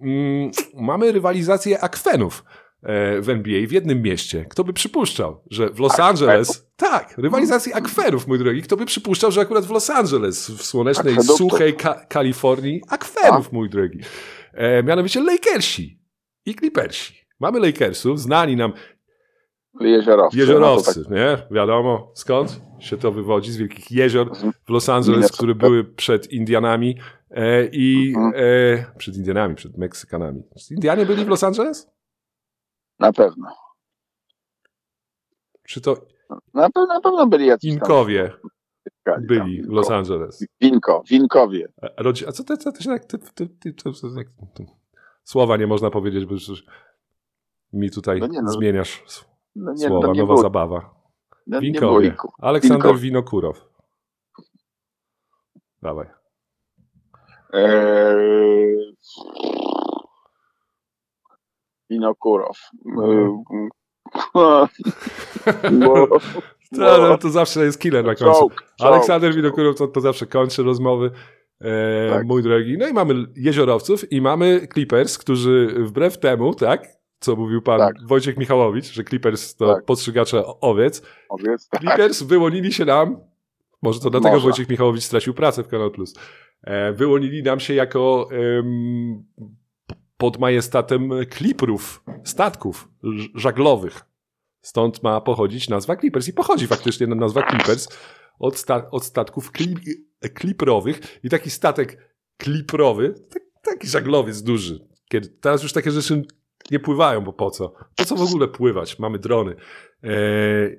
mm, 0.01 0.51
mamy 0.75 1.13
rywalizację 1.13 1.81
akwenów 1.81 2.45
e, 2.83 3.21
w 3.21 3.29
NBA 3.29 3.67
w 3.67 3.73
jednym 3.73 4.03
mieście. 4.03 4.45
Kto 4.51 4.65
by 4.65 4.73
przypuszczał, 4.73 5.43
że 5.51 5.71
w 5.71 5.79
Los? 5.79 6.01
Angeles... 6.01 6.67
Tak, 6.77 7.19
rywalizację 7.19 7.75
akwenów, 7.75 8.27
mój 8.27 8.39
drogi. 8.39 8.63
Kto 8.63 8.77
by 8.77 8.87
przypuszczał, 8.87 9.33
że 9.33 9.41
akurat 9.41 9.65
w 9.65 9.71
Los 9.71 9.91
Angeles, 9.91 10.51
w 10.51 10.63
słonecznej, 10.63 11.23
suchej 11.23 11.75
ka- 11.75 12.07
Kalifornii, 12.09 12.83
akwenów, 12.89 13.53
mój 13.53 13.71
drogi. 13.71 14.01
E, 14.53 14.83
mianowicie 14.83 15.23
Lakersi 15.23 16.01
i 16.47 16.55
Clippersi. 16.55 17.27
Mamy 17.41 17.61
Lakersów, 17.61 18.21
znani 18.21 18.57
nam 18.57 18.73
Jeziorowcy. 19.81 20.39
Jeziorowcy, 20.39 21.01
No 21.01 21.05
to 21.09 21.15
nie? 21.15 21.39
Wiadomo 21.51 22.11
skąd 22.15 22.61
się 22.79 22.97
to 22.97 23.13
wywodzi, 23.13 23.53
z 23.53 23.57
wielkich 23.57 23.91
jezior 23.91 24.37
w 24.67 24.71
Los 24.71 24.89
Angeles, 24.89 25.33
które 25.33 25.55
były 25.55 25.85
przed 25.85 26.33
Indianami 26.33 26.99
e, 27.31 27.67
i 27.73 28.13
Mhm. 28.17 28.33
e, 28.37 28.99
przed 28.99 29.17
Indianami, 29.17 29.55
przed 29.55 29.79
Meksykanami. 29.79 30.43
Czy 30.69 30.75
Indianie 30.75 31.07
byli 31.07 31.25
w 31.25 31.29
Los 31.29 31.45
Angeles? 31.45 31.85
tak, 31.87 31.93
na 32.99 33.13
pewno. 33.13 33.47
Czy 35.69 35.81
to 35.81 36.07
Na, 36.55 36.69
pe- 36.69 36.89
na 36.89 37.01
pewno 37.01 37.27
byli 37.27 37.47
jacyś 37.47 37.71
tam 37.71 37.79
Inkowie 37.79 38.33
mieszkali 38.87 39.27
byli 39.27 39.59
tam. 39.63 39.71
w 39.71 39.73
Los 39.75 39.91
Angeles? 39.91 40.47
Winko, 40.61 41.03
winkowie. 41.11 41.69
A, 41.83 42.03
rodzi- 42.03 42.27
a 42.29 42.33
co 42.33 42.45
ty, 42.45 42.57
ty, 42.57 42.73
tak- 42.85 43.05
ty, 43.05 43.19
tak- 43.75 44.67
słowa 45.25 45.57
nie 45.57 45.67
można 45.67 45.91
powiedzieć, 45.91 46.25
bo 46.27 46.33
już 46.35 46.65
mi 47.73 47.91
tutaj 47.91 48.21
No 48.21 48.27
nie, 48.27 48.43
no. 48.43 48.51
zmieniasz 48.51 49.03
No 49.57 49.73
nie, 49.73 49.89
słowa, 49.89 50.07
no 50.07 50.15
nowa 50.15 50.27
było, 50.27 50.43
zabawa. 50.43 50.95
no 51.47 51.61
było 51.61 51.61
Winkowie. 51.61 52.15
Aleksander 52.43 52.83
Winkowie. 52.83 53.01
Winokurow. 53.03 53.65
Dawaj. 55.83 56.07
Eee, 57.53 58.97
Winokurow. 61.91 62.59
No. 62.85 63.05
Eee, 63.13 63.43
no, 65.73 66.07
To, 66.77 67.19
to 67.19 67.31
zawsze 67.31 67.65
jest 67.65 67.81
killer 67.81 68.05
na 68.05 68.15
końcu. 68.15 68.25
czołg, 68.41 68.53
czołg, 68.79 68.93
Aleksander. 68.93 69.35
Winokurow 69.35 69.77
to, 69.77 69.87
to 69.89 70.01
zawsze 70.01 70.27
kończy 70.27 70.63
rozmowy. 70.63 71.11
E, 71.61 72.11
Tak. 72.11 72.27
Mój 72.27 72.43
drogi. 72.43 72.79
No 72.79 72.89
i 72.89 72.93
mamy 72.93 73.15
jeziorowców 73.37 74.13
i 74.13 74.21
mamy 74.21 74.69
Clippers, 74.73 75.19
którzy 75.19 75.75
wbrew 75.79 76.19
temu, 76.19 76.55
tak, 76.55 76.89
co 77.21 77.37
mówił 77.37 77.63
pan 77.63 77.79
Tak. 77.79 77.95
Wojciech 78.07 78.37
Michałowicz, 78.37 78.93
że 78.93 79.05
Clippers 79.05 79.55
to 79.57 79.75
Tak. 79.75 79.85
podstrzygacze 79.85 80.47
owiec. 80.47 81.03
Powiedz, 81.29 81.69
tak. 81.69 81.81
Clippers 81.81 82.23
wyłonili 82.23 82.73
się 82.73 82.85
nam, 82.85 83.21
może 83.83 84.01
to 84.01 84.11
dlatego 84.11 84.35
Może. 84.35 84.45
Wojciech 84.45 84.69
Michałowicz 84.69 85.05
stracił 85.05 85.35
pracę 85.35 85.63
w 85.63 85.69
Kanal 85.69 85.91
Plus, 85.91 86.15
e, 86.63 86.93
wyłonili 86.93 87.43
nam 87.43 87.61
się 87.61 87.75
jako 87.75 88.29
em, 88.33 89.25
pod 90.17 90.39
majestatem 90.39 91.11
kliprów, 91.31 92.05
statków 92.25 92.89
żaglowych. 93.35 94.01
Stąd 94.61 95.03
ma 95.03 95.21
pochodzić 95.21 95.69
nazwa 95.69 95.97
Clippers 95.97 96.29
i 96.29 96.33
pochodzi 96.33 96.67
faktycznie 96.67 97.07
nazwa 97.07 97.51
Clippers 97.51 97.89
od, 98.39 98.57
sta 98.59 98.91
od 98.91 99.05
statków 99.05 99.53
kli 99.53 99.75
kliprowych 100.35 101.21
i 101.25 101.29
taki 101.31 101.51
statek 101.51 102.15
kliprowy, 102.37 103.15
tak, 103.31 103.43
taki 103.63 103.89
żaglowiec 103.89 104.43
duży. 104.43 104.89
Kiedy, 105.09 105.29
teraz 105.29 105.63
już 105.63 105.73
takie 105.73 105.91
rzeczy 105.91 106.25
nie 106.71 106.79
pływają, 106.81 107.21
bo 107.21 107.33
po 107.33 107.51
co? 107.51 107.75
Po 107.97 108.05
co 108.05 108.17
w 108.17 108.23
ogóle 108.23 108.49
pływać? 108.49 108.99
Mamy 108.99 109.19
drony 109.19 109.55
e, 110.03 110.09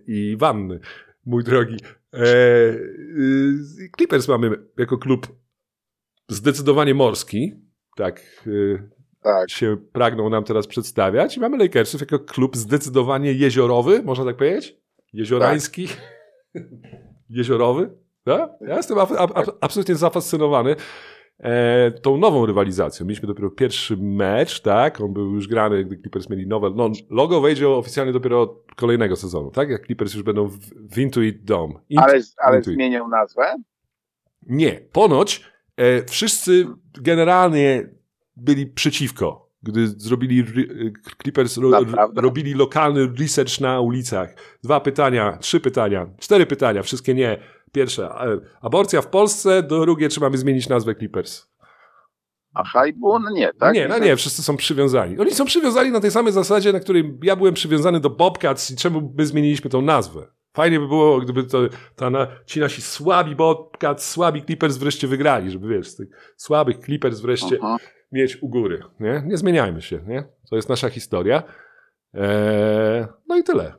i 0.07 0.37
wanny, 0.39 0.79
mój 1.25 1.43
drogi. 1.43 1.77
E, 2.13 2.25
y, 2.25 3.89
Clippers 3.97 4.27
mamy 4.27 4.51
jako 4.77 4.97
klub 4.97 5.27
zdecydowanie 6.29 6.93
morski, 6.93 7.53
tak 7.95 8.21
y, 8.47 8.89
Tak, 9.23 9.49
się 9.49 9.77
pragną 9.93 10.29
nam 10.29 10.43
teraz 10.43 10.67
przedstawiać. 10.67 11.37
I 11.37 11.39
mamy 11.39 11.57
Lakersów 11.57 12.01
jako 12.01 12.19
klub 12.19 12.57
zdecydowanie 12.57 13.33
jeziorowy, 13.33 14.03
można 14.03 14.25
tak 14.25 14.37
powiedzieć? 14.37 14.77
Jeziorański. 15.13 15.87
Jeziorowy. 17.29 17.89
Tak? 18.23 18.49
Ja 18.61 18.75
jestem 18.77 18.97
ab- 18.97 19.11
ab- 19.17 19.37
ab- 19.37 19.57
absolutnie 19.61 19.95
zafascynowany 19.95 20.75
e, 21.39 21.91
tą 21.91 22.17
nową 22.17 22.45
rywalizacją. 22.45 23.05
Mieliśmy 23.05 23.27
dopiero 23.27 23.49
pierwszy 23.49 23.97
mecz, 23.97 24.61
tak? 24.61 25.01
On 25.01 25.13
był 25.13 25.33
już 25.33 25.47
grany, 25.47 25.85
gdy 25.85 25.97
Clippers 25.97 26.29
mieli 26.29 26.47
nowe. 26.47 26.71
No, 26.75 26.91
logo 27.09 27.41
wejdzie 27.41 27.69
oficjalnie 27.69 28.13
dopiero 28.13 28.41
od 28.41 28.65
kolejnego 28.75 29.15
sezonu, 29.15 29.51
tak? 29.51 29.69
Jak 29.69 29.85
Clippers 29.85 30.13
już 30.13 30.23
będą 30.23 30.47
w, 30.47 30.57
w 30.93 30.97
Intuit 30.97 31.43
Dome. 31.43 31.73
Int- 31.73 32.01
ale, 32.01 32.21
ale 32.37 32.57
Intuit. 32.57 32.75
zmienią 32.75 33.07
nazwę? 33.07 33.55
Nie, 34.47 34.71
ponoć 34.91 35.43
e, 35.77 36.05
wszyscy 36.05 36.65
generalnie 37.01 37.89
byli 38.35 38.67
przeciwko, 38.67 39.49
gdy 39.63 39.87
zrobili 39.87 40.45
Clippers 41.21 41.57
ro, 41.57 41.71
robili 42.15 42.53
lokalny 42.53 43.07
research 43.19 43.59
na 43.61 43.81
ulicach. 43.81 44.35
Dwa 44.63 44.79
pytania, 44.79 45.37
trzy 45.37 45.59
pytania, 45.59 46.07
cztery 46.19 46.45
pytania, 46.45 46.83
wszystkie 46.83 47.13
nie. 47.13 47.37
Pierwsze, 47.71 48.09
aborcja 48.61 49.01
w 49.01 49.07
Polsce, 49.07 49.63
drugie, 49.63 50.09
czy 50.09 50.19
mamy 50.19 50.37
zmienić 50.37 50.69
nazwę 50.69 50.95
Clippers? 50.95 51.47
Aha, 52.53 52.87
i 52.87 52.93
było, 52.93 53.19
no 53.19 53.29
nie, 53.29 53.53
tak? 53.53 53.75
Nie, 53.75 53.87
no 53.87 53.99
nie, 53.99 54.15
wszyscy 54.15 54.43
są 54.43 54.57
przywiązani. 54.57 55.19
Oni 55.19 55.31
są 55.31 55.45
przywiązani 55.45 55.91
na 55.91 55.99
tej 55.99 56.11
samej 56.11 56.33
zasadzie, 56.33 56.73
na 56.73 56.79
której 56.79 57.17
ja 57.23 57.35
byłem 57.35 57.53
przywiązany 57.53 57.99
do 57.99 58.09
Bobcats 58.09 58.71
i 58.71 58.75
czemu 58.75 59.13
my 59.17 59.25
zmieniliśmy 59.25 59.69
tą 59.69 59.81
nazwę. 59.81 60.27
Fajnie 60.53 60.79
by 60.79 60.87
było, 60.87 61.19
gdyby 61.19 61.43
to, 61.43 61.59
ta 61.95 62.09
na, 62.09 62.27
ci 62.45 62.59
nasi 62.59 62.81
słabi 62.81 63.35
Bobcats, 63.35 64.09
słabi 64.09 64.43
Clippers 64.43 64.77
wreszcie 64.77 65.07
wygrali, 65.07 65.51
żeby 65.51 65.67
wiesz, 65.67 65.95
tych 65.95 66.33
słabych 66.37 66.77
Clippers 66.77 67.19
wreszcie 67.19 67.57
Aha. 67.61 67.77
mieć 68.11 68.37
u 68.41 68.49
góry. 68.49 68.83
Nie, 68.99 69.23
nie 69.25 69.37
zmieniajmy 69.37 69.81
się, 69.81 69.99
nie? 70.07 70.23
To 70.49 70.55
jest 70.55 70.69
nasza 70.69 70.89
historia. 70.89 71.43
Eee, 72.13 73.05
no 73.27 73.37
i 73.37 73.43
tyle. 73.43 73.73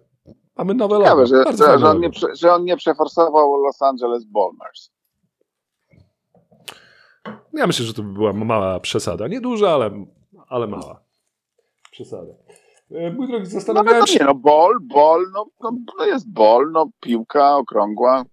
Mamy 0.58 0.74
nowe 0.74 0.94
logo. 0.94 1.04
Ciekawe, 1.04 1.26
że, 1.26 1.44
Bardzo 1.44 1.64
że, 1.64 1.70
fajne 1.70 1.80
że, 1.80 1.86
on 1.90 2.00
logo. 2.00 2.08
nie, 2.28 2.36
że 2.36 2.52
on 2.54 2.64
nie 2.64 2.76
przeforsował 2.76 3.56
Los 3.64 3.82
Angeles 3.82 4.24
Bombers. 4.24 4.90
Ja 7.52 7.66
myślę, 7.66 7.86
że 7.86 7.94
to 7.94 8.02
by 8.02 8.12
była 8.12 8.32
mała 8.32 8.80
przesada. 8.80 9.28
Nie 9.28 9.40
duża, 9.40 9.70
ale, 9.70 9.90
ale 10.48 10.66
mała 10.66 11.02
przesada. 11.90 12.32
E, 12.90 13.10
Mój 13.12 13.28
drogi, 13.28 13.44
No, 13.44 13.50
zastanawiałem 13.50 14.00
no 14.00 14.06
się, 14.06 14.18
nie, 14.18 14.24
no 14.26 14.34
bol, 14.34 14.78
bol, 14.80 15.24
no, 15.34 15.46
no 15.98 16.04
jest 16.06 16.32
bol, 16.32 16.70
no 16.72 16.90
piłka 17.00 17.56
okrągła. 17.56 18.24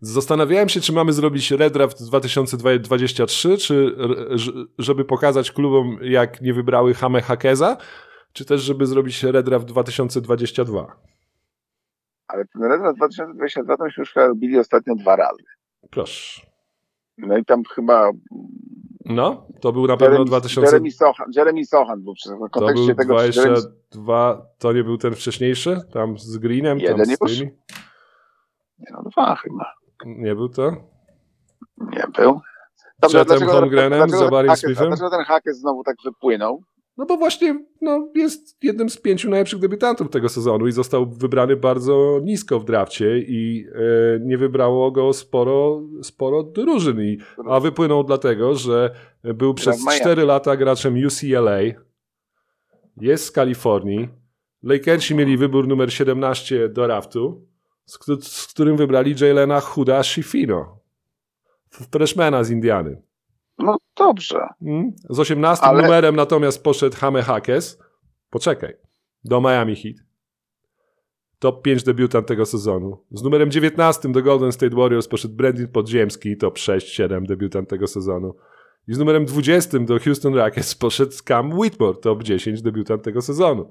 zastanawiałem 0.00 0.68
się, 0.68 0.80
czy 0.80 0.92
mamy 0.92 1.12
zrobić 1.12 1.50
redraft 1.50 2.04
2023, 2.06 3.58
czy 3.58 3.96
żeby 4.78 5.04
pokazać 5.04 5.50
klubom, 5.52 5.98
jak 6.02 6.40
nie 6.40 6.54
wybrały 6.54 6.94
Hame 6.94 7.22
Hakeza, 7.22 7.76
czy 8.32 8.44
też 8.44 8.60
żeby 8.62 8.86
zrobić 8.86 9.22
redraft 9.22 9.66
2022. 9.66 10.96
Ale 12.32 12.44
ten 12.44 12.62
Redra 12.62 12.92
2022 12.92 13.76
to 13.76 13.84
myśmy 13.84 14.00
już 14.00 14.12
chyba 14.12 14.26
robili 14.26 14.58
ostatnio 14.58 14.94
dwa 14.94 15.16
razy. 15.16 15.42
Proszę. 15.90 16.42
No 17.18 17.36
i 17.38 17.44
tam 17.44 17.62
chyba 17.74 18.10
No, 19.04 19.46
to 19.60 19.72
był 19.72 19.86
na 19.86 19.96
pewno 19.96 20.12
Jeremy, 20.12 20.24
2000. 20.28 20.60
Jeremy, 20.60 20.90
Sochan, 20.90 21.26
Jeremy 21.36 21.64
Sochan 21.64 22.02
był 22.02 22.14
przy- 22.14 22.28
w 22.28 22.38
To 22.40 22.48
kontekście 22.48 22.86
był 22.86 22.94
tego, 22.96 23.18
że 23.18 23.26
Jeremy 23.26 23.50
22, 23.56 24.46
to 24.58 24.72
nie 24.72 24.84
był 24.84 24.98
ten 24.98 25.14
wcześniejszy, 25.14 25.80
tam 25.92 26.18
z 26.18 26.38
Greenem, 26.38 26.78
tam 26.80 26.88
Jeden 26.88 27.06
z 27.06 27.10
już? 27.10 27.38
tymi. 27.38 27.50
Nie, 28.78 28.86
no 28.92 29.02
dwa 29.10 29.36
chyba. 29.36 29.72
Nie 30.06 30.34
był 30.34 30.48
to? 30.48 30.70
Nie 31.78 32.04
był. 32.16 32.40
Chatem 33.12 33.48
Holmgrenem, 33.48 33.98
dlaczego 33.98 34.18
ten 34.18 34.26
Zabarim 34.26 34.50
Hackett- 34.50 34.56
Smithem? 34.66 34.84
a 34.86 34.88
Dlaczego 34.88 35.10
ten 35.10 35.24
Hackett 35.24 35.56
znowu 35.56 35.84
tak 35.84 35.96
wypłynął? 36.04 36.62
No 37.00 37.06
bo 37.06 37.16
właśnie 37.16 37.64
no, 37.80 38.08
jest 38.14 38.64
jednym 38.64 38.90
z 38.90 38.96
pięciu 38.96 39.30
najlepszych 39.30 39.58
debiutantów 39.58 40.10
tego 40.10 40.28
sezonu 40.28 40.66
i 40.66 40.72
został 40.72 41.10
wybrany 41.10 41.56
bardzo 41.56 42.20
nisko 42.24 42.60
w 42.60 42.64
drafcie 42.64 43.18
i 43.18 43.66
e, 43.74 44.20
nie 44.20 44.38
wybrało 44.38 44.90
go 44.90 45.12
sporo, 45.12 45.82
sporo 46.02 46.42
drużyn. 46.42 47.00
I, 47.00 47.18
a 47.48 47.60
wypłynął 47.60 48.04
dlatego, 48.04 48.54
że 48.54 48.90
był 49.24 49.54
przez 49.54 49.84
Miami. 49.84 50.00
4 50.00 50.24
lata 50.24 50.56
graczem 50.56 50.94
UCLA, 51.06 51.60
jest 52.96 53.24
z 53.24 53.30
Kalifornii. 53.30 54.08
Lakersi 54.62 55.14
mieli 55.14 55.36
wybór 55.36 55.68
numer 55.68 55.92
17 55.92 56.68
do 56.68 56.86
draftu, 56.86 57.46
z, 57.84 57.98
z 58.22 58.46
którym 58.46 58.76
wybrali 58.76 59.14
Jalena 59.20 59.60
Huda 59.60 60.02
Shifino, 60.02 60.78
freshmana 61.92 62.44
z 62.44 62.50
Indiany. 62.50 63.09
No 63.62 63.76
dobrze. 63.96 64.46
Mm. 64.62 64.92
Z 65.10 65.18
18 65.18 65.64
Ale- 65.66 65.82
numerem 65.82 66.16
natomiast 66.16 66.64
poszedł 66.64 66.96
Hame 66.96 67.22
Hakes. 67.22 67.78
Poczekaj. 68.30 68.74
Do 69.24 69.40
Miami 69.40 69.76
Heat. 69.76 69.96
Top 71.38 71.62
5 71.62 71.82
debiutant 71.84 72.26
tego 72.26 72.46
sezonu. 72.46 73.04
Z 73.12 73.22
numerem 73.22 73.50
19 73.50 74.12
do 74.12 74.22
Golden 74.22 74.52
State 74.52 74.76
Warriors 74.76 75.08
poszedł 75.08 75.34
Brandon 75.34 75.68
Podziemski, 75.68 76.36
top 76.36 76.58
6-7 76.58 77.26
debiutant 77.26 77.68
tego 77.68 77.86
sezonu. 77.86 78.34
I 78.88 78.94
z 78.94 78.98
numerem 78.98 79.24
20 79.24 79.78
do 79.78 79.98
Houston 79.98 80.34
Rockets 80.34 80.74
poszedł 80.74 81.12
Cam 81.24 81.58
Whitmore, 81.58 81.98
top 81.98 82.22
10 82.22 82.62
debiutant 82.62 83.02
tego 83.02 83.22
sezonu. 83.22 83.70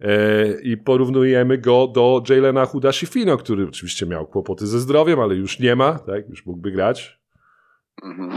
E, 0.00 0.60
I 0.62 0.76
porównujemy 0.76 1.58
go 1.58 1.88
do 1.88 2.22
Jalena 2.28 2.64
Huda-Shifino, 2.64 3.36
który 3.38 3.68
oczywiście 3.68 4.06
miał 4.06 4.26
kłopoty 4.26 4.66
ze 4.66 4.80
zdrowiem, 4.80 5.20
ale 5.20 5.34
już 5.34 5.60
nie 5.60 5.76
ma, 5.76 5.98
tak? 5.98 6.28
już 6.28 6.46
mógłby 6.46 6.70
grać. 6.70 7.23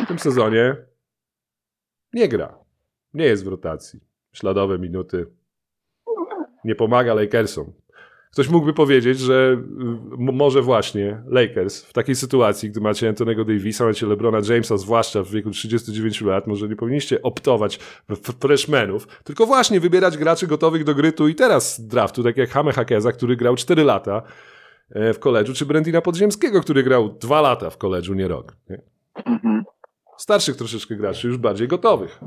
W 0.04 0.08
tym 0.08 0.20
sezonie 0.20 0.76
nie 2.14 2.28
gra. 2.28 2.60
Nie 3.14 3.26
jest 3.26 3.46
w 3.46 3.48
rotacji. 3.48 4.00
Śladowe 4.34 4.80
minuty. 4.80 5.26
Nie 6.64 6.76
pomaga 6.76 7.14
Lakersom. 7.14 7.74
Ktoś 8.32 8.50
mógłby 8.50 8.74
powiedzieć, 8.74 9.20
że 9.20 9.58
może 10.18 10.62
właśnie 10.62 11.24
Lakers 11.28 11.84
w 11.84 11.94
takiej 11.94 12.16
sytuacji, 12.16 12.70
gdy 12.70 12.82
macie 12.82 13.10
Antonego 13.10 13.46
Davisa, 13.46 13.86
macie 13.86 14.06
LeBrona 14.06 14.40
Jamesa, 14.50 14.78
zwłaszcza 14.78 15.24
w 15.24 15.30
wieku 15.30 15.52
39 15.52 16.22
lat, 16.22 16.48
może 16.48 16.68
nie 16.68 16.76
powinniście 16.76 17.22
optować 17.22 17.80
w 18.10 18.40
freshmenów, 18.40 19.08
tylko 19.24 19.46
właśnie 19.46 19.80
wybierać 19.80 20.18
graczy 20.18 20.48
gotowych 20.48 20.84
do 20.84 20.96
gry 20.96 21.12
tu 21.12 21.28
i 21.28 21.36
teraz 21.36 21.88
draftu, 21.88 22.24
tak 22.24 22.38
jak 22.38 22.50
Hame 22.50 22.72
Hakeza, 22.72 23.12
który 23.12 23.36
grał 23.36 23.56
4 23.56 23.84
lata 23.84 24.22
e, 24.90 25.14
w 25.14 25.20
koledżu, 25.20 25.54
czy 25.54 25.66
Brandina 25.66 26.02
Podziemskiego, 26.02 26.62
który 26.62 26.84
grał 26.84 27.10
2 27.10 27.42
lata 27.42 27.70
w 27.70 27.78
koledżu, 27.78 28.14
nie 28.14 28.28
rok. 28.28 28.56
Nie? 28.70 28.82
Mhm. 29.26 29.64
starszych 30.18 30.56
troszeczkę 30.56 30.96
graczy, 30.96 31.28
już 31.28 31.38
bardziej 31.38 31.68
gotowych. 31.68 32.20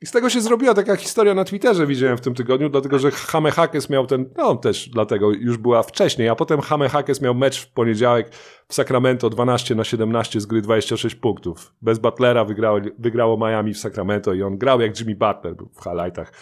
I 0.00 0.06
z 0.06 0.10
tego 0.10 0.30
się 0.30 0.40
zrobiła 0.40 0.74
taka 0.74 0.96
historia 0.96 1.34
na 1.34 1.44
Twitterze, 1.44 1.86
widziałem 1.86 2.16
w 2.16 2.20
tym 2.20 2.34
tygodniu, 2.34 2.68
dlatego 2.68 2.98
że 2.98 3.10
Hame 3.10 3.50
Hakes 3.50 3.90
miał 3.90 4.06
ten, 4.06 4.30
no 4.36 4.56
też 4.56 4.88
dlatego 4.88 5.30
już 5.30 5.56
była 5.56 5.82
wcześniej, 5.82 6.28
a 6.28 6.34
potem 6.34 6.60
Hame 6.60 6.88
Hakes 6.88 7.20
miał 7.20 7.34
mecz 7.34 7.60
w 7.60 7.72
poniedziałek 7.72 8.34
w 8.68 8.74
Sacramento 8.74 9.30
12 9.30 9.74
na 9.74 9.84
17 9.84 10.40
z 10.40 10.46
gry 10.46 10.62
26 10.62 11.14
punktów. 11.14 11.74
Bez 11.82 11.98
Butlera 11.98 12.44
wygrało, 12.44 12.78
wygrało 12.98 13.36
Miami 13.36 13.74
w 13.74 13.78
Sacramento 13.78 14.32
i 14.32 14.42
on 14.42 14.58
grał 14.58 14.80
jak 14.80 15.00
Jimmy 15.00 15.14
Butler, 15.14 15.54
był 15.56 15.68
w 15.68 15.84
highlightach 15.84 16.32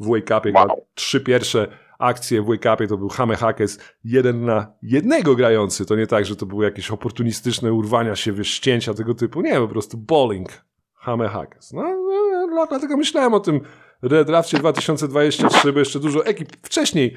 w 0.00 0.06
Wake 0.08 0.38
Upie, 0.38 0.52
Wow. 0.52 0.86
trzy 0.94 1.20
pierwsze 1.20 1.68
akcje 1.98 2.42
w 2.42 2.46
Wake 2.46 2.74
Upie, 2.74 2.86
to 2.86 2.98
był 2.98 3.08
Hame 3.08 3.36
Hakes 3.36 3.78
jeden 4.04 4.44
na 4.44 4.72
jednego 4.82 5.34
grający, 5.34 5.86
to 5.86 5.96
nie 5.96 6.06
tak, 6.06 6.24
że 6.24 6.36
to 6.36 6.46
były 6.46 6.64
jakieś 6.64 6.90
oportunistyczne 6.90 7.72
urwania 7.72 8.16
się, 8.16 8.32
wiesz, 8.32 8.60
tego 8.94 9.14
typu, 9.14 9.40
nie, 9.40 9.54
po 9.54 9.68
prostu 9.68 9.98
bowling. 9.98 10.48
Hame 10.94 11.28
Hakes. 11.28 11.72
No, 11.72 11.82
no, 11.82 12.46
no, 12.46 12.66
dlatego 12.66 12.96
myślałem 12.96 13.34
o 13.34 13.40
tym 13.40 13.60
redrafcie 14.02 14.58
2023, 14.58 15.72
bo 15.72 15.78
jeszcze 15.78 16.00
dużo 16.00 16.26
ekip 16.26 16.56
wcześniej 16.62 17.16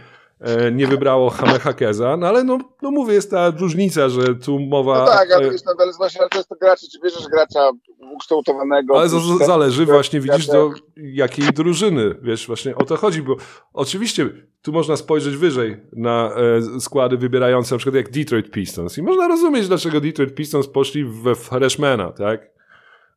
nie 0.72 0.88
wybrało 0.88 1.30
Hame 1.30 1.60
Hakeza, 1.60 2.18
no 2.18 2.28
ale 2.28 2.44
no, 2.44 2.58
no 2.82 2.92
mówię, 2.92 3.14
jest 3.14 3.32
ta 3.32 3.50
różnica, 3.50 4.10
że 4.10 4.36
tu 4.36 4.60
mowa... 4.60 5.00
No 5.00 5.06
tak, 5.06 5.32
ale 5.32 5.48
e, 5.48 5.52
wiesz, 5.52 5.62
no, 5.66 5.74
ale 5.80 5.92
właśnie 5.98 6.22
ale 6.22 6.30
to 6.30 6.38
jest 6.38 6.50
to 6.50 6.56
gracze, 6.56 6.88
czy 6.92 7.00
bierzesz 7.04 7.28
gracza 7.28 7.72
ukształtowanego. 8.14 9.00
Ale 9.00 9.10
za- 9.10 9.18
ten- 9.38 9.48
zależy 9.48 9.86
ten- 9.86 9.94
właśnie, 9.96 10.20
widzisz, 10.20 10.48
do 10.48 10.72
jakiej 10.98 11.46
drużyny, 11.54 12.16
wiesz, 12.22 12.48
właśnie 12.48 12.76
o 12.76 12.84
to 12.86 12.98
chodzi, 12.98 13.22
bo 13.22 13.36
oczywiście 13.74 14.30
tu 14.62 14.72
można 14.72 14.98
spojrzeć 14.98 15.38
wyżej 15.38 15.78
na 15.94 16.32
e, 16.76 16.80
składy 16.80 17.18
wybierające, 17.18 17.76
na 17.76 17.80
przykład 17.80 17.96
jak 17.96 18.12
Detroit 18.12 18.52
Pistons 18.52 18.98
i 18.98 19.04
można 19.04 19.28
rozumieć, 19.28 19.68
dlaczego 19.68 20.02
Detroit 20.02 20.36
Pistons 20.36 20.68
poszli 20.68 21.06
we 21.06 21.36
freshmana, 21.36 22.12
tak, 22.12 22.42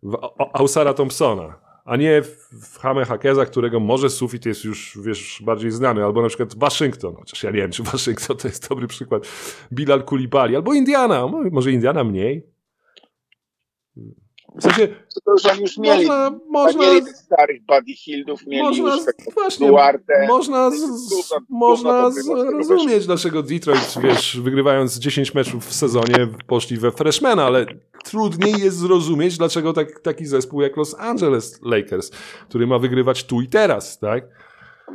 w 0.03 0.17
Ausara 0.53 0.95
Thompsona, 0.95 1.59
a 1.85 1.97
nie 1.97 2.23
w, 2.23 2.79
Hame 2.79 3.05
Hakeza, 3.05 3.47
którego 3.47 3.81
może 3.81 4.11
sufit 4.11 4.47
jest 4.47 4.65
już, 4.65 4.99
wiesz, 5.03 5.43
bardziej 5.47 5.71
znany, 5.71 6.05
albo 6.05 6.23
na 6.23 6.29
przykład 6.29 6.59
Waszyngton, 6.59 7.15
chociaż 7.15 7.43
ja 7.43 7.51
nie 7.51 7.57
wiem, 7.57 7.71
czy 7.71 7.83
Waszyngton 7.83 8.37
to 8.37 8.49
jest 8.49 8.69
dobry 8.69 8.87
przykład, 8.87 9.27
Bilal 9.73 10.05
Kulibali, 10.05 10.57
albo 10.57 10.75
Indiana, 10.75 11.27
mo- 11.27 11.43
może 11.51 11.73
Indiana 11.73 12.05
mniej. 12.05 12.47
W 14.55 14.63
sensie, 14.63 14.89
To 15.25 15.33
już 15.33 15.47
oni 15.47 15.61
już 15.61 15.79
mieli. 15.79 16.07
można, 16.07 16.39
można, 16.49 16.81
mieli 16.83 17.05
tych 17.05 17.17
starych 17.17 17.63
Buddy 17.67 17.93
Hildów, 17.95 18.47
mieli 18.47 18.63
można, 18.63 18.95
już 18.97 19.05
tak, 19.05 19.15
właśnie, 19.35 19.67
Duarte. 19.69 20.27
można, 20.29 20.71
z, 20.71 20.75
Gówno- 21.11 21.39
można 21.49 21.93
gówno 22.03 22.11
z, 22.11 22.17
to 22.17 22.23
było, 22.25 22.37
z 22.43 22.47
tego 22.47 22.59
rozumieć, 22.59 23.07
dlaczego 23.07 23.43
Detroit, 23.43 23.95
wiesz, 24.03 24.41
wygrywając 24.41 24.99
10 24.99 25.35
meczów 25.35 25.67
w 25.67 25.75
sezonie, 25.75 26.29
poszli 26.47 26.77
we 26.77 26.93
freshmana, 26.93 27.45
ale 27.45 27.67
trudniej 28.05 28.55
jest 28.63 28.77
zrozumieć, 28.77 29.39
dlaczego 29.39 29.73
tak, 29.73 30.01
taki 30.01 30.27
zespół 30.27 30.61
jak 30.63 30.77
Los 30.77 30.95
Angeles 30.99 31.61
Lakers, 31.63 32.11
który 32.49 32.67
ma 32.67 32.79
wygrywać 32.79 33.25
tu 33.25 33.41
i 33.41 33.49
teraz, 33.49 33.99
tak? 33.99 34.25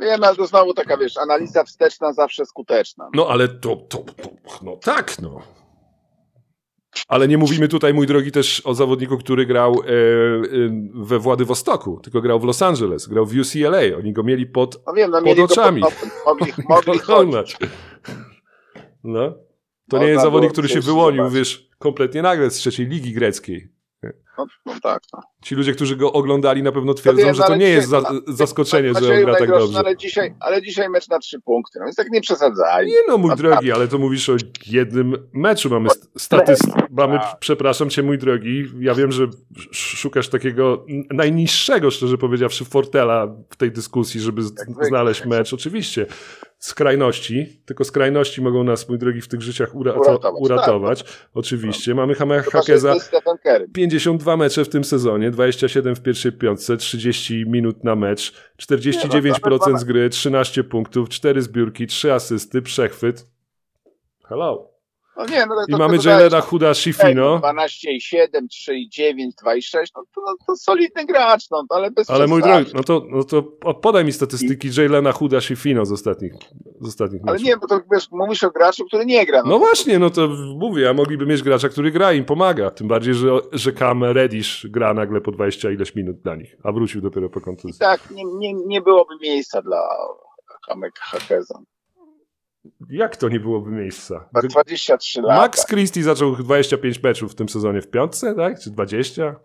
Wiem, 0.00 0.24
ale 0.24 0.36
to 0.36 0.46
znowu 0.46 0.74
taka, 0.74 0.96
wiesz, 0.96 1.16
analiza 1.16 1.64
wsteczna 1.64 2.12
zawsze 2.12 2.46
skuteczna. 2.46 3.10
No 3.14 3.26
ale 3.28 3.48
to, 3.48 3.76
to, 3.76 3.98
to 3.98 4.28
no 4.62 4.76
tak, 4.76 5.18
no. 5.22 5.40
Ale 7.08 7.28
nie 7.28 7.38
mówimy 7.38 7.68
tutaj, 7.68 7.94
mój 7.94 8.06
drogi, 8.06 8.32
też 8.32 8.62
o 8.64 8.74
zawodniku, 8.74 9.18
który 9.18 9.46
grał 9.46 9.72
e, 9.72 9.86
e, 9.86 9.90
we 10.94 11.18
Władywostoku, 11.18 12.00
tylko 12.02 12.20
grał 12.20 12.40
w 12.40 12.44
Los 12.44 12.62
Angeles, 12.62 13.06
grał 13.06 13.26
w 13.26 13.34
UCLA. 13.38 13.98
Oni 13.98 14.12
go 14.12 14.22
mieli 14.22 14.46
pod 14.46 14.82
No 14.86 14.92
wiem, 14.92 15.10
no 15.10 15.16
pod 15.16 15.26
mieli 15.26 15.42
oczami. 15.42 15.80
Pod 15.80 15.94
mogli, 16.26 16.52
mogli. 16.68 17.00
No. 19.04 19.34
To 19.88 19.96
nie 19.96 20.02
Można 20.02 20.06
jest 20.06 20.22
zawodnik, 20.22 20.52
który 20.52 20.68
się 20.68 20.80
wyłonił, 20.80 21.30
wiesz, 21.30 21.68
kompletnie 21.78 22.22
nagle 22.22 22.50
z 22.50 22.54
trzeciej 22.54 22.86
ligi 22.86 23.12
greckiej. 23.12 23.77
No, 24.38 24.46
no 24.66 24.72
tak. 24.82 25.02
No. 25.12 25.20
Ci 25.42 25.54
ludzie, 25.54 25.72
którzy 25.72 25.96
go 25.96 26.12
oglądali, 26.12 26.62
na 26.62 26.72
pewno 26.72 26.94
twierdzą, 26.94 27.34
że 27.34 27.42
to 27.42 27.52
nie 27.56 27.58
dzisiaj- 27.58 27.72
jest 27.74 27.88
za, 27.88 28.00
na- 28.00 28.10
zaskoczenie, 28.26 28.88
że 28.88 29.14
on 29.14 29.22
gra 29.22 29.32
tak 29.32 29.40
najgorsze, 29.40 29.64
dobrze. 29.66 29.78
Ale 29.78 29.96
dzisiaj, 29.96 30.34
ale 30.40 30.62
dzisiaj 30.62 30.88
mecz 30.88 31.08
na 31.08 31.18
trzy 31.18 31.40
punkty, 31.40 31.78
no 31.78 31.84
więc 31.84 31.96
tak 31.96 32.10
nie 32.10 32.20
przesadzaj. 32.20 32.86
Nie 32.86 32.96
no, 33.08 33.18
mój 33.18 33.30
No 33.30 33.36
drogi, 33.36 33.72
ale 33.72 33.88
to 33.88 33.98
mówisz 33.98 34.28
o 34.28 34.36
jednym 34.66 35.28
meczu. 35.32 35.70
Mamy 35.70 35.88
st- 35.90 36.08
statyst... 36.18 36.62
Mamy, 36.90 37.18
przepraszam 37.40 37.90
cię, 37.90 38.02
mój 38.02 38.18
drogi, 38.18 38.64
ja 38.80 38.94
wiem, 38.94 39.12
że 39.12 39.24
sz- 39.24 39.68
szukasz 39.72 40.28
takiego 40.28 40.86
najniższego, 41.10 41.90
szczerze 41.90 42.18
powiedziawszy, 42.18 42.64
fortela 42.64 43.26
w 43.50 43.56
tej 43.56 43.72
dyskusji, 43.72 44.20
żeby 44.20 44.42
zwykle. 44.42 44.84
znaleźć 44.84 45.24
mecz. 45.24 45.52
Oczywiście, 45.52 46.06
skrajności, 46.58 47.62
tylko 47.66 47.84
skrajności 47.84 48.42
mogą 48.42 48.64
nas, 48.64 48.88
mój 48.88 48.98
drogi, 48.98 49.20
w 49.20 49.28
tych 49.28 49.42
życiach 49.42 49.74
ura 49.74 49.92
Uratować, 49.92 50.34
uratować. 50.40 51.04
Oczywiście. 51.34 51.94
Mamy 51.94 52.14
Hame 52.14 52.42
Chyba, 52.42 52.50
że 52.50 52.58
Hakeza, 52.58 52.94
jest 52.94 53.06
Stephen 53.06 53.38
Curry. 53.38 53.68
52 53.68 54.36
mecze 54.36 54.64
w 54.64 54.68
tym 54.68 54.84
sezonie, 54.84 55.30
27 55.30 55.96
w 55.96 56.02
pierwszej 56.02 56.32
piątce, 56.32 56.76
30 56.76 57.44
minut 57.46 57.84
na 57.84 57.96
mecz, 57.96 58.32
Nie, 58.70 58.78
49% 58.78 59.72
no, 59.72 59.78
z 59.78 59.84
gry, 59.84 60.10
13 60.10 60.64
punktów, 60.64 61.08
4 61.08 61.42
zbiórki, 61.42 61.86
3 61.86 62.12
asysty, 62.12 62.62
przechwyt. 62.62 63.26
Hello. 64.24 64.77
No 65.18 65.24
nie, 65.26 65.46
no, 65.46 65.54
I 65.68 65.72
to, 65.72 65.78
mamy 65.78 65.98
Jalena 66.04 66.40
Huda 66.40 66.74
Shifino. 66.74 67.38
12,7, 67.38 68.26
3,9, 68.68 69.30
2,6, 69.44 69.86
no 69.96 70.04
to, 70.14 70.20
no, 70.26 70.34
to 70.46 70.56
solidny 70.56 71.06
gracz, 71.06 71.50
no 71.50 71.64
ale 71.68 71.90
bez 71.90 72.10
Ale 72.10 72.26
mój 72.26 72.42
drogi, 72.42 72.70
no 72.74 72.82
to, 72.82 73.02
no 73.10 73.24
to 73.24 73.42
podaj 73.82 74.04
mi 74.04 74.12
statystyki 74.12 74.68
Jalena 74.76 75.12
Huda 75.12 75.40
Shifino 75.40 75.84
z 75.84 75.92
ostatnich, 75.92 76.32
z 76.80 76.88
ostatnich 76.88 77.22
Ale 77.26 77.38
nie, 77.38 77.56
bo 77.56 77.66
to 77.66 77.80
wiesz, 77.92 78.10
mówisz 78.10 78.44
o 78.44 78.50
graczu, 78.50 78.84
który 78.84 79.06
nie 79.06 79.26
gra. 79.26 79.42
No 79.46 79.58
właśnie, 79.58 79.98
no 79.98 80.10
to 80.10 80.28
mówię, 80.56 80.90
a 80.90 80.92
mogliby 80.92 81.26
mieć 81.26 81.42
gracza, 81.42 81.68
który 81.68 81.90
gra 81.90 82.12
i 82.12 82.18
im 82.18 82.24
pomaga. 82.24 82.70
Tym 82.70 82.88
bardziej, 82.88 83.14
że, 83.14 83.28
że 83.52 83.72
Cam 83.72 84.04
Reddish 84.04 84.66
gra 84.70 84.94
nagle 84.94 85.20
po 85.20 85.30
20 85.30 85.70
ileś 85.70 85.94
minut 85.94 86.16
dla 86.22 86.36
nich, 86.36 86.56
a 86.62 86.72
wrócił 86.72 87.00
dopiero 87.00 87.30
po 87.30 87.40
kontuzji. 87.40 87.78
Tak, 87.80 88.10
nie, 88.10 88.24
nie, 88.24 88.54
nie 88.54 88.80
byłoby 88.80 89.14
miejsca 89.22 89.62
dla 89.62 89.88
Kamek 90.68 90.98
Hakeza. 90.98 91.58
Jak 92.90 93.16
to 93.16 93.28
nie 93.28 93.40
byłoby 93.40 93.70
miejsca? 93.70 94.28
Ma 94.32 94.42
23 94.42 95.22
lata. 95.22 95.40
Max 95.40 95.66
Christie 95.66 96.02
zaczął 96.02 96.36
25 96.36 97.02
meczów 97.02 97.32
w 97.32 97.34
tym 97.34 97.48
sezonie 97.48 97.82
w 97.82 97.90
piątce, 97.90 98.34
tak? 98.34 98.60
Czy 98.60 98.70
20? 98.70 99.36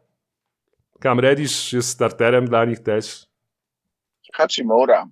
Cam 1.04 1.20
Reddish 1.20 1.74
jest 1.74 1.90
starterem 1.90 2.48
dla 2.48 2.66
nich 2.66 2.80
też. 2.80 3.26
Hachimura. 4.34 5.08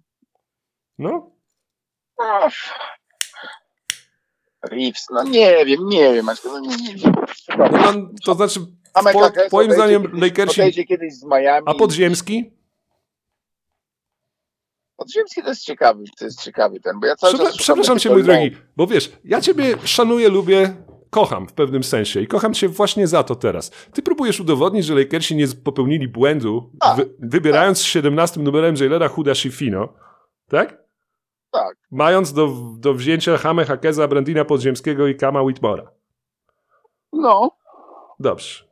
No, 0.98 1.32
Ach. 2.22 2.54
Reeves, 4.72 5.06
no 5.10 5.24
nie 5.24 5.66
wiem, 5.66 5.90
nie 5.90 6.14
wiem, 6.14 6.26
no 6.46 6.60
nie, 6.60 6.76
nie 6.78 6.96
wiem. 6.96 7.14
no 7.58 8.10
to 8.26 8.34
znaczy, 8.34 8.60
po, 8.94 9.58
moim 9.58 9.72
zdaniem 9.72 10.20
Lakersi... 10.22 10.86
Kiedyś 10.88 11.14
z 11.14 11.26
Miami. 11.26 11.64
A 11.66 11.74
podziemski? 11.74 12.52
Podziemski 15.02 15.42
to 15.44 15.50
jest 15.50 15.64
ciekawy, 15.64 16.04
to 16.20 16.26
jest 16.26 16.42
ciekawy 16.44 16.80
ten, 16.80 17.00
bo 17.00 17.08
ja 17.08 17.16
cały 17.16 17.34
Przepra- 17.34 17.44
czas 17.44 17.58
przepraszam 17.58 18.00
cię, 18.00 18.10
mój 18.10 18.24
drogi, 18.24 18.52
bo 18.78 18.88
wiesz, 18.88 19.12
ja 19.24 19.42
ciebie 19.42 19.78
szanuję, 19.84 20.30
lubię, 20.30 20.76
kocham 21.10 21.48
w 21.48 21.54
pewnym 21.54 21.84
sensie 21.84 22.22
i 22.22 22.28
kocham 22.28 22.54
cię 22.54 22.70
właśnie 22.70 23.08
za 23.08 23.24
to 23.24 23.36
teraz. 23.36 23.70
Ty 23.94 24.02
próbujesz 24.02 24.40
udowodnić, 24.40 24.86
że 24.86 24.96
Lakersi 24.96 25.36
nie 25.36 25.48
popełnili 25.48 26.08
błędu, 26.08 26.72
Tak, 26.80 26.98
wy, 26.98 27.10
wybierając 27.20 27.78
z 27.78 27.84
17 27.84 28.40
numerem 28.40 28.76
Jailera 28.76 29.08
Huda 29.08 29.36
Shifino, 29.36 29.94
tak? 30.50 30.84
Tak. 31.52 31.78
Mając 31.92 32.34
do, 32.34 32.50
do 32.78 32.94
wzięcia 32.94 33.38
Hame 33.38 33.66
Hakeza, 33.66 34.08
Brandina 34.08 34.46
Podziemskiego 34.46 35.08
i 35.08 35.16
Kama 35.16 35.42
Whitmora. 35.42 35.92
No, 37.14 37.52
Dobrze. 38.20 38.71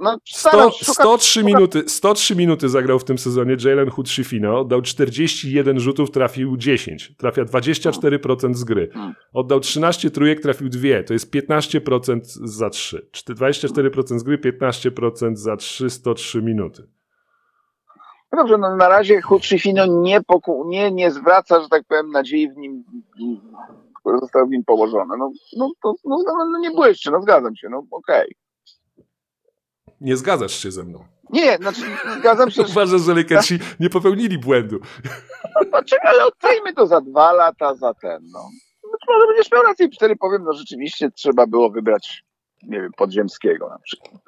No 0.00 0.18
100, 0.24 0.48
staram 0.48 0.70
się 0.70 0.84
szukać 0.84 1.06
103, 1.06 1.44
minuty, 1.44 1.88
103 1.88 2.36
minuty 2.36 2.68
zagrał 2.68 2.98
w 2.98 3.04
tym 3.04 3.18
sezonie 3.18 3.56
Jalen 3.64 3.90
Hood 3.90 4.08
Shifino. 4.08 4.60
Oddał 4.60 4.82
41 4.82 5.80
rzutów, 5.80 6.10
trafił 6.10 6.56
10. 6.56 7.12
Trafia 7.16 7.44
24% 7.44 8.54
z 8.54 8.64
gry. 8.64 8.88
Hmm. 8.92 9.14
Oddał 9.32 9.60
13 9.60 10.10
trójek, 10.10 10.40
trafił 10.40 10.68
2. 10.68 11.02
To 11.06 11.12
jest 11.12 11.34
15% 11.34 12.20
za 12.44 12.70
3. 12.70 13.08
24% 13.12 14.18
z 14.18 14.22
gry, 14.22 14.38
15% 14.38 15.36
za 15.36 15.56
3, 15.56 15.90
103 15.90 16.42
minuty. 16.42 16.88
No 18.32 18.38
Dobrze, 18.38 18.58
no 18.58 18.76
na 18.76 18.88
razie 18.88 19.20
Hutrzifino 19.20 19.86
nie, 19.86 20.22
poku, 20.22 20.64
nie, 20.68 20.90
nie 20.90 21.10
zwraca, 21.10 21.60
że 21.60 21.68
tak 21.68 21.82
powiem, 21.88 22.10
nadziei 22.10 22.50
w 22.50 22.56
nim, 22.56 22.84
które 24.00 24.18
zostały 24.18 24.46
w 24.46 24.50
nim 24.50 24.64
położone. 24.64 25.16
No, 25.18 25.30
no, 25.56 25.70
to, 25.82 25.94
no, 26.04 26.16
no, 26.26 26.46
no 26.52 26.58
nie 26.58 26.70
błyszczy, 26.70 27.10
no 27.10 27.22
zgadzam 27.22 27.56
się, 27.56 27.68
no 27.68 27.82
okej. 27.90 28.34
Nie 30.00 30.16
zgadzasz 30.16 30.52
się 30.62 30.70
ze 30.70 30.84
mną. 30.84 31.04
Nie, 31.30 31.56
znaczy 31.56 31.80
zgadzam 32.18 32.50
się, 32.50 32.62
Uważasz, 32.62 33.00
że 33.00 33.14
Lakersi 33.14 33.58
nie 33.80 33.90
popełnili 33.90 34.38
błędu. 34.38 34.80
no, 35.72 35.80
ale 36.02 36.24
odtajmy 36.24 36.74
to 36.74 36.86
za 36.86 37.00
dwa 37.00 37.32
lata, 37.32 37.74
za 37.74 37.94
ten, 37.94 38.22
no. 38.32 38.40
Być 38.92 39.00
może 39.08 39.26
będziesz 39.26 39.52
miał 39.52 39.62
rację 39.62 39.86
i 39.86 39.90
wtedy 39.92 40.16
powiem, 40.16 40.44
no 40.44 40.52
rzeczywiście 40.52 41.10
trzeba 41.10 41.46
było 41.46 41.70
wybrać, 41.70 42.24
nie 42.62 42.80
wiem, 42.80 42.90
podziemskiego 42.96 43.68
na 43.68 43.78
przykład. 43.78 44.22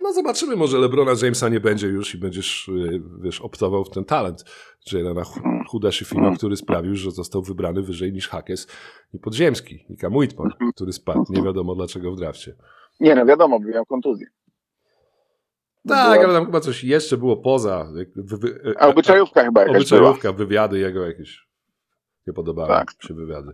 No 0.00 0.12
zobaczymy, 0.12 0.56
może 0.56 0.78
Lebrona 0.78 1.12
Jamesa 1.22 1.48
nie 1.48 1.60
będzie 1.60 1.86
już 1.86 2.14
i 2.14 2.18
będziesz, 2.18 2.68
y, 2.68 3.02
wiesz, 3.22 3.40
optował 3.40 3.84
w 3.84 3.90
ten 3.90 4.04
talent 4.04 4.44
Jalena 4.92 5.22
Huda 5.68 5.92
Shifino, 5.92 6.32
który 6.36 6.56
sprawił, 6.56 6.94
że 6.94 7.10
został 7.10 7.42
wybrany 7.42 7.82
wyżej 7.82 8.12
niż 8.12 8.28
Hakes 8.28 8.66
i 9.14 9.18
Podziemski 9.18 9.84
i 9.88 9.96
Cam 9.96 10.16
Whitmore, 10.16 10.50
który 10.74 10.92
spadł. 10.92 11.24
Nie 11.28 11.42
wiadomo 11.42 11.74
dlaczego 11.74 12.12
w 12.12 12.16
drafcie. 12.16 12.56
Nie, 13.00 13.14
no 13.14 13.26
wiadomo, 13.26 13.60
by 13.60 13.68
miał 13.68 13.86
kontuzję. 13.86 14.26
Tak, 15.88 16.12
Była- 16.12 16.24
ale 16.24 16.34
tam 16.34 16.46
chyba 16.46 16.60
coś 16.60 16.84
jeszcze 16.84 17.16
było 17.16 17.36
poza. 17.36 17.88
Wy, 17.92 18.06
wy, 18.16 18.74
A 18.78 18.88
obyczajówka 18.88 19.44
chyba 19.44 19.60
jakaś 19.60 19.72
była. 19.72 19.78
obyczajówka, 20.00 20.32
wywiady 20.32 20.78
jego 20.78 21.06
jakieś. 21.06 21.48
Nie 22.26 22.32
podobały 22.32 22.68
Tak. 22.68 22.88
mi 23.02 23.08
się 23.08 23.14
wywiady 23.14 23.52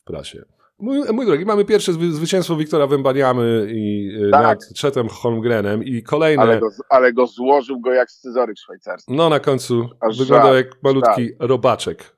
w 0.00 0.04
prasie. 0.04 0.44
Mój, 0.78 0.98
mój 1.12 1.26
drogi, 1.26 1.44
mamy 1.44 1.64
pierwsze 1.64 1.92
zwy, 1.92 2.12
zwycięstwo 2.12 2.56
Wiktora 2.56 2.86
Wembaniamy 2.86 3.66
i 3.68 4.10
y, 4.26 4.30
Tak. 4.30 4.42
nad 4.42 4.74
Czetem 4.74 5.08
Holmgrenem 5.08 5.84
i 5.84 6.02
kolejne. 6.02 6.42
Ale 6.42 6.60
go, 6.60 6.68
ale 6.88 7.12
go 7.12 7.26
złożył 7.26 7.80
go 7.80 7.92
jak 7.92 8.10
scyzoryk 8.10 8.58
szwajcarski. 8.58 9.12
No 9.12 9.28
na 9.28 9.40
końcu 9.40 9.88
Aż 10.00 10.18
wyglądał 10.18 10.54
żart, 10.54 10.66
jak 10.66 10.82
malutki 10.82 11.30
robaczek. 11.38 12.13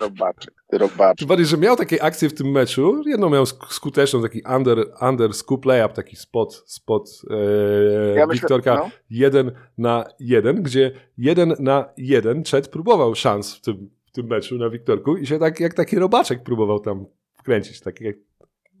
Robaczek, 0.00 0.54
ty 0.70 0.78
robaczek. 0.78 1.18
Tym 1.18 1.28
bardziej, 1.28 1.46
że 1.46 1.56
miał 1.56 1.76
takie 1.76 2.02
akcje 2.02 2.28
w 2.28 2.34
tym 2.34 2.50
meczu. 2.50 3.02
Jedną 3.06 3.30
miał 3.30 3.44
sk- 3.44 3.72
skuteczną, 3.72 4.22
taki 4.22 4.42
under, 4.56 4.86
under 5.10 5.34
scoop 5.34 5.64
layup, 5.64 5.92
taki 5.92 6.16
spot, 6.16 6.62
spot 6.66 7.10
e, 7.30 7.34
Ja 8.16 8.26
myślę- 8.26 8.40
Wiktorka 8.40 8.74
no. 8.74 8.90
jeden 9.10 9.52
na 9.78 10.04
jeden, 10.20 10.62
gdzie 10.62 10.90
jeden 11.18 11.54
na 11.58 11.88
jeden 11.96 12.44
Chet 12.44 12.68
próbował 12.68 13.14
szans 13.14 13.54
w 13.54 13.60
tym, 13.60 13.90
w 14.06 14.10
tym 14.12 14.26
meczu 14.26 14.58
na 14.58 14.70
Wiktorku 14.70 15.16
i 15.16 15.26
się 15.26 15.38
tak 15.38 15.60
jak 15.60 15.74
taki 15.74 15.98
robaczek 15.98 16.42
próbował 16.42 16.80
tam 16.80 17.06
wkręcić. 17.38 17.80
Taki 17.80 18.04
jak 18.04 18.16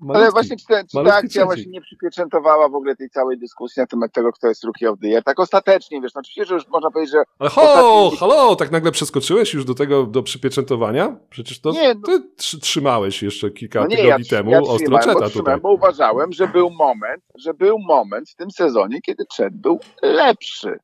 Ale 0.00 0.12
malutki. 0.12 0.32
właśnie 0.32 0.56
czy, 0.56 0.66
te, 0.66 0.84
czy 0.84 1.04
ta 1.04 1.14
akcja 1.14 1.44
właśnie 1.44 1.66
nie 1.66 1.80
przypieczętowała 1.80 2.68
w 2.68 2.74
ogóle 2.74 2.96
tej 2.96 3.10
całej 3.10 3.38
dyskusji 3.38 3.80
na 3.80 3.86
temat 3.86 4.12
tego, 4.12 4.32
kto 4.32 4.48
jest 4.48 4.64
Rookie 4.64 4.90
of 4.90 4.98
the 5.02 5.08
Year? 5.08 5.22
Tak 5.24 5.40
ostatecznie, 5.40 6.00
wiesz, 6.00 6.14
no 6.14 6.18
oczywiście, 6.20 6.44
że 6.44 6.54
już 6.54 6.68
można 6.68 6.90
powiedzieć, 6.90 7.12
że 7.12 7.22
Ale 7.38 7.50
ho, 7.50 7.62
ostatni- 7.62 8.18
halo, 8.18 8.56
tak 8.56 8.70
nagle 8.70 8.92
przeskoczyłeś 8.92 9.54
już 9.54 9.64
do 9.64 9.74
tego, 9.74 10.06
do 10.06 10.22
przypieczętowania? 10.22 11.16
Przecież 11.30 11.60
to 11.60 11.70
Nie, 11.70 11.94
no- 11.94 12.00
ty 12.06 12.28
trzy- 12.36 12.60
trzymałeś 12.60 13.22
jeszcze 13.22 13.50
kilka 13.50 13.80
no 13.80 13.86
nie, 13.86 13.96
tygodni 13.96 14.24
ja, 14.30 14.36
temu 14.38 14.50
ja 14.50 14.60
ostro 14.60 14.98
bo, 15.14 15.30
tutaj. 15.30 15.60
bo 15.60 15.72
uważałem, 15.72 16.32
że 16.32 16.48
był 16.48 16.70
moment, 16.70 17.24
że 17.38 17.54
był 17.54 17.78
moment 17.78 18.30
w 18.30 18.34
tym 18.34 18.50
sezonie, 18.50 19.00
kiedy 19.00 19.24
Chet 19.36 19.56
był 19.56 19.80
lepszy. 20.02 20.78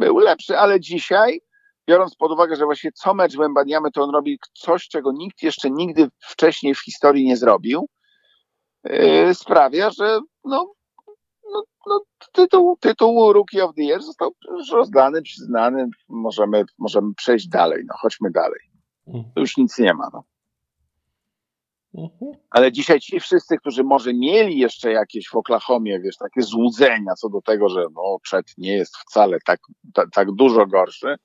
Był 0.00 0.18
lepszy, 0.18 0.58
ale 0.58 0.80
dzisiaj, 0.80 1.40
biorąc 1.88 2.16
pod 2.16 2.32
uwagę, 2.32 2.56
że 2.56 2.64
właśnie 2.64 2.92
co 2.92 3.14
mecz 3.14 3.36
Wembaniamy, 3.36 3.90
to 3.90 4.02
on 4.02 4.10
robi 4.10 4.38
coś, 4.54 4.88
czego 4.88 5.12
nikt 5.12 5.42
jeszcze 5.42 5.70
nigdy 5.70 6.08
wcześniej 6.18 6.74
w 6.74 6.84
historii 6.84 7.24
nie 7.24 7.36
zrobił, 7.36 7.88
yy, 8.84 9.34
sprawia, 9.34 9.90
że 9.90 10.20
no, 10.44 10.74
no, 11.52 11.62
no, 11.86 12.00
tytuł, 12.32 12.76
tytuł 12.80 13.32
Rookie 13.32 13.64
of 13.64 13.74
the 13.74 13.82
Year 13.82 14.02
został 14.02 14.30
już 14.50 14.70
rozdany, 14.70 15.22
przyznany. 15.22 15.86
Możemy, 16.08 16.64
możemy 16.78 17.14
przejść 17.14 17.48
dalej. 17.48 17.82
No, 17.86 17.94
chodźmy 17.98 18.30
dalej. 18.30 18.60
To 19.34 19.40
już 19.40 19.56
nic 19.56 19.78
nie 19.78 19.94
ma. 19.94 20.08
No. 20.12 20.24
Mhm. 21.94 22.32
Ale 22.50 22.72
dzisiaj 22.72 23.00
ci 23.00 23.20
wszyscy, 23.20 23.58
którzy 23.58 23.84
może 23.84 24.14
mieli 24.14 24.58
jeszcze 24.58 24.92
jakieś 24.92 25.28
w 25.28 25.36
Oklahomie, 25.36 26.00
wiesz, 26.00 26.16
takie 26.16 26.42
złudzenia 26.42 27.14
co 27.14 27.28
do 27.28 27.42
tego, 27.42 27.68
że 27.68 27.84
no, 27.94 28.16
Chet 28.30 28.46
nie 28.58 28.76
jest 28.76 28.96
wcale 28.96 29.38
tak, 29.46 29.60
ta, 29.94 30.04
tak 30.12 30.32
dużo 30.32 30.66
gorszy, 30.66 31.16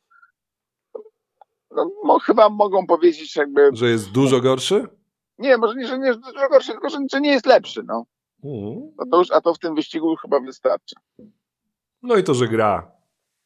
no, 1.76 2.20
chyba 2.20 2.50
mogą 2.50 2.88
powiedzieć 2.88 3.36
jakby, 3.36 3.70
Że 3.74 3.90
jest 3.90 4.12
dużo 4.12 4.42
gorszy? 4.42 4.88
nie, 5.38 5.58
może 5.58 5.76
nie, 5.76 5.88
że 5.88 6.00
nie 6.00 6.08
jest 6.08 6.20
dużo 6.20 6.50
gorszy, 6.50 6.72
tylko 6.72 6.90
że, 6.90 7.22
nie 7.22 7.32
jest 7.32 7.46
lepszy, 7.46 7.84
no. 7.84 8.06
Mhm. 8.44 8.92
no 8.98 9.06
to 9.12 9.18
już, 9.18 9.32
a 9.32 9.42
to 9.42 9.54
w 9.54 9.60
tym 9.60 9.76
wyścigu 9.76 10.16
chyba 10.16 10.40
wystarczy. 10.40 10.96
No 12.02 12.16
i 12.18 12.24
to, 12.24 12.34
że 12.34 12.48
gra. 12.48 12.92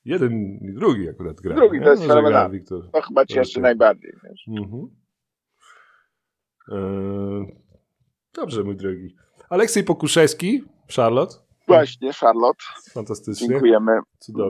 Jeden 0.05 0.59
i 0.61 0.73
drugi 0.73 1.09
akurat 1.09 1.41
gra. 1.41 1.55
Drugi, 1.55 1.79
to 1.79 1.83
nie? 1.83 1.89
jest 1.89 2.03
że 2.03 2.23
gra. 2.23 2.49
Wiktor. 2.49 2.91
To 2.91 3.01
chyba 3.01 3.25
cieszy 3.25 3.61
najbardziej, 3.61 4.13
wiesz. 4.23 4.47
Mhm. 4.47 4.87
Eee, 6.71 7.55
dobrze, 8.33 8.63
mój 8.63 8.75
drogi. 8.75 9.15
Aleksiej 9.49 9.83
Pokuszewski, 9.83 10.63
Charlotte. 10.95 11.35
Właśnie, 11.67 12.13
Charlotte, 12.13 12.63
Fantastycznie. 12.91 13.47
dziękujemy 13.47 13.91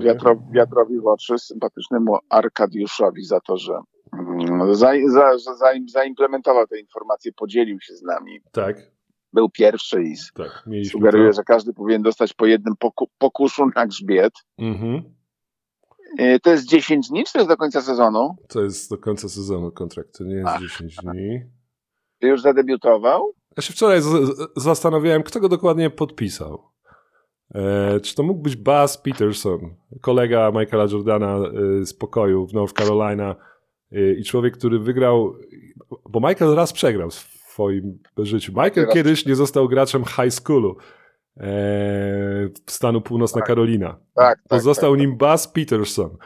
wiatro, 0.01 0.35
wiatrowi 0.51 0.99
w 0.99 1.07
oczy, 1.07 1.39
sympatycznemu 1.39 2.17
Arkadiuszowi 2.29 3.23
za 3.23 3.39
to, 3.39 3.57
że 3.57 3.73
mm, 4.13 4.75
za, 4.75 4.91
za, 5.37 5.55
zaim, 5.55 5.89
zaimplementował 5.89 6.67
te 6.67 6.79
informacje, 6.79 7.31
podzielił 7.31 7.79
się 7.81 7.95
z 7.95 8.01
nami. 8.01 8.39
Tak, 8.51 8.77
Był 9.33 9.49
pierwszy 9.49 10.03
i 10.03 10.15
tak. 10.35 10.63
Sugeruje, 10.91 11.29
to. 11.29 11.33
że 11.35 11.43
każdy 11.43 11.73
powinien 11.73 12.01
dostać 12.01 12.33
po 12.33 12.45
jednym 12.45 12.75
poku, 12.79 13.09
pokuszu 13.17 13.65
na 13.75 13.87
grzbiet. 13.87 14.33
Mhm. 14.57 15.03
Yy, 16.19 16.39
To 16.39 16.49
jest 16.51 16.65
10 16.67 17.09
dni, 17.09 17.23
czy 17.23 17.33
to 17.33 17.39
jest 17.39 17.49
do 17.49 17.57
końca 17.57 17.81
sezonu? 17.81 18.35
To 18.49 18.61
jest 18.61 18.89
do 18.89 18.97
końca 18.97 19.29
sezonu 19.29 19.71
kontrakt, 19.71 20.17
to 20.17 20.23
nie 20.23 20.35
jest 20.35 20.47
Ach. 20.47 20.61
10 20.61 20.95
dni. 20.95 21.39
Ty 22.19 22.27
już 22.27 22.41
zadebiutował? 22.41 23.33
Ja 23.57 23.63
się 23.63 23.73
wczoraj 23.73 24.01
z- 24.01 24.05
z- 24.05 24.49
zastanawiałem, 24.63 25.23
kto 25.23 25.39
go 25.39 25.49
dokładnie 25.49 25.89
podpisał. 25.89 26.72
E, 27.55 27.99
czy 27.99 28.15
to 28.15 28.23
mógł 28.23 28.41
być 28.41 28.55
Buzz 28.55 28.97
Peterson, 28.97 29.75
kolega 30.01 30.51
Michaela 30.51 30.87
Jordana 30.91 31.37
e, 31.37 31.85
z 31.85 31.93
pokoju 31.93 32.47
w 32.47 32.53
North 32.53 32.73
Carolina 32.73 33.35
e, 33.91 34.13
i 34.13 34.23
człowiek, 34.23 34.57
który 34.57 34.79
wygrał, 34.79 35.35
bo 36.09 36.29
Michael 36.29 36.55
raz 36.55 36.73
przegrał 36.73 37.11
z 37.11 37.15
swoim 37.53 37.99
życiu. 38.17 38.51
Michael 38.51 38.87
kiedyś 38.93 39.25
nie 39.25 39.35
został 39.35 39.67
graczem 39.67 40.03
high 40.05 40.33
schoolu 40.33 40.77
e, 41.37 42.49
stanu 42.67 43.01
Północna 43.01 43.41
Karolina. 43.41 43.89
Tak, 43.89 44.37
tak. 44.37 44.47
Pozostał 44.49 44.95
nim 44.95 45.17
Buzz 45.17 45.47
Peterson. 45.47 46.17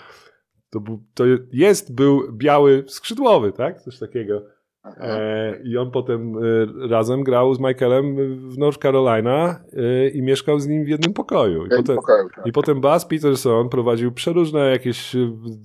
To, 0.69 0.79
był, 0.79 1.03
to 1.13 1.23
jest, 1.51 1.95
był 1.95 2.33
biały 2.33 2.83
skrzydłowy, 2.87 3.51
tak? 3.51 3.81
Coś 3.81 3.99
takiego. 3.99 4.56
E, 4.97 5.59
I 5.63 5.77
on 5.77 5.91
potem 5.91 6.35
e, 6.37 6.87
razem 6.87 7.23
grał 7.23 7.53
z 7.53 7.59
Michaelem 7.59 8.15
w 8.49 8.57
North 8.57 8.79
Carolina 8.79 9.59
e, 9.73 10.09
i 10.09 10.21
mieszkał 10.21 10.59
z 10.59 10.67
nim 10.67 10.85
w 10.85 10.87
jednym 10.87 11.13
pokoju. 11.13 11.65
I 11.65 11.69
potem, 11.69 11.95
pokoju, 11.95 12.29
tak. 12.35 12.47
i 12.47 12.51
potem 12.51 12.81
Buzz 12.81 13.05
Peterson 13.05 13.69
prowadził 13.69 14.11
przeróżne 14.11 14.59
jakieś 14.59 15.13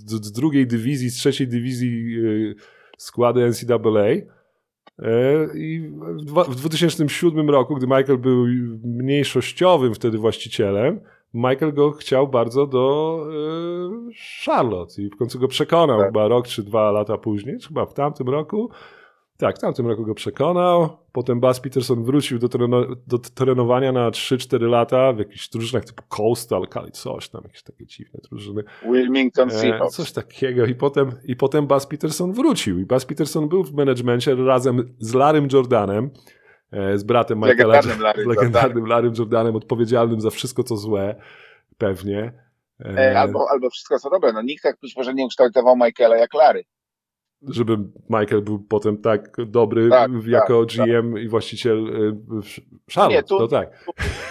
z, 0.06 0.32
drugiej 0.32 0.66
dywizji, 0.66 1.10
z 1.10 1.14
trzeciej 1.14 1.48
dywizji 1.48 2.16
składy 2.98 3.50
NCAA. 3.50 4.08
I 5.54 5.90
w, 6.18 6.24
dwa, 6.24 6.44
w 6.44 6.54
2007 6.54 7.50
roku, 7.50 7.74
gdy 7.74 7.86
Michael 7.86 8.18
był 8.18 8.46
mniejszościowym 8.84 9.94
wtedy 9.94 10.18
właścicielem, 10.18 11.00
Michael 11.34 11.72
go 11.72 11.90
chciał 11.90 12.28
bardzo 12.28 12.66
do 12.66 13.18
Charlotte 14.44 15.02
i 15.02 15.10
w 15.10 15.16
końcu 15.16 15.38
go 15.38 15.48
przekonał, 15.48 15.98
Tak. 15.98 16.08
chyba 16.08 16.28
rok 16.28 16.46
czy 16.46 16.62
dwa 16.62 16.90
lata 16.90 17.18
później, 17.18 17.58
czy 17.58 17.68
chyba 17.68 17.86
w 17.86 17.94
tamtym 17.94 18.28
roku. 18.28 18.70
Tak, 19.42 19.56
w 19.56 19.60
tamtym 19.60 19.86
roku 19.86 20.04
go 20.04 20.14
przekonał. 20.14 20.88
Potem 21.12 21.40
Buzz 21.40 21.60
Peterson 21.60 22.04
wrócił 22.04 22.38
do, 22.38 22.48
treno, 22.48 22.82
do 23.06 23.18
trenowania 23.18 23.92
na 23.92 24.10
3-4 24.10 24.68
lata 24.68 25.12
w 25.12 25.18
jakichś 25.18 25.48
drużynach 25.48 25.84
typu 25.84 26.02
Coastal, 26.08 26.68
Cali, 26.68 26.92
coś 26.92 27.28
tam, 27.28 27.40
jakieś 27.44 27.62
takie 27.62 27.86
dziwne 27.86 28.20
drużyny. 28.30 28.62
Wilmington 28.82 29.48
E, 29.48 29.52
Seahawks. 29.52 29.96
coś 29.96 30.12
takiego. 30.12 30.66
I 30.66 30.74
potem, 30.74 31.12
I 31.24 31.36
potem 31.36 31.66
Buzz 31.66 31.86
Peterson 31.86 32.32
wrócił. 32.32 32.78
I 32.78 32.84
Buzz 32.84 33.04
Peterson 33.04 33.48
był 33.48 33.64
w 33.64 33.74
menedżmencie 33.74 34.34
razem 34.34 34.94
z 34.98 35.14
Larym 35.14 35.48
Jordanem, 35.52 36.10
e, 36.72 36.98
z 36.98 37.04
bratem 37.04 37.38
Michaela, 37.38 37.74
Legendarnym 37.74 38.28
legendarnym 38.28 38.86
Larym 38.86 39.14
Jordanem, 39.18 39.56
odpowiedzialnym 39.56 40.20
za 40.20 40.30
wszystko, 40.30 40.64
co 40.64 40.76
złe, 40.76 41.14
pewnie. 41.78 42.32
E, 42.80 42.98
E, 42.98 43.18
albo, 43.18 43.46
albo 43.50 43.70
wszystko 43.70 43.98
co 43.98 44.10
dobre. 44.10 44.32
No 44.32 44.42
nikt 44.42 44.62
tak 44.62 44.76
być 44.82 44.96
może 44.96 45.14
nie 45.14 45.28
kształtował 45.28 45.76
Michaela 45.76 46.16
jak 46.16 46.34
Larry. 46.34 46.64
Żeby 47.48 47.78
Michael 48.10 48.42
był 48.42 48.58
potem 48.58 48.96
tak 48.96 49.36
dobry 49.46 49.88
Tak, 49.88 50.10
jako 50.26 50.66
tak, 50.66 50.86
GM 50.86 51.18
i 51.18 51.28
właściciel 51.28 51.86
w 52.88 52.94
Charlotte. 52.94 53.16
Nie, 53.16 53.22
tu- 53.22 53.38
To 53.38 53.48
tak. 53.48 53.84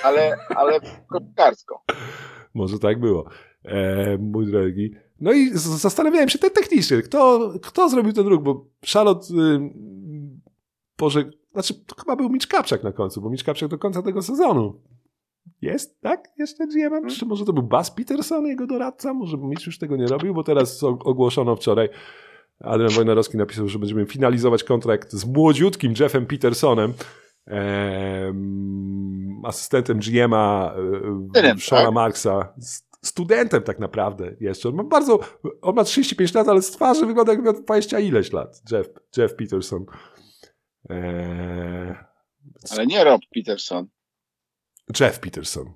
Ale, 0.04 0.38
ale 0.56 0.80
koszykarsko. 1.08 1.84
Może 2.54 2.80
tak 2.80 3.00
było. 3.00 3.26
E, 3.66 4.18
mój 4.18 4.46
drogi. 4.46 4.96
No 5.22 5.32
i 5.34 5.50
zastanawiałem 5.54 6.30
się 6.30 6.40
te 6.40 6.50
technicznie, 6.50 7.02
kto, 7.02 7.52
kto 7.62 7.90
zrobił 7.90 8.14
ten 8.14 8.28
ruch, 8.28 8.44
bo 8.44 8.66
Charlotte 8.94 9.28
y, 9.34 11.32
znaczy 11.54 11.86
to 11.86 11.96
chyba 11.96 12.16
był 12.16 12.30
Mitch 12.30 12.48
Kapczak 12.48 12.84
na 12.84 12.92
końcu, 12.92 13.22
bo 13.22 13.30
Mitch 13.30 13.44
Kapczak 13.44 13.70
do 13.70 13.78
końca 13.78 14.02
tego 14.02 14.22
sezonu 14.22 14.82
jest, 15.62 16.02
tak? 16.02 16.28
Jeszcze 16.38 16.68
GM-em? 16.68 17.10
Czy 17.10 17.26
może 17.26 17.46
to 17.46 17.54
był 17.54 17.64
Buzz 17.64 17.92
Peterson, 17.92 18.46
jego 18.46 18.68
doradca? 18.68 19.14
Może 19.14 19.38
Mitch 19.38 19.66
już 19.66 19.80
tego 19.80 19.98
nie 19.98 20.08
robił, 20.08 20.34
bo 20.34 20.44
teraz 20.44 20.84
ogłoszono 20.84 21.56
wczoraj, 21.56 21.90
Adrian 22.64 22.94
Wojnarowski 22.94 23.38
napisał, 23.38 23.68
że 23.68 23.80
będziemy 23.80 24.06
finalizować 24.06 24.64
kontrakt 24.64 25.14
z 25.14 25.26
młodziutkim 25.26 25.94
Jeffem 26.00 26.26
Petersonem, 26.26 26.94
em, 27.46 29.42
asystentem 29.46 30.00
GM-a 30.00 30.76
e, 31.36 31.58
Shona 31.58 31.84
tak? 31.84 31.94
Marksa, 31.94 32.54
studentem 33.06 33.64
tak 33.64 33.80
naprawdę 33.80 34.32
jeszcze. 34.40 34.70
On 34.70 34.76
ma 34.76 34.84
bardzo, 34.84 35.20
on 35.62 35.76
ma 35.76 35.84
35 35.84 36.34
lat, 36.34 36.48
ale 36.48 36.62
z 36.62 36.72
twarzy 36.72 37.06
wygląda 37.06 37.32
jak 37.32 37.44
miał 37.44 37.54
20 37.54 38.00
ileś 38.00 38.34
lat, 38.34 38.62
Jeff, 38.72 38.90
Jeff 39.18 39.36
Peterson. 39.36 39.86
Eee, 40.90 41.96
Ale 42.72 42.88
nie 42.88 43.04
Rob 43.04 43.22
Peterson. 43.36 43.88
Jeff 45.00 45.20
Peterson. 45.20 45.74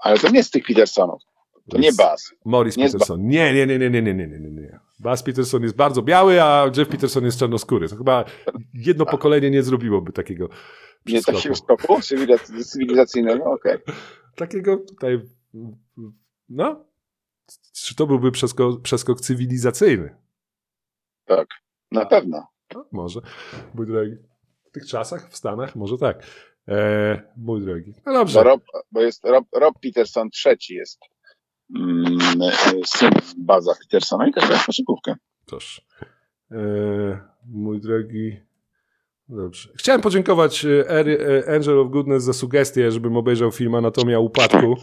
Ale 0.00 0.18
to 0.18 0.28
nie 0.28 0.44
z 0.44 0.50
tych 0.50 0.66
Petersonów. 0.66 1.22
To 1.70 1.78
nie 1.78 1.90
Buzz. 1.92 2.34
Morris 2.44 2.76
nie 2.76 2.84
Peterson. 2.86 3.26
Nie, 3.26 3.54
nie, 3.54 3.66
nie, 3.66 3.78
nie, 3.78 3.90
nie, 3.90 4.02
nie, 4.02 4.14
nie, 4.14 4.26
nie, 4.26 4.50
nie. 4.50 4.78
Buzz 5.00 5.22
Peterson 5.22 5.62
jest 5.62 5.76
bardzo 5.76 6.02
biały, 6.02 6.42
a 6.42 6.70
Jeff 6.76 6.88
Peterson 6.88 7.24
jest 7.24 7.38
czarnoskóry. 7.38 7.88
To 7.88 7.96
chyba 7.96 8.24
jedno 8.74 9.06
pokolenie 9.06 9.50
nie 9.50 9.62
zrobiłoby 9.62 10.12
takiego 10.12 10.48
Nie 11.06 11.12
przeskoku. 11.14 11.36
takiego 11.38 11.54
skoku 11.54 11.94
cywilizac- 12.00 12.64
cywilizacyjnego? 12.64 13.44
Okej. 13.44 13.78
Takiego 14.36 14.76
tutaj, 14.76 15.20
no, 16.48 16.84
czy 17.72 17.94
to 17.94 18.06
byłby 18.06 18.30
przeskok, 18.32 18.82
przeskok 18.82 19.20
cywilizacyjny? 19.20 20.16
Tak. 21.24 21.48
Na 21.90 22.06
pewno. 22.06 22.46
No, 22.74 22.84
może, 22.92 23.20
mój 23.74 23.86
drogi. 23.86 24.16
W 24.64 24.70
tych 24.70 24.86
czasach, 24.86 25.30
w 25.30 25.36
Stanach, 25.36 25.76
może 25.76 25.98
tak. 25.98 26.22
E, 26.68 27.22
mój 27.36 27.60
drogi. 27.64 27.94
No 28.06 28.12
Bo, 28.12 28.18
dobrze. 28.18 28.42
Rob, 28.42 28.62
bo 28.92 29.02
jest 29.02 29.24
Rob, 29.24 29.44
Rob 29.52 29.74
Peterson 29.82 30.30
trzeci 30.30 30.74
jest 30.74 30.98
mm, 31.76 32.18
syn 32.86 33.10
Baza 33.38 33.74
Petersona 33.74 34.28
i 34.28 34.32
też 34.32 34.46
grał 34.46 34.58
w 34.58 34.66
koszykówkę. 34.66 35.14
Toż. 35.46 35.82
E, 36.50 37.20
mój 37.46 37.80
drogi. 37.80 38.48
Dobrze. 39.28 39.68
Chciałem 39.76 40.00
podziękować 40.00 40.64
e, 40.64 40.90
e, 40.90 41.54
Angel 41.54 41.78
of 41.78 41.90
Goodness 41.90 42.24
za 42.24 42.32
sugestię, 42.32 42.92
żebym 42.92 43.16
obejrzał 43.16 43.52
film 43.52 43.74
Anatomia 43.74 44.18
Upadku, 44.18 44.76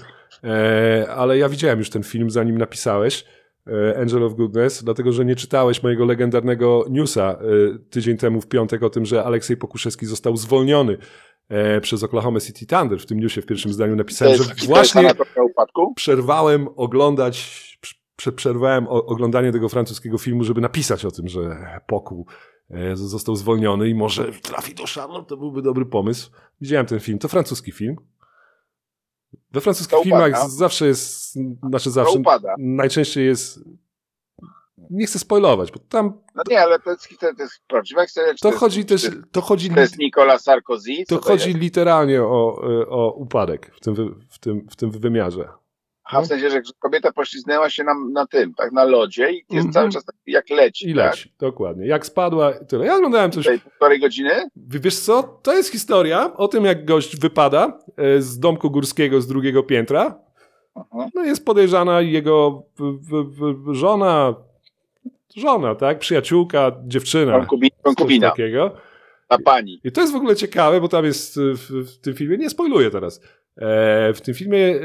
e, 0.43 1.07
ale 1.09 1.37
ja 1.37 1.49
widziałem 1.49 1.79
już 1.79 1.89
ten 1.89 2.03
film, 2.03 2.29
zanim 2.29 2.57
napisałeś 2.57 3.25
e, 3.67 3.99
Angel 3.99 4.23
of 4.23 4.35
Goodness, 4.35 4.83
dlatego 4.83 5.11
że 5.11 5.25
nie 5.25 5.35
czytałeś 5.35 5.83
mojego 5.83 6.05
legendarnego 6.05 6.85
newsa 6.89 7.31
e, 7.31 7.79
tydzień 7.89 8.17
temu 8.17 8.41
w 8.41 8.47
piątek 8.47 8.83
o 8.83 8.89
tym, 8.89 9.05
że 9.05 9.23
Aleksiej 9.23 9.57
Pokuszewski 9.57 10.05
został 10.05 10.37
zwolniony 10.37 10.97
e, 11.49 11.81
przez 11.81 12.03
Oklahoma 12.03 12.39
City 12.39 12.65
Thunder. 12.65 12.99
W 12.99 13.05
tym 13.05 13.19
newsie 13.19 13.41
w 13.41 13.45
pierwszym 13.45 13.73
zdaniu 13.73 13.95
napisałem, 13.95 14.33
jest, 14.33 14.43
że 14.59 14.67
właśnie 14.67 15.01
przerwałem 15.95 16.67
oglądać, 16.75 17.37
prze- 18.17 18.31
przerwałem 18.31 18.87
oglądanie 18.87 19.51
tego 19.51 19.69
francuskiego 19.69 20.17
filmu, 20.17 20.43
żeby 20.43 20.61
napisać 20.61 21.05
o 21.05 21.11
tym, 21.11 21.27
że 21.27 21.57
Poku 21.87 22.25
e, 22.69 22.95
został 22.95 23.35
zwolniony 23.35 23.89
i 23.89 23.95
może 23.95 24.31
trafi 24.31 24.75
do 24.75 24.83
Charlotte, 24.95 25.29
to 25.29 25.37
byłby 25.37 25.61
dobry 25.61 25.85
pomysł. 25.85 26.31
Widziałem 26.61 26.85
ten 26.85 26.99
film, 26.99 27.19
to 27.19 27.27
francuski 27.27 27.71
film. 27.71 27.95
We 29.51 29.61
francuskich 29.61 29.99
filmach 30.03 30.49
zawsze 30.49 30.87
jest, 30.87 31.33
znaczy 31.69 31.91
zawsze, 31.91 32.13
najczęściej 32.57 33.25
jest, 33.25 33.59
nie 34.89 35.05
chcę 35.05 35.19
spoilować, 35.19 35.71
bo 35.71 35.79
tam 35.89 36.13
No 36.35 36.43
nie, 36.49 36.61
ale 36.61 36.79
to 36.79 36.91
jest, 36.91 37.09
to 37.19 37.27
jest 37.39 37.61
prawdziwa 37.67 38.03
historia. 38.05 38.33
to 38.41 38.47
jest- 38.47 38.59
chodzi 38.59 38.85
też, 38.85 39.09
to 39.31 39.41
chodzi, 39.41 39.69
To 39.69 39.79
jest 39.79 39.97
Nicolas 39.99 40.43
Sarkozy? 40.43 40.91
Co 41.07 41.17
to 41.17 41.25
chodzi 41.27 41.49
jest? 41.49 41.61
literalnie 41.61 42.21
o, 42.23 42.61
e, 42.81 42.87
o 42.89 43.13
upadek 43.13 43.71
w 43.75 43.79
tym, 43.79 43.95
w 44.29 44.39
tym, 44.39 44.67
w 44.71 44.75
tym 44.75 44.91
wymiarze. 44.91 45.47
Aha, 46.07 46.21
w 46.21 46.27
sensie, 46.27 46.49
że 46.49 46.61
kobieta 46.79 47.11
poślizgnęła 47.11 47.69
się 47.69 47.83
na, 47.83 47.93
na 48.13 48.27
tym, 48.27 48.53
tak, 48.53 48.71
na 48.71 48.83
lodzie 48.83 49.31
i 49.31 49.35
jest 49.35 49.51
Mhm. 49.67 49.73
cały 49.73 49.89
czas 49.89 50.05
tak, 50.05 50.15
jak 50.27 50.49
leci. 50.49 50.89
I 50.89 50.95
tak? 50.95 51.05
leci, 51.11 51.33
dokładnie. 51.39 51.87
Jak 51.87 52.05
spadła, 52.05 52.53
tyle. 52.53 52.85
Ja 52.85 52.95
oglądałem 52.95 53.31
coś 53.31 53.45
Tej 53.45 53.59
półtorej 53.59 53.99
godziny? 53.99 54.49
Wiesz 54.55 54.99
co? 54.99 55.39
To 55.43 55.53
jest 55.53 55.71
historia 55.71 56.33
o 56.37 56.47
tym, 56.47 56.65
jak 56.65 56.85
gość 56.85 57.17
wypada 57.19 57.79
e, 57.97 58.21
z 58.21 58.39
domku 58.39 58.71
górskiego 58.71 59.21
z 59.21 59.27
drugiego 59.27 59.63
piętra. 59.63 60.19
Aha. 60.75 61.07
No 61.15 61.23
jest 61.23 61.45
podejrzana 61.45 62.01
jego 62.01 62.63
żona, 63.71 64.35
żona, 65.35 65.75
tak? 65.75 65.99
Przyjaciółka, 65.99 66.71
dziewczyna. 66.85 67.45
Konkubina, 67.83 68.29
takiego. 68.29 68.75
ta 69.27 69.37
pani. 69.45 69.79
I 69.83 69.91
to 69.91 70.01
jest 70.01 70.13
w 70.13 70.15
ogóle 70.15 70.35
ciekawe, 70.35 70.81
bo 70.81 70.87
tam 70.87 71.05
jest 71.05 71.37
e, 71.37 71.41
w, 71.41 71.69
w 71.69 71.99
tym 71.99 72.13
filmie, 72.13 72.37
nie 72.37 72.49
spoiluję 72.49 72.91
teraz, 72.91 73.21
e, 73.57 74.13
w 74.13 74.21
tym 74.21 74.33
filmie 74.33 74.59
e, 74.59 74.79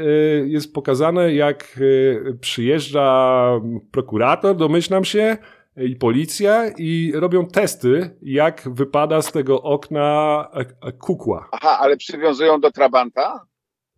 jest 0.47 0.73
pokazane, 0.73 1.33
jak 1.33 1.79
e, 2.27 2.33
przyjeżdża 2.33 3.47
prokurator, 3.91 4.55
domyślam 4.55 5.05
się, 5.05 5.37
i 5.77 5.95
policja 5.95 6.67
i 6.77 7.11
robią 7.15 7.47
testy, 7.47 8.17
jak 8.21 8.69
wypada 8.71 9.21
z 9.21 9.31
tego 9.31 9.61
okna 9.61 10.47
e, 10.53 10.59
e, 10.87 10.91
kukła. 10.91 11.49
Aha, 11.51 11.77
ale 11.79 11.97
przywiązują 11.97 12.59
do 12.59 12.71
Trabanta? 12.71 13.45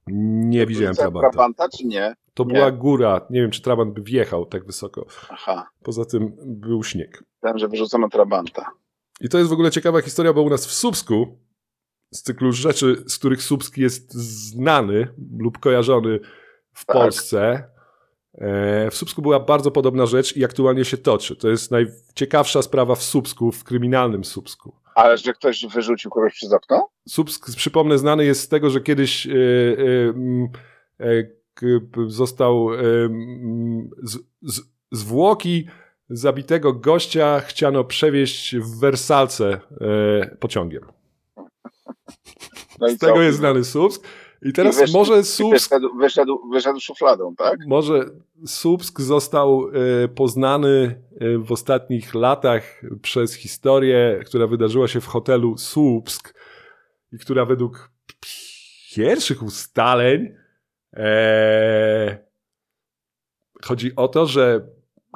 Nie 0.08 0.66
widziałem 0.66 0.96
Trabanta. 0.96 1.30
Trabanta, 1.30 1.70
czy 1.78 1.86
nie? 1.86 2.16
To 2.34 2.44
Nie. 2.44 2.54
była 2.54 2.72
góra. 2.72 3.22
Nie 3.30 3.42
wiem, 3.42 3.52
czy 3.52 3.62
Trabant 3.62 3.94
by 3.94 4.02
wjechał 4.02 4.46
tak 4.46 4.66
wysoko. 4.66 5.06
Aha, 5.30 5.68
Poza 5.84 6.06
tym 6.06 6.32
był 6.46 6.84
śnieg. 6.84 7.24
wiem, 7.44 7.58
że 7.58 7.68
wyrzucono 7.68 8.10
Trabanta. 8.10 8.72
I 9.22 9.30
to 9.30 9.38
jest 9.38 9.50
w 9.50 9.54
ogóle 9.54 9.72
ciekawa 9.72 10.02
historia, 10.02 10.34
bo 10.34 10.42
u 10.42 10.50
nas 10.50 10.66
w 10.68 10.72
Słupsku 10.74 11.38
z 12.12 12.22
cyklu 12.24 12.52
rzeczy, 12.52 13.04
z 13.08 13.18
których 13.18 13.42
Słupski 13.44 13.82
jest 13.82 14.14
znany 14.14 15.08
lub 15.40 15.60
kojarzony 15.60 16.20
w 16.74 16.86
Tak. 16.86 16.96
Polsce, 16.96 17.64
e, 18.34 18.92
w 18.92 18.96
Słupsku 18.96 19.22
była 19.22 19.40
bardzo 19.40 19.72
podobna 19.72 20.06
rzecz 20.06 20.38
i 20.38 20.46
aktualnie 20.46 20.86
się 20.86 20.98
toczy. 20.98 21.36
To 21.36 21.50
jest 21.50 21.72
najciekawsza 21.72 22.62
sprawa 22.62 22.96
w 22.96 23.04
Słupsku, 23.04 23.52
w 23.52 23.64
kryminalnym 23.64 24.24
Słupsku. 24.24 24.76
Ale 24.96 25.18
że 25.18 25.34
ktoś 25.34 25.66
wyrzucił 25.66 26.12
kogoś 26.12 26.34
przez 26.34 26.54
okno? 26.54 26.90
Słupsk, 27.10 27.56
przypomnę, 27.56 27.98
znany 27.98 28.26
jest 28.26 28.42
z 28.42 28.48
tego, 28.48 28.70
że 28.70 28.82
kiedyś 28.82 29.28
e, 29.28 29.30
k- 30.54 30.60
p- 30.98 31.43
został 32.08 32.70
z, 34.04 34.18
z, 34.42 34.62
zwłoki 34.92 35.68
zabitego 36.10 36.74
gościa 36.74 37.40
chciano 37.40 37.84
przewieźć 37.84 38.56
w 38.56 38.80
Wersalce 38.80 39.60
e, 39.82 40.36
pociągiem. 40.40 40.84
No 42.80 42.90
Z 42.90 42.98
tego 42.98 43.22
jest 43.22 43.38
znany 43.38 43.64
Słupsk. 43.64 44.08
I 44.42 44.54
teraz 44.54 44.76
I 44.78 44.80
wyszedł- 44.80 44.94
może 44.94 45.24
Słupsk, 45.24 45.70
Wyszedł, 45.70 45.96
wyszedł, 45.98 46.50
wyszedł 46.50 46.80
szufladą, 46.80 47.36
tak? 47.36 47.60
może 47.68 48.06
Słupsk 48.46 49.02
został 49.02 49.68
e, 50.04 50.08
poznany 50.08 51.02
e, 51.20 51.38
w 51.38 51.52
ostatnich 51.52 52.14
latach 52.16 52.82
przez 53.02 53.34
historię, 53.34 54.20
która 54.26 54.48
wydarzyła 54.48 54.88
się 54.88 55.02
w 55.02 55.08
hotelu 55.08 55.58
Słupsk 55.58 56.34
i 57.12 57.18
która 57.18 57.46
według 57.46 57.92
pierwszych 58.96 59.44
ustaleń 59.44 60.36
e, 60.94 62.18
chodzi 63.64 63.96
o 63.96 64.08
to, 64.08 64.26
że 64.26 64.68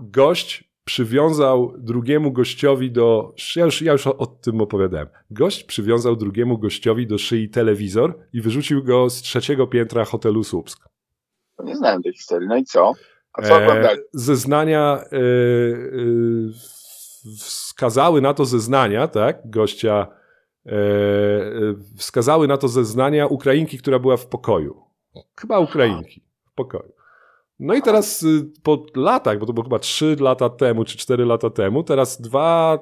gość 0.01 0.67
przywiązał 0.83 1.73
drugiemu 1.77 2.31
gościowi 2.31 2.91
do. 2.91 3.33
Ja 3.55 3.65
już, 3.65 3.81
ja 3.81 3.91
już 3.91 4.07
o, 4.07 4.17
o 4.17 4.25
tym 4.25 4.61
opowiadałem. 4.61 5.07
Gość 5.31 5.63
przywiązał 5.63 6.15
drugiemu 6.15 6.57
gościowi 6.57 7.07
do 7.07 7.17
szyi 7.17 7.49
telewizor 7.49 8.19
i 8.33 8.41
wyrzucił 8.41 8.83
go 8.83 9.09
z 9.09 9.21
trzeciego 9.21 9.67
piętra 9.67 10.05
hotelu 10.05 10.43
Słupsk. 10.43 10.87
Nie 11.63 11.75
znałem 11.75 12.03
tej 12.03 12.13
historii. 12.13 12.47
No 12.47 12.57
i 12.57 12.63
co? 12.63 12.93
A 13.33 13.41
co 13.41 13.59
E, 13.59 13.63
oglądali? 13.63 13.99
zeznania 14.13 14.99
e, 15.11 15.17
e, 15.17 15.19
wskazały 17.39 18.21
na 18.21 18.33
to 18.33 18.45
zeznania, 18.45 19.07
tak, 19.07 19.41
gościa, 19.45 20.07
wskazały 21.97 22.47
na 22.47 22.57
to 22.57 22.67
zeznania 22.67 23.27
Ukrainki, 23.27 23.77
która 23.77 23.99
była 23.99 24.17
w 24.17 24.27
pokoju. 24.27 24.86
Chyba 25.39 25.59
Ukrainki 25.59 26.21
w 26.45 26.53
pokoju. 26.53 26.91
No 27.59 27.73
i 27.73 27.81
teraz 27.81 28.23
y, 28.23 28.51
po 28.63 28.85
latach, 28.95 29.39
bo 29.39 29.45
to 29.45 29.53
było 29.53 29.63
chyba 29.63 29.79
3 29.79 30.15
lata 30.19 30.49
temu, 30.49 30.85
czy 30.85 30.97
4 30.97 31.25
lata 31.25 31.49
temu, 31.49 31.83
teraz 31.83 32.21
dwa 32.21 32.79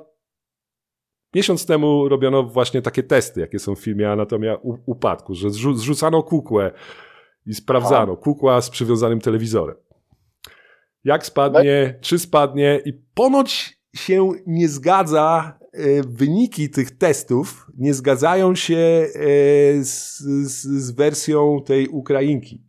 miesiąc 1.36 1.66
temu 1.66 2.10
robiono 2.10 2.44
właśnie 2.44 2.82
takie 2.82 3.04
testy, 3.04 3.42
jakie 3.42 3.60
są 3.60 3.76
w 3.76 3.80
filmie 3.80 4.12
Anatomia 4.12 4.58
Upadku, 4.86 5.36
że 5.36 5.48
zrzu- 5.48 5.76
zrzucano 5.76 6.24
kukłę 6.24 6.72
i 7.46 7.54
sprawdzano 7.54 8.18
kukła 8.18 8.62
z 8.62 8.70
przywiązanym 8.70 9.22
telewizorem. 9.22 9.76
Jak 11.04 11.26
spadnie, 11.26 12.00
czy 12.02 12.20
spadnie 12.20 12.82
i 12.86 12.94
ponoć 12.94 13.80
się 13.96 14.30
nie 14.48 14.68
zgadza, 14.70 15.60
wyniki 16.08 16.70
tych 16.70 16.92
testów 16.92 17.72
nie 17.78 17.94
zgadzają 17.94 18.56
się 18.56 18.76
e, 18.76 19.10
z, 19.84 20.20
z, 20.20 20.62
z 20.62 20.92
wersją 20.92 21.62
tej 21.66 21.88
Ukrainki 21.88 22.66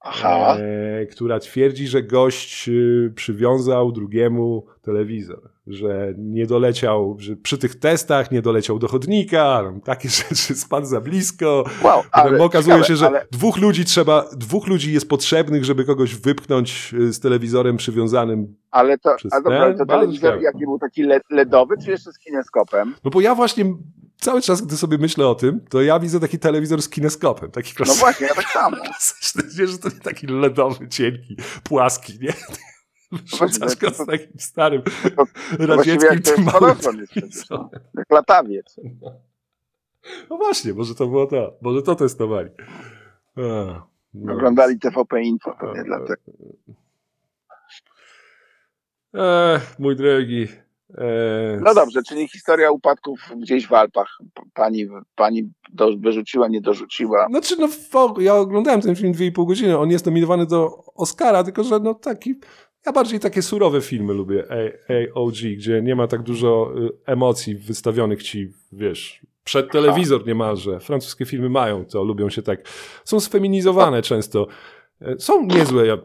Aha. 0.00 0.56
e, 1.00 1.06
która 1.06 1.38
twierdzi, 1.40 1.88
że 1.88 2.02
gość 2.02 2.68
y, 2.68 3.12
przywiązał 3.14 3.92
drugiemu 3.92 4.66
telewizor, 4.82 5.50
że 5.66 6.14
nie 6.18 6.46
doleciał, 6.46 7.16
że 7.18 7.36
przy 7.36 7.58
tych 7.58 7.74
testach 7.78 8.30
nie 8.30 8.42
doleciał 8.42 8.78
do 8.78 8.88
chodnika, 8.88 9.60
tam 9.64 9.80
takie 9.80 10.08
rzeczy, 10.18 10.54
spadł 10.54 10.86
za 10.86 11.00
blisko. 11.00 11.64
Wow, 11.84 12.02
ale 12.12 12.42
okazuje 12.44 12.74
ciekawe, 12.76 12.88
się, 12.88 12.96
że 12.96 13.06
ale, 13.06 13.26
dwóch 13.30 13.56
ludzi 13.58 13.84
trzeba, 13.84 14.24
dwóch 14.36 14.66
ludzi 14.66 14.92
jest 14.92 15.08
potrzebnych, 15.08 15.64
żeby 15.64 15.84
kogoś 15.84 16.14
wypchnąć 16.14 16.94
y, 16.94 17.12
z 17.12 17.20
telewizorem 17.20 17.76
przywiązanym. 17.76 18.54
ale 18.70 18.98
to, 18.98 19.14
Przez 19.16 19.32
a 19.32 19.40
dobra, 19.40 19.66
ten? 19.68 19.78
to 19.78 19.86
telewizor 19.86 20.20
ciekawe. 20.30 20.42
jaki 20.42 20.58
był 20.64 20.78
taki 20.78 21.02
le- 21.02 21.20
LEDowy, 21.30 21.74
czy 21.84 21.90
jeszcze 21.90 22.12
z 22.12 22.18
kineskopem? 22.18 22.94
No 23.04 23.10
bo 23.10 23.20
ja 23.20 23.34
właśnie 23.34 23.64
cały 24.20 24.42
czas, 24.42 24.62
gdy 24.62 24.76
sobie 24.76 24.98
myślę 24.98 25.28
o 25.28 25.34
tym, 25.34 25.60
to 25.60 25.82
ja 25.82 25.98
widzę 26.00 26.20
taki 26.20 26.38
telewizor 26.38 26.82
z 26.82 26.88
kineskopem, 26.88 27.50
taki 27.50 27.70
No 27.70 27.76
klasyczny. 27.76 28.00
właśnie, 28.00 28.26
ja 28.26 28.34
tak 28.34 28.48
samo. 28.48 28.76
klasyczny, 28.84 29.42
wiesz, 29.56 29.70
że 29.70 29.78
to 29.78 29.88
nie 29.88 30.00
taki 30.00 30.26
LEDowy, 30.26 30.88
cienki, 30.88 31.36
płaski, 31.64 32.18
nie? 32.20 32.32
Rzucasz 33.38 33.76
go 33.76 33.90
z 33.90 34.06
takim 34.06 34.38
starym 34.38 34.82
To 35.16 35.66
radzieckim 35.66 36.10
jak 36.12 36.24
tym 36.24 36.44
jest 36.44 36.60
małym 36.60 36.76
jest. 36.78 37.50
No. 37.50 37.70
Jak 37.94 38.10
latawiec. 38.10 38.76
No 40.30 40.36
właśnie, 40.36 40.74
może 40.74 40.94
to 40.94 41.06
było 41.06 41.26
to. 41.26 41.56
Może 41.62 41.82
to 41.82 41.94
testowali. 41.94 42.50
A, 43.36 43.40
no. 44.14 44.32
Oglądali 44.32 44.78
TVP 44.78 45.22
Info, 45.22 45.56
pewnie 45.60 45.84
dlatego. 45.84 46.22
E, 49.14 49.60
mój 49.78 49.96
drogi. 49.96 50.48
E, 50.94 51.60
No 51.64 51.74
dobrze, 51.74 52.02
czyli 52.02 52.28
historia 52.28 52.70
upadków 52.70 53.20
gdzieś 53.36 53.66
w 53.66 53.72
Alpach. 53.72 54.18
Pani, 54.54 54.86
pani 55.16 55.50
do, 55.72 55.96
wyrzuciła, 55.96 56.48
nie 56.48 56.60
dorzuciła. 56.60 57.26
Znaczy, 57.30 57.54
no, 57.58 57.68
ja 58.20 58.34
oglądałem 58.34 58.80
ten 58.80 58.96
film 58.96 59.12
2,5 59.12 59.46
godziny. 59.46 59.78
On 59.78 59.90
jest 59.90 60.06
nominowany 60.06 60.46
do 60.46 60.84
Oscara, 60.94 61.44
tylko 61.44 61.64
że 61.64 61.78
no 61.80 61.94
taki. 61.94 62.34
Ja 62.86 62.92
bardziej 62.92 63.20
takie 63.20 63.42
surowe 63.42 63.80
filmy 63.80 64.12
lubię, 64.14 64.44
AOG, 64.88 65.34
gdzie 65.56 65.82
nie 65.82 65.96
ma 65.96 66.06
tak 66.08 66.22
dużo 66.22 66.72
y, 66.78 66.90
emocji 67.06 67.54
wystawionych 67.54 68.22
ci, 68.22 68.52
wiesz, 68.72 69.26
przed 69.44 69.72
telewizor 69.72 70.26
niemalże. 70.26 70.80
Francuskie 70.80 71.26
filmy 71.26 71.48
mają 71.48 71.84
to, 71.84 72.04
lubią 72.04 72.30
się 72.30 72.42
tak. 72.42 72.60
Są 73.04 73.20
sfeminizowane 73.20 74.02
często. 74.02 74.46
E, 75.00 75.18
Są 75.18 75.46
niezłe. 75.46 75.86
Ja, 75.86 75.98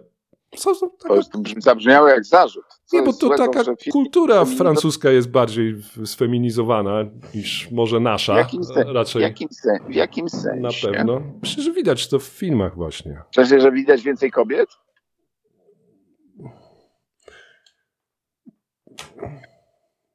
są, 0.55 0.75
są 0.75 0.89
To 0.89 1.15
jest, 1.15 1.31
zabrzmiało 1.57 2.07
jak 2.07 2.25
zarzut. 2.25 2.65
Co 2.85 2.97
nie, 2.97 3.03
bo 3.03 3.13
to 3.13 3.27
złego, 3.27 3.47
taka 3.47 3.71
kultura 3.91 4.45
francuska 4.45 5.09
jest 5.09 5.29
bardziej 5.31 5.73
w- 5.73 6.07
sfeminizowana 6.07 7.03
niż 7.35 7.71
może 7.71 7.99
nasza. 7.99 8.33
W 8.33 8.37
jakim, 8.37 8.63
sen, 8.63 8.87
w, 8.87 8.91
Raczej 8.95 9.21
jakim 9.21 9.47
sen, 9.51 9.77
w 9.89 9.93
jakim 9.95 10.25
na 10.25 10.29
sensie? 10.71 10.87
pewno. 10.87 11.21
Myślę, 11.41 11.63
że 11.63 11.71
widać 11.71 12.07
to 12.09 12.19
w 12.19 12.23
filmach 12.23 12.75
właśnie. 12.75 13.21
W 13.31 13.35
sensie, 13.35 13.59
że 13.59 13.71
widać 13.71 14.01
więcej 14.01 14.31
kobiet? 14.31 14.69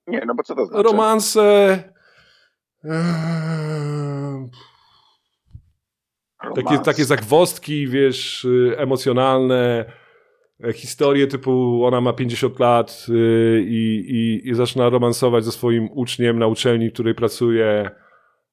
Nie, 0.06 0.22
no 0.26 0.34
bo 0.34 0.42
co 0.42 0.54
to 0.54 0.66
znaczy? 0.66 0.82
Romanse. 0.82 1.40
eee, 2.84 2.90
Takie, 6.54 6.62
Romans. 6.62 6.84
takie 6.84 7.04
zagwostki, 7.04 7.86
wiesz, 7.88 8.44
y, 8.44 8.74
emocjonalne, 8.78 9.92
historie 10.74 11.26
typu 11.26 11.84
ona 11.84 12.00
ma 12.00 12.12
50 12.12 12.58
lat 12.58 13.06
y, 13.08 13.62
i, 13.66 14.04
i, 14.10 14.48
i 14.48 14.54
zaczyna 14.54 14.88
romansować 14.88 15.44
ze 15.44 15.52
swoim 15.52 15.88
uczniem 15.92 16.38
na 16.38 16.46
uczelni, 16.46 16.90
w 16.90 16.92
której 16.92 17.14
pracuje. 17.14 17.66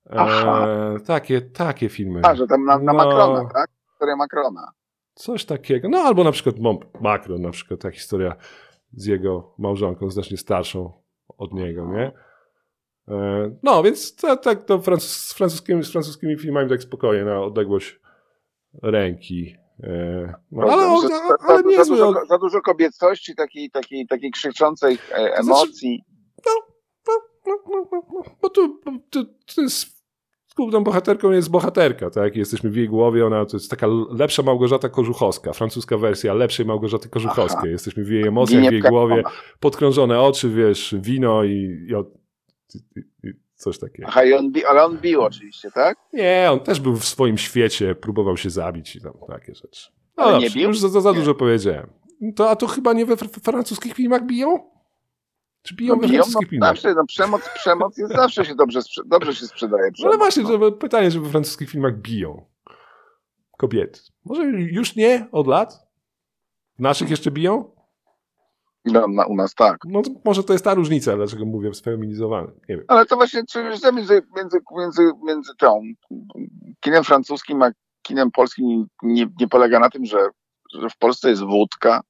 E, 0.09 0.15
Aha. 0.15 0.67
takie, 1.07 1.41
takie 1.41 1.89
filmy. 1.89 2.21
A, 2.23 2.35
że 2.35 2.47
tam 2.47 2.65
na, 2.65 2.77
na 2.79 2.93
No. 2.93 2.93
Macrona, 2.93 3.49
tak? 3.53 3.69
Historia 3.91 4.15
Macrona. 4.15 4.71
Coś 5.13 5.45
takiego. 5.45 5.89
No 5.89 5.97
albo 5.97 6.23
na 6.23 6.31
przykład 6.31 6.55
Macron, 7.01 7.41
na 7.41 7.51
przykład 7.51 7.79
ta 7.79 7.91
historia 7.91 8.35
z 8.93 9.05
jego 9.05 9.53
małżonką, 9.57 10.09
znacznie 10.09 10.37
starszą 10.37 10.91
od 11.37 11.53
niego, 11.53 11.85
nie? 11.93 12.11
E, 13.07 13.55
No, 13.63 13.83
więc 13.83 14.15
to- 14.15 14.37
tak 14.37 14.65
to 14.65 14.79
francus, 14.81 15.11
z, 15.11 15.33
francuskimi, 15.33 15.83
z 15.83 15.91
francuskimi 15.91 16.37
filmami 16.37 16.69
tak 16.69 16.81
spokojnie, 16.81 17.25
na 17.25 17.41
odległość 17.41 17.99
ręki. 18.83 19.55
E, 19.83 20.33
No, 20.51 20.63
ale, 20.63 21.01
że 21.01 21.07
za, 21.07 21.35
ale 21.47 21.63
za, 21.75 21.83
za, 21.83 21.89
dużo, 21.89 22.25
za 22.29 22.37
dużo 22.37 22.61
kobiecości, 22.61 23.35
takiej, 23.35 23.71
takiej, 23.71 24.07
takiej 24.07 24.31
krzyczącej 24.31 24.93
e, 24.93 24.97
znaczy- 24.97 25.39
emocji. 25.39 26.03
No, 26.45 26.51
no, 27.07 27.13
no, 27.47 27.85
no, 27.91 28.01
no, 28.13 28.23
bo 28.41 28.49
tu, 28.49 28.81
bo 28.85 28.91
tu, 29.09 29.25
tu 29.55 29.61
jest 29.61 29.95
główną 30.55 30.83
bohaterką 30.83 31.31
jest 31.31 31.49
bohaterka, 31.49 32.09
tak? 32.09 32.35
Jesteśmy 32.35 32.69
w 32.69 32.75
jej 32.75 32.89
głowie, 32.89 33.25
ona 33.25 33.45
to 33.45 33.57
jest 33.57 33.69
taka 33.69 33.87
lepsza 34.11 34.43
Małgorzata 34.43 34.89
Kożuchowska, 34.89 35.53
francuska 35.53 35.97
wersja 35.97 36.33
lepszej 36.33 36.65
Małgorzaty 36.65 37.09
Kożuchowskiej. 37.09 37.59
Aha. 37.59 37.67
Jesteśmy 37.67 38.03
w 38.03 38.09
jej 38.09 38.27
emocjach, 38.27 38.59
w 38.59 38.63
Ginie 38.63 38.73
jej 38.73 38.81
w 38.81 38.89
głowie, 38.89 39.23
podkrążone 39.59 40.21
oczy, 40.21 40.49
wiesz, 40.49 40.95
wino 40.99 41.43
i, 41.43 41.87
i, 42.73 42.77
i, 42.99 43.29
i 43.29 43.44
coś 43.55 43.79
takiego. 43.79 44.07
Aha, 44.07 44.23
i 44.23 44.33
on 44.33 44.51
bi, 44.51 44.65
ale 44.65 44.83
on 44.85 44.97
bił 44.97 45.21
oczywiście, 45.21 45.71
tak? 45.71 45.97
Nie, 46.13 46.47
on 46.51 46.59
też 46.59 46.79
był 46.79 46.95
w 46.95 47.05
swoim 47.05 47.37
świecie, 47.37 47.95
próbował 47.95 48.37
się 48.37 48.49
zabić 48.49 48.95
i 48.95 49.01
tam 49.01 49.13
takie 49.27 49.55
rzeczy. 49.55 49.91
No 50.17 50.23
Ale 50.23 50.33
nie 50.37 50.39
dobrze, 50.45 50.59
bił? 50.59 50.67
już 50.67 50.79
za, 50.79 50.89
za, 51.01 51.11
Nie. 51.11 51.15
dużo 51.17 51.35
powiedziałem. 51.35 51.89
To, 52.35 52.49
a 52.49 52.55
to 52.55 52.67
chyba 52.67 52.93
nie 52.93 53.05
we 53.05 53.15
fr- 53.15 53.39
francuskich 53.43 53.93
filmach 53.93 54.25
biją? 54.25 54.71
Czy 55.61 55.75
biją 55.75 55.95
No, 55.95 56.01
we 56.01 56.07
biją, 56.07 56.17
no, 56.17 56.23
francuskich 56.23 56.49
filmach? 56.49 56.69
zawsze, 56.69 56.93
no, 56.93 57.05
przemoc, 57.05 57.41
przemoc 57.55 57.97
jest 57.97 58.13
zawsze 58.15 58.45
się 58.45 58.55
dobrze, 58.55 58.79
sprze- 58.79 59.03
dobrze 59.05 59.35
się 59.35 59.45
sprzedaje. 59.47 59.83
No 59.83 59.87
ale 60.07 60.17
Przemoc, 60.17 60.17
właśnie, 60.17 60.43
no. 60.59 60.71
pytanie, 60.71 61.11
czy 61.11 61.19
we 61.19 61.29
francuskich 61.29 61.69
filmach 61.69 61.97
biją 62.01 62.45
kobiety. 63.57 63.99
Może 64.25 64.43
już 64.45 64.95
nie 64.95 65.27
od 65.31 65.47
lat? 65.47 65.87
Naszych 66.79 67.09
jeszcze 67.09 67.31
biją? 67.31 67.74
No, 68.85 69.07
na, 69.07 69.25
u 69.25 69.35
nas 69.35 69.55
tak. 69.55 69.77
No 69.85 70.01
może 70.25 70.43
to 70.43 70.53
jest 70.53 70.65
ta 70.65 70.73
różnica, 70.73 71.15
dlaczego 71.15 71.45
mówię 71.45 71.73
sfeminizowany. 71.73 72.47
Nie 72.69 72.77
wiem. 72.77 72.85
Ale 72.87 73.05
to 73.05 73.15
właśnie 73.15 73.43
czy 73.49 73.63
różnica 73.63 73.91
między, 73.91 74.21
między, 74.37 74.57
między, 74.77 75.11
między 75.23 75.51
tą 75.57 75.81
kinem 76.79 77.03
francuskim 77.03 77.61
a 77.61 77.71
kinem 78.01 78.31
polskim 78.31 78.87
nie, 79.03 79.27
nie 79.39 79.47
polega 79.47 79.79
na 79.79 79.89
tym, 79.89 80.05
że, 80.05 80.29
że 80.73 80.89
w 80.89 80.97
Polsce 80.97 81.29
jest 81.29 81.43
wódka, 81.43 82.01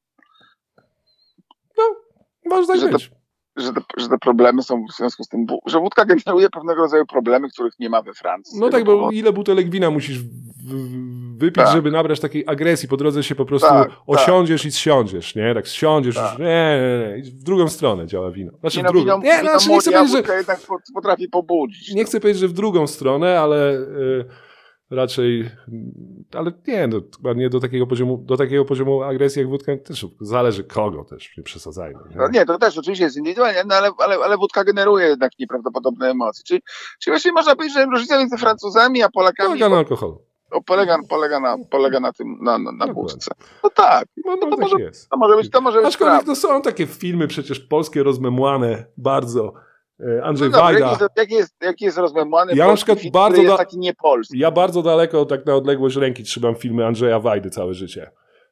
Może 2.45 2.67
tak 2.67 2.79
Że 2.79 2.89
być. 2.89 3.11
Że 3.57 3.73
te, 3.73 3.81
że 3.97 4.09
te 4.09 4.17
problemy 4.17 4.63
są 4.63 4.85
w 4.85 4.95
związku 4.95 5.23
z 5.23 5.27
tym, 5.27 5.45
że 5.65 5.79
wódka 5.79 6.05
generuje 6.05 6.49
pewnego 6.49 6.81
rodzaju 6.81 7.05
problemy, 7.05 7.49
których 7.49 7.79
nie 7.79 7.89
ma 7.89 8.01
we 8.01 8.13
Francji. 8.13 8.59
No 8.59 8.69
tak, 8.69 8.83
bo 8.83 8.91
powodu. 8.95 9.11
ile 9.11 9.33
butelek 9.33 9.69
wina 9.69 9.89
musisz 9.91 10.19
wypić, 11.37 11.55
Tak. 11.63 11.73
żeby 11.73 11.91
nabrać 11.91 12.19
takiej 12.19 12.43
agresji? 12.47 12.89
Po 12.89 12.97
drodze 12.97 13.23
się 13.23 13.35
po 13.35 13.45
prostu 13.45 13.67
Tak, 13.67 13.89
tak. 13.89 13.97
osiądziesz 14.07 14.65
i 14.65 14.71
zsiądziesz, 14.71 15.35
nie? 15.35 15.53
Tak 15.53 15.67
zsiądziesz, 15.67 16.15
Tak. 16.15 16.39
nie, 16.39 16.45
nie, 16.45 17.09
nie. 17.11 17.17
I 17.17 17.31
W 17.31 17.43
drugą 17.43 17.67
stronę 17.67 18.07
działa 18.07 18.31
wino. 18.31 18.51
Znaczy 18.59 18.77
Nie, 18.77 18.83
w 18.83 18.85
no, 18.85 18.91
drugą. 18.91 19.05
wino, 19.05 19.17
Nie, 19.33 19.39
wino 19.41 19.49
znaczy 19.51 19.69
nie 19.69 19.79
chcę 19.79 19.91
powiedzieć, 19.91 20.27
że 20.27 20.33
jednak 20.37 20.59
po- 20.61 20.77
potrafi 20.93 21.29
pobudzić. 21.29 21.93
Nie 21.93 22.01
no. 22.01 22.07
chcę 22.07 22.19
powiedzieć, 22.19 22.41
że 22.41 22.47
w 22.47 22.53
drugą 22.53 22.87
stronę, 22.87 23.39
ale 23.39 23.73
y, 23.73 24.25
raczej, 24.91 25.49
ale 26.33 26.51
nie, 26.67 26.87
no, 26.87 26.97
chyba 27.17 27.33
nie 27.33 27.49
do 27.49 27.59
takiego 27.59 27.87
poziomu, 27.87 28.17
do 28.17 28.37
takiego 28.37 28.65
poziomu 28.65 29.03
agresji 29.03 29.39
jak 29.39 29.49
wódka, 29.49 29.77
też 29.77 30.05
zależy 30.21 30.63
kogo 30.63 31.03
też, 31.03 31.37
nie 31.37 31.43
przesadzajmy. 31.43 31.99
Nie? 32.09 32.15
No 32.15 32.27
nie, 32.33 32.45
to 32.45 32.57
też 32.57 32.77
oczywiście 32.77 33.03
jest 33.03 33.17
indywidualnie, 33.17 33.63
no 33.67 33.75
ale, 33.75 33.89
ale, 33.97 34.15
ale 34.15 34.37
wódka 34.37 34.63
generuje 34.63 35.07
jednak 35.07 35.31
nieprawdopodobne 35.39 36.09
emocje. 36.09 36.43
Czyli, 36.47 36.61
czyli 36.99 37.11
właśnie 37.11 37.31
można 37.31 37.55
powiedzieć, 37.55 37.77
że 37.77 37.85
różnica 37.85 38.19
między 38.19 38.37
Francuzami 38.37 39.03
a 39.03 39.09
Polakami 39.09 39.47
Polega 39.49 39.69
na 39.69 39.77
alkoholu. 39.77 40.21
o, 40.51 40.61
polega, 40.63 40.97
polega, 41.09 41.39
na, 41.39 41.55
polega 41.71 41.99
na 41.99 42.13
tym, 42.13 42.37
na, 42.41 42.57
na, 42.57 42.71
na 42.71 42.93
wódce. 42.93 43.31
No 43.63 43.69
tak, 43.69 44.05
No, 44.25 44.35
no, 44.35 44.37
to 44.41 44.49
tak 44.49 44.59
może- 44.59 44.83
jest. 44.83 45.09
to 45.09 45.17
może 45.17 45.35
być, 45.37 45.49
to 45.51 45.61
może 45.61 45.77
być 45.79 45.87
Aczkolwiek 45.87 46.23
to 46.25 46.35
są 46.35 46.61
takie 46.61 46.87
filmy 46.87 47.27
przecież 47.27 47.59
polskie 47.59 48.03
rozmemłane 48.03 48.85
bardzo. 48.97 49.53
E, 49.99 50.23
Andrzej 50.23 50.49
No 50.49 50.57
Wajda. 50.59 50.97
jaki 51.17 51.33
jest, 51.33 51.55
jaki 51.61 51.75
jest, 51.75 51.81
jest 51.81 51.97
rozmemłany 51.97 52.51
Ja 52.55 52.57
na 52.57 52.65
polski 52.65 52.85
przykład 52.85 52.99
film, 52.99 53.11
bardzo 53.11 53.41
jest 53.41 53.53
da- 53.53 53.57
taki 53.57 53.77
niepolski. 53.77 54.39
Ja 54.39 54.51
bardzo 54.51 54.81
daleko, 54.81 55.25
tak 55.25 55.45
na 55.45 55.55
odległość 55.55 55.95
ręki 55.95 56.23
trzymam 56.23 56.55
filmy 56.55 56.85
Andrzeja 56.85 57.19
Wajdy 57.19 57.49
całe 57.49 57.73
życie. 57.73 58.11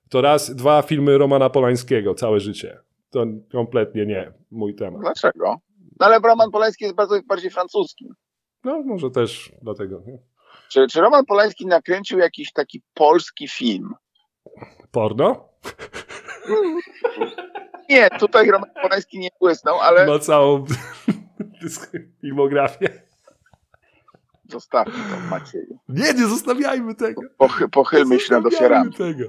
To 0.10 0.22
raz, 0.22 0.56
dwa 0.56 0.82
filmy 0.82 1.18
Romana 1.18 1.50
Polańskiego 1.50 2.16
całe 2.16 2.40
życie. 2.40 2.80
To 3.10 3.26
kompletnie 3.52 4.06
nie 4.06 4.32
mój 4.52 4.76
temat. 4.76 5.02
Dlaczego? 5.02 5.56
No 6.00 6.06
ale 6.06 6.20
Roman 6.20 6.52
Polański 6.52 6.84
jest 6.84 6.96
bardzo 6.96 7.16
bardziej 7.28 7.52
francuski. 7.52 8.10
No 8.64 8.82
może 8.86 9.10
też 9.12 9.52
dlatego. 9.62 10.02
Nie? 10.08 10.18
Czy, 10.70 10.88
czy 10.88 11.02
Roman 11.02 11.26
Polański 11.26 11.66
nakręcił 11.68 12.20
jakiś 12.20 12.52
taki 12.52 12.82
polski 12.94 13.48
film? 13.48 13.94
Porno? 14.92 15.50
Nie, 17.90 18.10
tutaj 18.20 18.52
Roman 18.52 18.70
Polański 18.82 19.20
nie 19.20 19.30
błysnął, 19.40 19.80
ale 19.80 20.06
Ma 20.06 20.20
całą 20.20 20.66
filmografię. 22.22 22.90
zostawmy 24.50 24.94
to 24.94 25.30
Macieju. 25.30 25.78
Nie, 25.90 26.14
nie 26.14 26.28
zostawiajmy 26.28 26.96
tego. 26.96 27.22
Pochy, 27.38 27.70
pochylmy 27.70 28.20
się 28.20 28.34
nad 28.34 28.46
ofiarami. 28.46 28.94
Tego. 28.94 29.24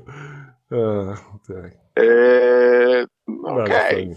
A, 0.71 1.15
tak. 1.53 1.73
Eee, 1.97 3.07
Bardzo 3.29 3.63
Okej, 3.63 3.93
fajnie. 3.95 4.17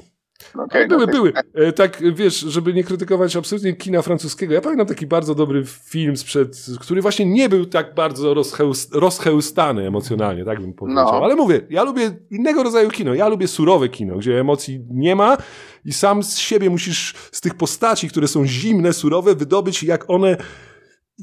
Okej. 0.53 0.81
Ale 0.81 0.87
były, 0.87 1.05
no, 1.05 1.11
były. 1.11 1.33
E, 1.53 1.71
Tak, 1.71 2.15
wiesz, 2.15 2.39
żeby 2.39 2.73
nie 2.73 2.83
krytykować 2.83 3.35
absolutnie 3.35 3.73
kina 3.73 4.01
francuskiego. 4.01 4.53
Ja 4.53 4.61
pamiętam 4.61 4.87
taki 4.87 5.07
bardzo 5.07 5.35
dobry 5.35 5.63
film 5.65 6.17
sprzed, 6.17 6.65
który 6.79 7.01
właśnie 7.01 7.25
nie 7.25 7.49
był 7.49 7.65
tak 7.65 7.95
bardzo 7.95 8.33
rozchełst, 8.33 8.95
rozchełstany 8.95 9.87
emocjonalnie, 9.87 10.45
tak 10.45 10.61
bym 10.61 10.73
powiedział. 10.73 11.05
No. 11.05 11.23
Ale 11.23 11.35
mówię, 11.35 11.61
ja 11.69 11.83
lubię 11.83 12.11
innego 12.31 12.63
rodzaju 12.63 12.89
kino. 12.89 13.13
Ja 13.13 13.27
lubię 13.27 13.47
surowe 13.47 13.89
kino, 13.89 14.17
gdzie 14.17 14.39
emocji 14.39 14.85
nie 14.89 15.15
ma 15.15 15.37
i 15.85 15.93
sam 15.93 16.23
z 16.23 16.37
siebie 16.37 16.69
musisz 16.69 17.13
z 17.31 17.41
tych 17.41 17.55
postaci, 17.55 18.09
które 18.09 18.27
są 18.27 18.45
zimne, 18.45 18.93
surowe, 18.93 19.35
wydobyć 19.35 19.83
jak 19.83 20.09
one 20.09 20.37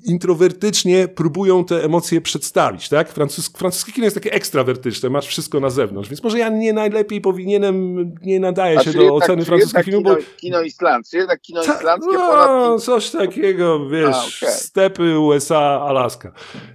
introwertycznie 0.05 1.09
próbują 1.09 1.65
te 1.65 1.85
emocje 1.85 2.21
przedstawić, 2.21 2.89
tak? 2.89 3.09
Francus, 3.13 3.49
francuskie 3.57 3.93
kino 3.93 4.05
jest 4.05 4.17
takie 4.17 4.33
ekstrawertyczne, 4.33 5.11
masz 5.11 5.27
wszystko 5.27 5.61
na 5.61 5.71
zewnątrz, 5.71 6.09
więc 6.11 6.23
może 6.23 6.39
ja 6.39 6.49
nie 6.49 6.73
najlepiej 6.73 7.21
powinienem, 7.21 7.97
nie 8.23 8.41
nadaję 8.41 8.81
się 8.81 8.93
do 8.93 9.03
jednak- 9.03 9.23
oceny 9.23 9.45
jednak 9.59 9.85
filmów, 9.85 10.05
bo 10.05 10.17
kino, 10.17 10.27
kino 10.37 10.63
islandzkie, 10.63 11.19
jednak 11.19 11.41
kino 11.41 11.63
Ta- 11.63 11.75
islandzkie, 11.79 12.13
no, 12.13 12.19
Polaki, 12.31 12.83
coś 12.83 13.11
takiego, 13.11 13.89
wiesz, 13.89 14.17
A, 14.17 14.47
okej. 14.47 14.55
stepy 14.59 15.19
USA, 15.19 15.81
Alaska. 15.89 16.33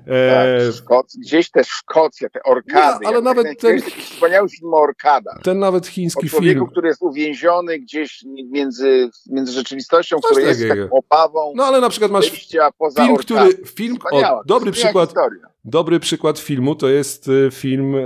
E, 0.07 0.65
tak, 0.65 0.76
Szkoc, 0.76 1.15
gdzieś 1.17 1.51
też 1.51 1.67
Szkocja, 1.67 2.30
te 2.30 2.43
orkady. 2.43 2.99
No, 3.03 3.09
ale 3.09 3.22
nawet 3.22 3.43
ten- 3.45 3.55
ten... 3.55 3.82
Taki 3.82 4.01
wspaniały 4.01 4.49
film 4.49 4.74
o 4.74 4.78
orkadach. 4.78 5.39
ten 5.43 5.59
nawet 5.59 5.86
O 5.86 5.89
chiński 5.89 6.30
człowieku, 6.30 6.59
film. 6.59 6.67
który 6.72 6.88
jest 6.88 7.01
uwięziony 7.01 7.80
gdzieś 7.80 8.24
między, 8.51 9.09
między 9.30 9.51
rzeczywistością, 9.51 10.17
Coś 10.20 10.32
która 10.32 10.47
jest 10.49 10.67
taką 10.70 10.89
obawą 10.91 11.53
No 11.55 11.63
ale 11.65 11.82
na 11.82 11.89
przykład 11.89 12.11
masz 12.11 12.47
poza 12.78 13.09
film, 13.18 13.18
który, 13.18 13.66
film, 13.66 13.97
o, 14.12 14.41
dobry 14.45 14.72
przykład, 14.72 15.10
Historia. 15.10 15.47
dobry 15.66 15.99
przykład 15.99 16.39
filmu 16.39 16.76
to 16.76 16.89
jest 16.89 17.28
y, 17.28 17.49
film, 17.51 17.95
e, 17.95 18.01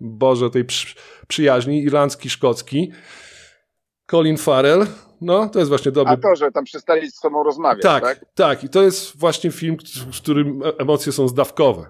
Boże, 0.00 0.50
tej 0.50 0.64
przy, 0.64 0.94
przyjaźni, 1.28 1.84
irlandzki-szkocki. 1.90 2.92
Colin 4.10 4.36
Farrell, 4.36 4.86
no 5.20 5.48
to 5.48 5.58
jest 5.58 5.68
właśnie 5.68 5.92
dobry 5.92 6.12
A 6.12 6.16
to, 6.16 6.36
że 6.36 6.50
tam 6.50 6.64
przestali 6.64 7.10
z 7.10 7.14
sobą 7.14 7.42
rozmawiać, 7.42 7.82
Tak, 7.82 8.02
tak? 8.04 8.24
tak, 8.34 8.64
I 8.64 8.68
to 8.68 8.82
jest 8.82 9.16
właśnie 9.16 9.50
film, 9.50 9.76
w 10.12 10.16
którym 10.16 10.62
e- 10.62 10.72
emocje 10.78 11.12
są 11.12 11.28
zdawkowe. 11.28 11.86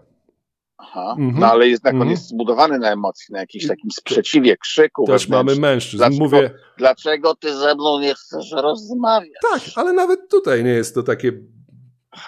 Aha. 0.79 1.15
Mhm. 1.19 1.41
No 1.41 1.47
ale 1.53 1.69
jednak 1.69 1.95
Mhm. 1.95 2.03
on 2.09 2.11
jest 2.11 2.29
zbudowany 2.29 2.79
na 2.79 2.93
emocji, 2.93 3.33
na 3.33 3.41
jakimś 3.41 3.67
takim 3.67 3.91
sprzeciwie, 3.91 4.57
krzyku 4.57 5.07
Też 5.07 5.29
mamy 5.29 5.57
mężczyzn. 5.57 5.97
Dlaczego? 5.97 6.25
Mówię, 6.25 6.51
Dlaczego 6.79 7.35
ty 7.35 7.57
ze 7.57 7.75
mną 7.75 8.01
nie 8.01 8.15
chcesz 8.15 8.53
rozmawiać? 8.53 9.31
tak, 9.53 9.61
ale 9.77 9.93
nawet 9.93 10.31
tutaj 10.31 10.65
nie 10.65 10.71
jest 10.71 10.95
to 10.95 11.03
takie 11.03 11.33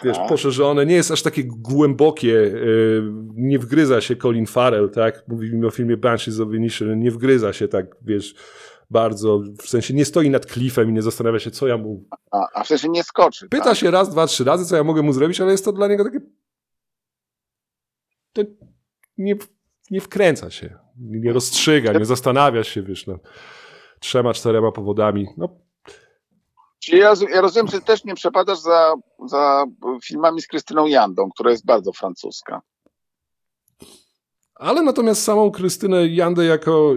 wiesz, 0.04 0.18
poszerzone, 0.28 0.86
nie 0.86 0.94
jest 0.94 1.10
aż 1.10 1.22
takie 1.22 1.44
głębokie, 1.44 2.28
yy, 2.28 3.02
nie 3.34 3.58
wgryza 3.58 4.00
się 4.00 4.16
Colin 4.16 4.46
Farrell, 4.46 4.90
tak? 4.90 5.24
Mówimy 5.28 5.66
o 5.66 5.70
filmie 5.70 5.96
Banshees 5.96 6.40
of 6.40 6.54
Inisherin, 6.54 6.98
nie 6.98 7.10
wgryza 7.10 7.52
się 7.52 7.68
tak, 7.68 7.86
wiesz, 8.02 8.34
bardzo, 8.90 9.42
w 9.62 9.68
sensie 9.68 9.94
nie 9.94 10.04
stoi 10.04 10.30
nad 10.30 10.46
klifem 10.46 10.90
i 10.90 10.92
nie 10.92 11.02
zastanawia 11.02 11.38
się, 11.38 11.50
co 11.50 11.66
ja 11.66 11.78
mu... 11.78 12.04
A, 12.30 12.46
a 12.54 12.64
w 12.64 12.66
sensie 12.66 12.88
nie 12.88 13.04
skoczy. 13.04 13.48
Pyta 13.48 13.64
tak? 13.64 13.76
się 13.76 13.90
raz, 13.90 14.10
dwa, 14.10 14.26
trzy 14.26 14.44
razy, 14.44 14.66
co 14.66 14.76
ja 14.76 14.84
mogę 14.84 15.02
mu 15.02 15.12
zrobić, 15.12 15.40
ale 15.40 15.52
jest 15.52 15.64
to 15.64 15.72
dla 15.72 15.88
niego 15.88 16.04
takie... 16.04 16.20
To 18.32 18.42
nie, 19.18 19.34
nie 19.90 20.00
wkręca 20.00 20.50
się, 20.50 20.78
nie 20.96 21.32
rozstrzyga, 21.32 21.92
nie 21.92 22.04
zastanawia 22.04 22.64
się, 22.64 22.82
wiesz, 22.82 23.06
no, 23.06 23.18
trzema, 24.00 24.34
czterema 24.34 24.72
powodami. 24.72 25.26
No, 25.36 25.63
Czyli 26.84 26.98
ja, 26.98 27.14
ja 27.30 27.40
rozumiem, 27.40 27.68
że 27.68 27.80
też 27.80 28.04
nie 28.04 28.14
przepadasz 28.14 28.58
za, 28.58 28.94
za 29.26 29.64
filmami 30.04 30.42
z 30.42 30.46
Krystyną 30.46 30.86
Jandą, 30.86 31.30
która 31.30 31.50
jest 31.50 31.66
bardzo 31.66 31.92
francuska. 31.92 32.62
Ale 34.54 34.82
natomiast 34.82 35.22
samą 35.22 35.50
Krystynę 35.50 36.06
Jandę 36.06 36.44
jako 36.44 36.94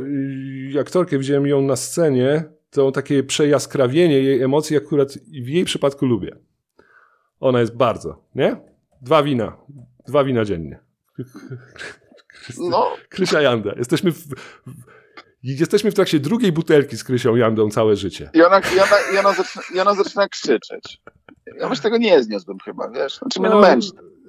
y, 0.75 0.79
aktorkę 0.81 1.17
widziałem 1.17 1.47
ją 1.47 1.61
na 1.61 1.75
scenie, 1.75 2.43
to 2.69 2.91
takie 2.91 3.23
przejaskrawienie 3.23 4.19
jej 4.19 4.41
emocji 4.41 4.77
akurat 4.77 5.13
w 5.43 5.47
jej 5.47 5.65
przypadku 5.65 6.05
lubię. 6.05 6.37
Ona 7.39 7.59
jest 7.59 7.75
bardzo, 7.75 8.21
nie? 8.35 8.55
Dwa 9.01 9.23
wina. 9.23 9.57
Dwa 10.07 10.23
wina 10.23 10.45
dziennie. 10.45 10.79
No, 12.57 12.91
Krysia 13.09 13.41
Janda. 13.41 13.73
Jesteśmy 13.77 14.11
w, 14.11 14.17
w, 14.17 14.33
jesteśmy 15.43 15.91
w 15.91 15.93
trakcie 15.93 16.19
drugiej 16.19 16.51
butelki 16.51 16.97
z 16.97 17.03
Krysią 17.03 17.35
Jandą 17.35 17.69
całe 17.69 17.95
życie. 17.95 18.29
i 18.33 18.41
ona, 18.41 18.59
i 18.59 18.79
ona, 18.79 18.95
i 19.13 19.17
ona, 19.17 19.33
zaczyna, 19.33 19.63
i 19.75 19.79
ona 19.79 19.93
zaczyna 19.93 20.27
krzyczeć. 20.27 21.01
Ja 21.59 21.67
już 21.69 21.79
tego 21.79 21.97
nie 21.97 22.23
zniosłbym 22.23 22.57
chyba, 22.65 22.89
wiesz? 22.89 23.17
Znaczy, 23.17 23.39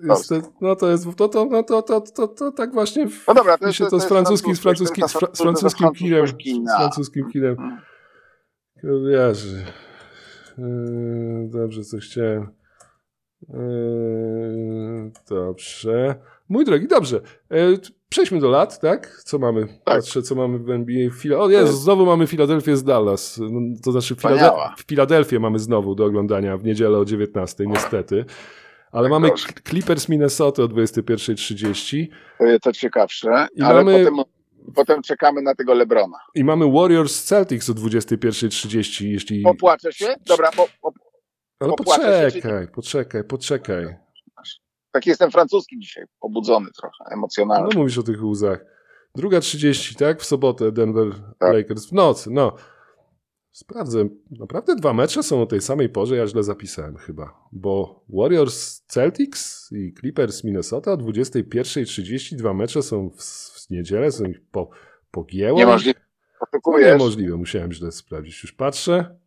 no, 0.02 0.16
to- 0.16 0.52
no 0.61 0.76
to 0.76 0.90
jest, 0.90 1.06
to, 1.16 1.28
to, 1.28 1.44
no 1.50 1.62
to, 1.62 1.82
to, 1.82 2.00
to, 2.00 2.28
to 2.28 2.52
tak 2.52 2.72
właśnie 2.72 3.09
w, 3.09 3.26
No 3.28 3.34
dobra, 3.34 3.59
to 3.59 3.66
jest, 3.66 3.78
się 3.78 3.86
to, 3.86 4.00
z 4.00 4.04
francuskim, 4.04 4.56
z 4.56 4.61
francuskim, 4.61 5.09
z, 5.09 5.12
fra, 5.12 5.28
z 5.32 5.38
francuskim 5.42 5.88
francuski 5.88 6.04
kinem, 6.04 6.66
z 6.68 6.76
francuskim 6.76 7.30
kinem. 7.32 7.56
Jerzy. 9.11 9.64
Yy, 10.59 11.48
dobrze, 11.50 11.84
co 11.84 11.98
chciałem. 11.98 12.48
Yy, 13.48 15.11
dobrze. 15.30 16.14
Mój 16.48 16.64
drogi, 16.64 16.88
dobrze. 16.88 17.20
Przejdźmy 18.11 18.40
do 18.40 18.48
lat, 18.48 18.80
tak? 18.80 19.20
Co 19.24 19.38
mamy? 19.38 19.68
Patrzę, 19.84 20.22
co 20.22 20.34
mamy 20.34 20.59
w 20.59 20.70
NBA. 20.70 21.11
Fila... 21.11 21.38
O 21.38 21.50
Jezu, 21.50 21.72
znowu 21.72 22.06
mamy 22.06 22.26
Filadelfię 22.26 22.76
z 22.76 22.84
Dallas. 22.84 23.40
No, 23.50 23.61
To 23.84 23.92
znaczy 23.92 24.14
Filade... 24.16 24.50
W 24.76 24.82
Filadelfię 24.82 25.38
mamy 25.40 25.59
znowu 25.59 25.94
do 25.94 26.04
oglądania 26.04 26.56
w 26.56 26.64
niedzielę 26.64 26.98
o 26.98 27.04
19, 27.04 27.64
niestety. 27.66 28.24
Ale 28.92 29.09
mamy 29.09 29.22
Najgorsze. 29.22 29.48
Clippers 29.68 30.09
Minnesota 30.09 30.62
o 30.62 30.66
21.30 30.66 32.06
To 32.38 32.44
jest 32.44 32.62
to 32.62 32.72
ciekawsze, 32.72 33.46
I 33.54 33.62
ale 33.62 33.84
mamy- 33.84 34.04
potem, 34.04 34.24
potem 34.74 35.02
czekamy 35.02 35.42
na 35.42 35.54
tego 35.54 35.74
Lebrona. 35.74 36.18
i 36.34 36.44
mamy 36.44 36.72
Warriors 36.72 37.24
Celtics 37.24 37.70
o 37.70 37.74
21.30, 37.74 39.04
jeśli... 39.06 39.42
Popłaczę 39.42 39.92
się? 39.92 40.14
Dobra, 40.26 40.50
po, 40.56 40.68
po, 40.82 40.92
Ale 41.61 41.70
popłaczę 41.72 42.30
się, 42.30 42.36
poczekaj, 42.40 42.68
poczekaj, 42.74 43.24
poczekaj. 43.24 43.96
Taki 44.93 45.11
jestem 45.11 45.30
francuski 45.30 45.78
dzisiaj, 45.78 46.05
pobudzony 46.20 46.70
trochę, 46.76 47.05
emocjonalny. 47.11 47.68
No 47.74 47.80
mówisz 47.80 47.99
o 47.99 48.03
tych 48.03 48.24
łzach. 48.24 48.64
Druga 49.14 49.41
30, 49.41 49.95
tak? 49.95 50.20
W 50.20 50.24
sobotę 50.24 50.72
Denver 50.72 51.09
Tak. 51.39 51.55
Lakers. 51.55 51.86
W 51.86 51.93
nocy, 51.93 52.30
no. 52.30 52.57
Sprawdzę. 53.53 54.09
Naprawdę 54.30 54.76
dwa 54.76 54.93
mecze 54.93 55.22
są 55.22 55.43
o 55.43 55.47
tej 55.47 55.61
samej 55.61 55.89
porze, 55.89 56.16
ja 56.16 56.26
źle 56.26 56.43
zapisałem 56.43 56.97
chyba. 56.97 57.49
Bo 57.53 58.05
Warriors 58.09 58.80
Celtics 58.86 59.72
i 59.72 59.95
Clippers 60.01 60.45
Minnesota 60.45 60.93
o 60.93 60.97
21.30 60.97 62.36
dwa 62.36 62.55
mecze 62.55 62.82
są 62.82 63.11
w, 63.11 63.22
w 63.66 63.70
niedzielę, 63.70 64.12
są 64.12 64.24
ich 64.24 64.41
po, 64.53 64.70
pogięło. 65.11 65.59
Niemożliwe. 65.59 66.01
No 66.66 66.78
niemożliwe, 66.78 67.36
musiałem 67.36 67.72
źle 67.72 67.93
sprawdzić. 67.93 68.43
Już 68.43 68.53
patrzę. 68.53 69.18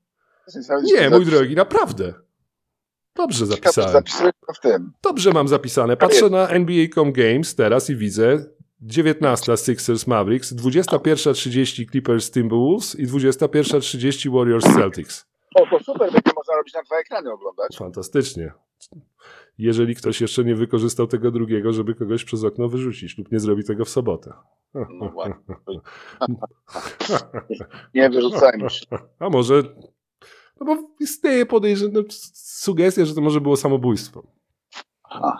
Nie, 0.83 1.09
mój 1.09 1.25
drogi, 1.25 1.55
naprawdę. 1.55 2.13
Dobrze 3.15 3.45
zapisałem. 3.45 4.03
Dobrze 5.03 5.31
mam 5.31 5.47
zapisane. 5.47 5.97
Patrzę 5.97 6.29
na 6.29 6.47
NBA.com 6.47 7.11
Games 7.11 7.55
teraz 7.55 7.89
i 7.89 7.95
widzę 7.95 8.45
19 8.81 9.57
Sixers 9.57 10.07
Mavericks, 10.07 10.53
21.30 10.55 11.89
Clippers 11.91 12.31
Timberwolves 12.31 12.95
i 12.95 13.07
21.30 13.07 14.33
Warriors 14.33 14.65
Celtics. 14.75 15.25
O, 15.55 15.65
to 15.67 15.83
super, 15.83 16.11
będzie 16.11 16.31
można 16.35 16.55
robić 16.55 16.73
na 16.73 16.83
dwa 16.83 16.99
ekrany 16.99 17.31
oglądać. 17.31 17.77
Fantastycznie. 17.77 18.51
Jeżeli 19.57 19.95
ktoś 19.95 20.21
jeszcze 20.21 20.43
nie 20.43 20.55
wykorzystał 20.55 21.07
tego 21.07 21.31
drugiego, 21.31 21.73
żeby 21.73 21.95
kogoś 21.95 22.23
przez 22.23 22.43
okno 22.43 22.69
wyrzucić 22.69 23.17
lub 23.17 23.31
nie 23.31 23.39
zrobi 23.39 23.63
tego 23.63 23.85
w 23.85 23.89
sobotę. 23.89 24.33
No. 24.73 25.13
Nie 27.93 28.09
wyrzucajmy 28.09 28.69
się. 28.69 28.85
A 29.19 29.29
może. 29.29 29.63
No 30.61 30.65
bo 30.75 30.87
istnieje 30.99 31.45
podejrzenie, 31.45 31.91
no, 31.93 32.01
sugestia, 32.33 33.05
że 33.05 33.15
to 33.15 33.21
może 33.21 33.41
było 33.41 33.57
samobójstwo. 33.57 34.23
Aha. 35.03 35.39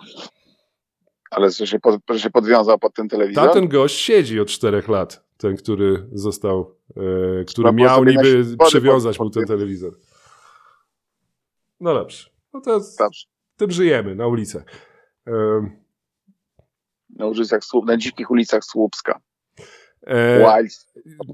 Ale 1.30 1.50
że 1.50 1.66
się, 1.66 1.80
pod, 1.80 2.00
że 2.10 2.20
się 2.20 2.30
podwiązał 2.30 2.78
pod 2.78 2.94
ten 2.94 3.08
telewizor? 3.08 3.44
Tamten 3.44 3.68
gość 3.68 3.96
siedzi 3.98 4.40
od 4.40 4.48
czterech 4.48 4.88
lat. 4.88 5.24
Ten, 5.36 5.56
który 5.56 6.08
został, 6.12 6.76
e, 7.40 7.44
który 7.44 7.72
było 7.72 7.86
miał 7.88 8.04
niby 8.04 8.44
przywiązać 8.66 9.16
pod- 9.18 9.24
mu 9.26 9.30
ten 9.30 9.44
telewizor. 9.46 9.98
No 11.80 11.94
dobrze. 11.94 12.30
No 12.54 12.60
to 12.60 12.80
Dobrze. 12.98 13.26
tym 13.56 13.70
żyjemy 13.70 14.14
na 14.14 14.26
ulicę. 14.26 14.64
Em, 15.26 15.82
Na 17.10 17.26
ulicach 17.26 17.60
na 17.86 17.96
dzikich 17.96 18.30
ulicach 18.30 18.64
Słupska. 18.64 19.20
E, 20.06 20.38
Wild. 20.38 20.72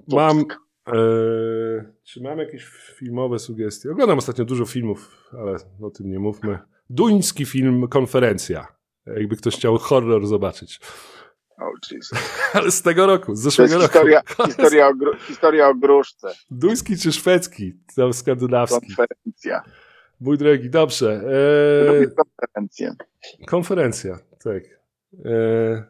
mam. 0.08 0.44
Słupsk. 0.88 1.88
E, 1.88 1.92
czy 2.02 2.22
mam 2.22 2.38
jakieś 2.38 2.64
filmowe 2.94 3.38
sugestie? 3.38 3.90
Oglądam 3.90 4.18
ostatnio 4.18 4.44
dużo 4.44 4.64
filmów, 4.66 5.10
ale 5.32 5.56
o 5.82 5.90
tym 5.90 6.10
nie 6.10 6.18
mówmy. 6.18 6.58
Duński 6.90 7.44
film 7.46 7.88
Konferencja. 7.88 8.66
Jakby 9.06 9.36
ktoś 9.36 9.56
chciał 9.56 9.78
horror 9.78 10.26
zobaczyć. 10.26 10.80
Oh. 11.58 11.70
Ale 12.54 12.70
z 12.70 12.82
tego 12.82 13.06
roku, 13.06 13.34
z 13.34 13.40
zeszłego 13.40 13.74
roku. 13.74 13.86
historia, 13.86 14.20
historia, 14.46 14.88
o 14.88 14.94
gru, 14.94 15.12
historia 15.16 15.68
o 15.68 15.74
gruszce. 15.74 16.28
Duński 16.50 16.96
czy 16.96 17.12
szwedzki? 17.12 17.72
Tam 17.96 18.12
skandynawski. 18.12 18.86
Konferencja. 18.96 19.62
Mój 20.20 20.38
drogi, 20.38 20.70
dobrze. 20.70 21.14
Lubię 21.86 22.06
E, 22.06 22.10
konferencję. 22.16 22.94
konferencja, 23.46 24.18
tak. 24.44 24.62
E, 25.24 25.84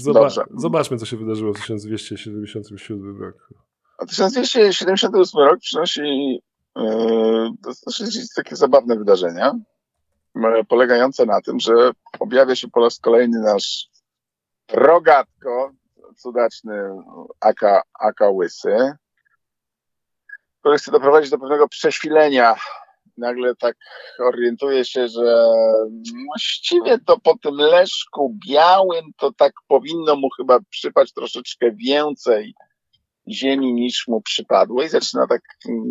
zoba 0.00 0.20
Dobrze. 0.20 0.42
zobaczmy, 0.56 0.96
co 0.96 1.06
się 1.06 1.16
wydarzyło 1.16 1.52
w 1.52 1.56
1277 1.60 3.22
roku. 3.22 3.54
A 3.98 4.06
1278 4.06 5.40
rok 5.40 5.60
przynosi 5.60 6.42
e, 6.78 6.82
dosyć 7.86 8.34
takie 8.34 8.56
zabawne 8.56 8.96
wydarzenia, 8.96 9.54
e, 10.36 10.64
polegające 10.64 11.26
na 11.26 11.40
tym, 11.40 11.60
że 11.60 11.72
objawia 12.20 12.56
się 12.56 12.68
po 12.68 12.80
raz 12.80 12.98
kolejny 12.98 13.40
nasz 13.40 13.88
rogatko, 14.72 15.70
cudaczny 16.16 16.74
Aka, 17.40 17.82
Aka 18.00 18.30
Łysy, 18.30 18.92
który 20.60 20.78
chce 20.78 20.90
doprowadzić 20.90 21.30
do 21.30 21.38
pewnego 21.38 21.68
prześwilenia. 21.68 22.54
Nagle 23.16 23.54
tak 23.54 23.76
orientuje 24.18 24.84
się, 24.84 25.08
że 25.08 25.46
właściwie 26.26 26.98
to 26.98 27.20
po 27.20 27.38
tym 27.42 27.54
leszku 27.54 28.36
białym 28.48 29.04
to 29.16 29.32
tak 29.32 29.52
powinno 29.68 30.16
mu 30.16 30.28
chyba 30.36 30.58
przypaść 30.70 31.12
troszeczkę 31.12 31.70
więcej 31.72 32.54
ziemi 33.30 33.74
niż 33.74 34.08
mu 34.08 34.20
przypadło 34.20 34.82
i 34.82 34.88
zaczyna 34.88 35.26
tak 35.26 35.42
mm, 35.68 35.84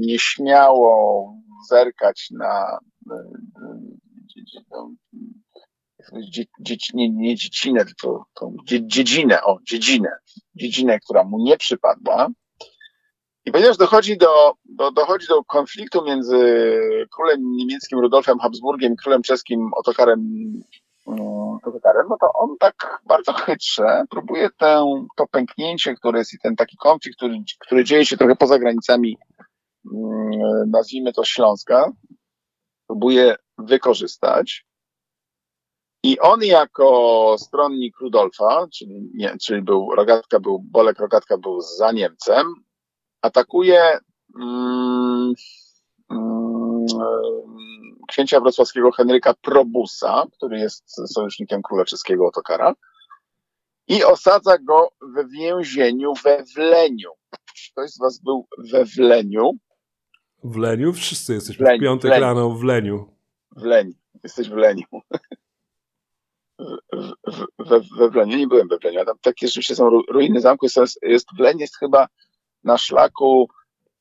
nieśmiało 0.00 1.34
zerkać 1.68 2.28
na 2.30 2.78
e, 3.10 3.14
e, 3.62 3.92
nie, 6.94 7.10
nie 7.10 7.36
dziecinę, 7.36 7.84
tylko 7.84 8.26
tą 8.34 8.56
dzie- 8.64 8.86
dziedzinę, 8.86 9.42
o, 9.42 9.58
dziedzinę, 9.68 10.10
dziedzinę, 10.54 10.98
która 11.00 11.24
mu 11.24 11.44
nie 11.44 11.56
przypadła. 11.56 12.28
I 13.44 13.52
ponieważ 13.52 13.76
dochodzi 13.76 14.16
do, 14.16 14.52
do, 14.64 14.90
dochodzi 14.90 15.26
do 15.26 15.44
konfliktu 15.44 16.04
między 16.04 16.36
królem 17.16 17.40
niemieckim 17.56 17.98
Rudolfem 17.98 18.38
Habsburgiem 18.38 18.92
i 18.92 18.96
królem 18.96 19.22
czeskim 19.22 19.70
Otokarem 19.76 20.52
Otokarem, 21.66 22.06
no 22.10 22.16
to 22.20 22.32
on 22.34 22.56
tak 22.58 23.00
bardzo 23.06 23.32
chytrze 23.32 24.04
próbuje 24.10 24.50
tę, 24.58 24.84
to 25.16 25.26
pęknięcie, 25.26 25.94
które 25.94 26.18
jest 26.18 26.34
i 26.34 26.38
ten 26.38 26.56
taki 26.56 26.76
konflikt, 26.76 27.16
który, 27.16 27.34
który 27.58 27.84
dzieje 27.84 28.06
się 28.06 28.16
trochę 28.16 28.36
poza 28.36 28.58
granicami, 28.58 29.18
mm, 29.94 30.70
nazwijmy 30.70 31.12
to 31.12 31.24
Śląska, 31.24 31.92
próbuje 32.86 33.36
wykorzystać. 33.58 34.66
I 36.04 36.18
on 36.18 36.42
jako 36.42 37.36
stronnik 37.38 38.00
Rudolfa, 38.00 38.66
czyli, 38.72 39.10
nie, 39.14 39.36
czyli 39.38 39.62
był 39.62 39.90
Rogatka 39.96 40.40
był, 40.40 40.58
Bolek 40.58 40.98
Rogatka 40.98 41.38
był 41.38 41.60
za 41.60 41.92
Niemcem, 41.92 42.46
atakuje 43.22 43.98
mm, 44.40 45.32
mm, 46.10 46.86
księcia 48.08 48.40
wrocławskiego 48.40 48.92
Henryka 48.92 49.34
Probusa, 49.34 50.24
który 50.32 50.58
jest 50.58 51.12
sojusznikiem 51.12 51.62
króla 51.62 51.84
czeskiego 51.84 52.26
Otokara 52.26 52.74
i 53.88 54.04
osadza 54.04 54.58
go 54.58 54.90
w 55.02 55.30
więzieniu 55.30 56.12
we 56.24 56.44
Wleniu. 56.56 57.10
Ktoś 57.72 57.90
z 57.90 57.98
was 57.98 58.18
był 58.18 58.46
we 58.72 58.84
Wleniu? 58.84 59.50
W 60.44 60.56
Leniu? 60.56 60.92
Wszyscy 60.92 61.34
jesteśmy 61.34 61.64
W 61.64 61.68
Leniu, 61.68 61.80
w 61.80 61.82
piątek 61.84 62.08
w 62.10 62.12
Leniu. 62.12 62.24
rano 62.24 62.50
w 62.50 62.62
Leniu. 62.62 63.08
W 63.56 63.62
Leniu. 63.64 63.92
Jesteś 64.24 64.48
w 64.48 64.56
Leniu. 64.56 64.84
W- 66.58 67.12
w- 67.32 67.46
We, 67.68 67.80
we 67.98 68.10
Wleniu. 68.10 68.38
Nie 68.38 68.46
byłem 68.46 68.68
we 68.68 68.78
Wleniu. 68.78 69.00
a 69.00 69.04
Tam 69.04 69.18
takie 69.22 69.46
rzeczywiście 69.46 69.74
są 69.76 69.90
ru- 69.90 70.04
ruiny 70.08 70.40
zamku. 70.40 70.66
Jest, 70.66 70.98
jest 71.02 71.26
Wleń 71.36 71.58
jest 71.58 71.78
chyba 71.78 72.08
na 72.64 72.78
szlaku 72.78 73.48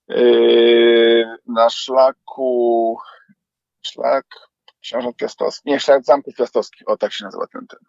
yy, 0.07 1.25
na 1.47 1.69
szlaku 1.69 2.97
szlak 3.81 4.25
książąt 4.81 5.15
piastowskich. 5.15 5.65
Nie, 5.65 5.79
szlak 5.79 6.05
zamków 6.05 6.35
piastowskich. 6.35 6.89
O, 6.89 6.97
tak 6.97 7.13
się 7.13 7.25
nazywa 7.25 7.47
ten, 7.47 7.67
ten. 7.67 7.79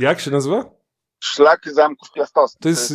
Jak 0.00 0.20
się 0.20 0.30
nazywa? 0.30 0.64
Szlak 1.20 1.60
zamków 1.72 2.12
piastowskich. 2.12 2.60
To 2.62 2.68
jest 2.68 2.92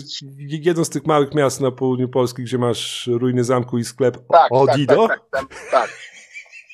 jedno 0.50 0.86
z 0.86 0.90
tych 0.90 1.06
małych 1.06 1.34
miast 1.34 1.62
na 1.62 1.72
południu 1.72 2.10
Polski, 2.10 2.44
gdzie 2.44 2.58
masz 2.58 3.08
ruiny 3.08 3.44
zamku 3.44 3.78
i 3.78 3.84
sklep 3.84 4.18
tak, 4.32 4.48
Odido. 4.52 5.08
Tak, 5.08 5.20
tak, 5.32 5.50
tak, 5.50 5.72
tak. 5.72 5.90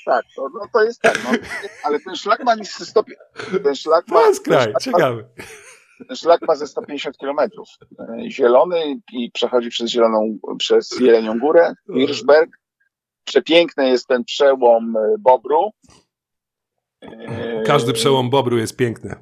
Tak, 0.05 0.25
to, 0.35 0.49
no, 0.53 0.67
to 0.73 0.83
jest 0.83 1.01
tak, 1.01 1.19
no, 1.23 1.29
ale 1.83 1.99
ten 1.99 2.15
szlak 2.15 2.43
ma 2.43 2.55
niskie 2.55 2.85
stopie. 2.85 3.15
Ten 3.63 3.75
szlak 3.75 4.07
ma, 4.07 4.21
To 4.21 4.27
jest 4.27 4.43
kraj, 4.43 4.61
szlak 4.61 4.73
ma 4.73 4.79
ciekawy. 4.79 5.25
Ten 6.07 6.15
szlak 6.15 6.41
ma 6.47 6.55
ze 6.55 6.67
150 6.67 7.17
kilometrów. 7.17 7.69
E, 7.99 8.29
Zielony 8.31 9.01
i 9.13 9.31
przechodzi 9.31 9.69
przez 9.69 9.89
Zieloną, 9.89 10.37
przez 10.57 10.99
Jelenią 10.99 11.39
Górę, 11.39 11.73
Hirschberg. 11.93 12.58
Przepiękny 13.33 13.89
jest 13.89 14.07
ten 14.07 14.23
przełom 14.23 14.97
e, 14.97 15.15
Bobru. 15.19 15.71
Każdy 17.65 17.93
przełom 17.93 18.29
Bobru 18.29 18.57
jest 18.57 18.75
piękny. 18.77 19.15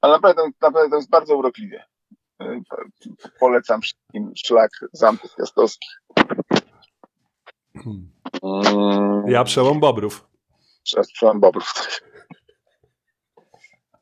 Ale 0.00 0.12
naprawdę, 0.12 0.42
naprawdę 0.60 0.90
to 0.90 0.96
jest 0.96 1.10
bardzo 1.10 1.36
urokliwie. 1.36 1.84
Po- 2.38 3.28
Polecam 3.40 3.80
wszystkim 3.80 4.32
szlak 4.36 4.70
zamków 4.92 5.34
piastowskich. 5.36 6.00
Hmm. 7.74 8.10
Mm. 8.42 9.24
Ja 9.28 9.44
przełom 9.44 9.80
Bobrów. 9.80 10.26
przełom 11.12 11.40
Bobrów. 11.40 11.72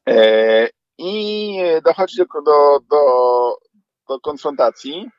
E, 0.08 0.68
I 0.98 1.58
dochodzi 1.84 2.16
do, 2.16 2.24
do, 2.42 2.80
do, 2.90 3.02
do 4.08 4.20
konfrontacji 4.20 5.10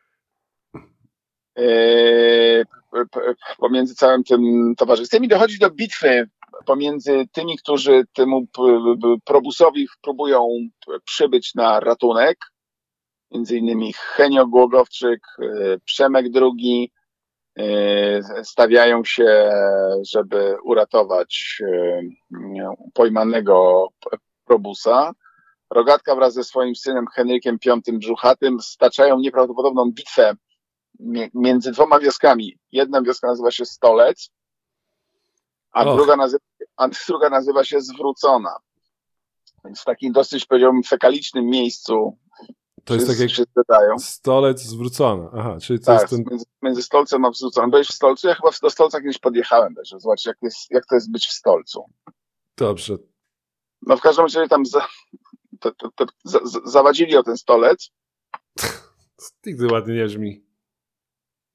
pomiędzy 3.58 3.96
całym 3.96 4.24
tym 4.24 4.74
towarzystwem 4.78 5.24
i 5.24 5.28
dochodzi 5.28 5.60
do 5.60 5.70
bitwy 5.70 6.30
pomiędzy 6.66 7.26
tymi, 7.32 7.58
którzy 7.58 8.04
temu 8.14 8.48
probusowi 9.26 9.88
próbują 10.02 10.48
przybyć 11.06 11.56
na 11.56 11.80
ratunek. 11.80 12.38
Między 13.32 13.58
innymi 13.58 13.94
Henio 13.94 14.48
Głogowczyk, 14.48 15.20
e, 15.42 15.78
Przemek 15.86 16.26
II, 16.36 16.92
e, 17.58 18.44
stawiają 18.44 19.04
się, 19.04 19.52
żeby 20.12 20.56
uratować 20.64 21.62
pojmanego 22.94 23.88
probusa. 24.46 25.12
Rogatka 25.70 26.16
wraz 26.16 26.34
ze 26.34 26.44
swoim 26.44 26.76
synem 26.76 27.06
Henrykiem 27.16 27.58
V 27.66 27.82
Brzuchatym 27.94 28.60
staczają 28.60 29.20
nieprawdopodobną 29.20 29.92
bitwę 29.92 30.36
między 31.34 31.72
dwoma 31.72 32.00
wioskami. 32.00 32.58
Jedna 32.72 33.02
wioska 33.02 33.28
nazywa 33.28 33.52
się 33.52 33.66
Stolec, 33.66 34.30
a 35.72 35.86
Och. 35.86 35.98
druga 35.98 36.16
nazywa, 36.16 36.44
a 36.78 36.88
druga 36.88 37.30
nazywa 37.30 37.64
się 37.64 37.82
Zwrócona. 37.82 38.56
Więc 39.66 39.82
w 39.82 39.86
takim 39.86 40.14
dosyć, 40.14 40.46
powiedziałbym, 40.46 40.84
fekalicznym 40.84 41.46
miejscu 41.46 42.18
To 42.84 42.96
jest 42.96 43.08
tak 43.08 43.20
jak 43.20 43.30
stolec 44.00 44.62
zwrócony. 44.62 45.28
Aha, 45.38 45.58
czyli 45.62 45.80
to 45.80 45.86
Tak, 45.86 46.02
jest 46.02 46.10
ten... 46.10 46.24
między, 46.30 46.46
między 46.62 46.84
stolcem 46.84 47.26
a 47.26 47.30
wrzuconym. 47.30 47.72
Byłeś 47.72 47.88
w 47.88 47.94
stolcu? 47.94 48.28
Ja 48.28 48.36
chyba 48.36 48.50
do 48.62 48.70
stolca 48.70 49.02
kiedyś 49.02 49.18
podjechałem 49.18 49.76
też, 49.76 49.90
żeby 49.90 50.00
zobaczyć 50.00 50.26
jak, 50.26 50.38
jest, 50.42 50.72
jak 50.72 50.86
to 50.86 50.96
jest 50.96 51.12
być 51.12 51.28
w 51.28 51.32
stolcu. 51.32 51.86
Dobrze. 52.58 52.98
No 53.82 53.98
w 53.98 54.02
każdym 54.02 54.26
razie 54.26 54.48
tam 54.48 54.66
za, 54.66 54.88
to, 55.60 55.72
to, 55.72 55.90
to, 55.96 56.06
za, 56.24 56.40
zawadzili 56.66 57.18
o 57.18 57.24
ten 57.24 57.38
stolec. 57.38 57.90
Nigdy 59.46 59.68
ładnie 59.68 59.96
nie 59.96 60.06
brzmi. 60.06 60.53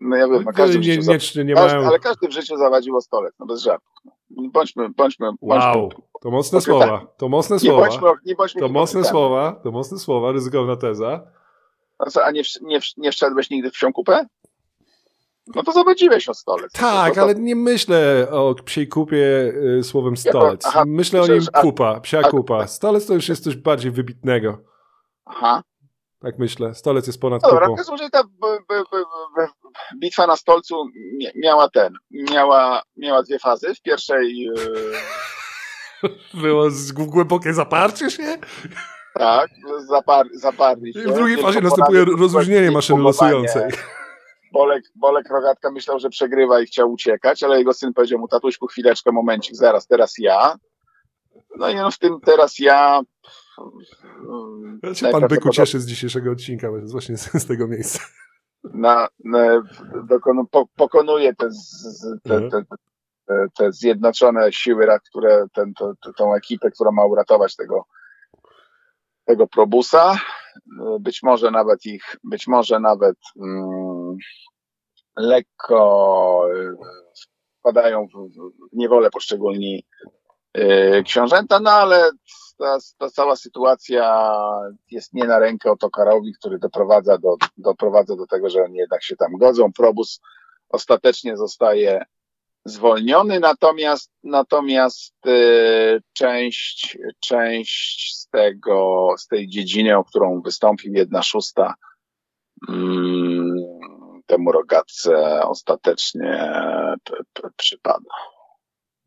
No 0.01 0.17
ja 0.17 0.29
wiem, 0.29 0.43
no 0.45 0.53
każdy 0.53 0.79
nie, 0.79 0.89
nie, 0.89 0.97
nie, 0.97 1.45
nie 1.45 1.55
każdy, 1.55 1.77
mają... 1.77 1.87
ale 1.89 1.99
każdy 1.99 2.29
w 2.29 2.33
życiu 2.33 2.57
zawadził 2.57 2.97
o 2.97 3.01
stolec, 3.01 3.35
no 3.39 3.47
bez 3.47 3.63
żartów. 3.63 3.93
No. 4.05 4.49
Bądźmy, 4.53 4.89
bądźmy, 4.89 5.27
Wow, 5.41 5.89
bądźmy 5.89 6.03
to 6.21 6.31
mocne 6.31 6.59
Okej, 6.59 6.67
słowa. 6.67 7.07
To 7.17 7.29
mocne 7.29 7.57
nie 7.57 7.61
słowa. 7.61 7.81
bądźmy, 7.89 8.09
nie 8.25 8.35
bądźmy 8.35 8.61
To 8.61 8.69
mocne 8.69 9.05
słowa. 9.05 9.61
To 9.65 9.71
mocne 9.71 9.99
słowa, 9.99 10.33
ryzykowna 10.33 10.77
teza. 10.77 11.23
A, 11.99 12.11
co, 12.11 12.25
a 12.25 12.31
nie, 12.31 12.43
nie, 12.63 12.81
nie 12.97 13.13
wszedłeś 13.13 13.51
nigdy 13.51 13.71
w 13.71 13.73
psią 13.73 13.93
kupę? 13.93 14.27
No 15.55 15.63
to 15.63 15.73
zawadziłeś 15.73 16.29
o 16.29 16.35
stolec. 16.35 16.73
Tak, 16.73 17.09
to, 17.09 17.15
to, 17.15 17.23
ale 17.23 17.35
nie 17.35 17.57
myślę 17.57 18.29
o 18.31 18.55
psiej 18.65 18.89
kupie 18.89 19.53
y, 19.79 19.83
słowem 19.85 20.15
Ja 20.25 20.33
to- 20.33 20.39
stolec. 20.39 20.67
aha, 20.67 20.85
myślę 20.87 21.23
o 21.23 21.27
nim 21.27 21.41
a- 21.53 21.61
kupa, 21.61 22.01
psia 22.01 22.19
a- 22.19 22.31
kupa. 22.31 22.67
Stolec 22.67 23.07
to 23.07 23.15
już 23.15 23.29
jest 23.29 23.45
coś 23.45 23.57
bardziej 23.57 23.91
wybitnego. 23.91 24.59
Aha. 25.25 25.63
Tak 26.21 26.39
myślę. 26.39 26.75
Stolec 26.75 27.07
jest 27.07 27.21
ponad 27.21 27.43
No 27.43 27.49
dobra, 27.51 27.67
kupą. 27.67 27.77
każdym 27.77 27.99
bitwa 30.01 30.27
na 30.27 30.37
stolcu 30.37 30.75
mia- 31.23 31.33
miała 31.37 31.71
ten, 31.71 31.93
miała, 32.11 32.83
miała 32.97 33.23
dwie 33.23 33.39
fazy. 33.39 33.75
W 33.75 33.83
pierwszej, 33.83 34.49
e, 34.49 36.09
Było 36.43 36.71
z 36.71 36.93
głębokie 36.93 37.55
zaparcie 37.55 38.11
się? 38.11 38.39
tak, 39.15 39.51
zapar, 39.89 40.27
zaparli 40.35 40.91
I 40.91 40.93
się. 40.93 41.01
w 41.01 41.15
drugiej 41.15 41.39
fazie 41.43 41.61
następuje 41.61 42.05
rozluźnienie 42.05 42.71
maszyny 42.71 43.03
losującej. 43.03 43.71
Bolek, 44.53 44.85
Bolek 44.95 45.31
Rogatka 45.31 45.71
myślał, 45.71 45.99
że 45.99 46.09
przegrywa 46.11 46.61
i 46.61 46.67
chciał 46.67 46.93
uciekać, 46.93 47.43
ale 47.43 47.59
jego 47.59 47.73
syn 47.73 47.93
powiedział 47.93 48.19
mu, 48.19 48.29
tatuśku, 48.29 48.67
chwileczkę, 48.67 49.13
momencik, 49.13 49.57
zaraz, 49.57 49.87
teraz 49.87 50.15
ja. 50.19 50.57
No 51.57 51.69
i 51.71 51.75
no 51.75 51.91
w 51.91 51.99
tym 51.99 52.21
teraz 52.25 52.59
ja... 52.59 53.01
Ja 54.83 54.95
się 54.95 55.09
pan 55.09 55.29
Byku 55.29 55.51
cieszy 55.51 55.81
z 55.81 55.87
dzisiejszego 55.87 56.31
odcinka, 56.31 56.69
właśnie 56.93 57.17
z 57.17 57.47
tego 57.47 57.69
miejsca. 57.69 58.01
Na, 58.75 59.09
na, 59.25 59.63
dokonu, 60.05 60.47
po, 60.47 60.67
pokonuje 60.77 61.35
te, 61.35 61.47
z, 61.51 62.05
te, 62.25 62.35
Mhm. 62.35 62.51
te, 63.27 63.47
te, 63.57 63.73
zjednoczone 63.73 64.53
siły, 64.53 64.87
które 65.11 65.47
ten, 65.55 65.75
to, 65.75 65.93
tą 66.17 66.35
ekipę, 66.35 66.71
która 66.71 66.91
ma 66.91 67.05
uratować 67.05 67.57
tego, 67.57 67.85
tego 69.25 69.47
probusa. 69.47 70.19
Być 71.01 71.23
może 71.23 71.51
nawet 71.51 71.87
ich, 71.87 72.17
być 72.25 72.47
może 72.47 72.81
nawet 72.81 73.17
mm, 73.41 74.17
lekko 75.17 76.49
wpadają 77.61 78.07
w, 78.07 78.29
w 78.73 78.77
niewolę 78.77 79.11
poszczególni 79.11 79.85
y, 80.59 81.03
książęta, 81.05 81.61
no 81.61 81.71
ale 81.71 82.11
ta, 82.59 82.79
ta 82.99 83.11
cała 83.11 83.37
sytuacja 83.37 84.33
jest 84.91 85.15
nie 85.15 85.25
na 85.25 85.39
rękę 85.39 85.71
Otokarowi, 85.71 86.33
który 86.33 86.59
doprowadza 86.59 87.19
do, 87.19 87.37
doprowadza 87.57 88.17
do 88.17 88.27
tego, 88.27 88.51
że 88.51 88.63
oni 88.63 88.77
jednak 88.77 89.05
się 89.05 89.17
tam 89.17 89.33
godzą. 89.33 89.73
Probus 89.73 90.21
ostatecznie 90.69 91.37
zostaje 91.37 92.05
zwolniony, 92.65 93.41
natomiast, 93.41 94.11
natomiast 94.25 95.27
y, 95.27 96.03
część, 96.13 96.99
część 97.21 98.17
z 98.17 98.29
tego, 98.29 99.09
z 99.19 99.27
tej 99.27 99.49
dziedziny, 99.49 99.97
o 99.97 100.05
którą 100.05 100.41
wystąpił 100.41 100.93
jedna 100.95 101.23
szósta, 101.23 101.75
mm, 102.69 103.55
temu 104.27 104.53
rogatce 104.53 105.43
ostatecznie 105.43 106.53
p, 107.05 107.17
p, 107.33 107.49
przypada. 107.57 108.11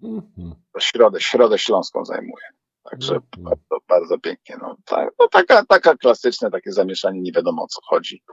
Mhm. 0.03 0.55
Środę, 0.79 1.21
środę 1.21 1.57
śląską 1.57 2.05
zajmuje. 2.05 2.45
Także 2.83 3.15
Mhm. 3.15 3.43
bardzo, 3.43 3.77
bardzo 3.87 4.19
pięknie. 4.19 4.55
No, 4.61 4.75
tak, 4.85 5.09
no 5.19 5.27
taka, 5.27 5.65
taka 5.65 5.97
klasyczne 5.97 6.51
takie 6.51 6.71
zamieszanie, 6.71 7.21
nie 7.21 7.31
wiadomo 7.31 7.63
o 7.63 7.67
co 7.67 7.79
chodzi. 7.83 8.23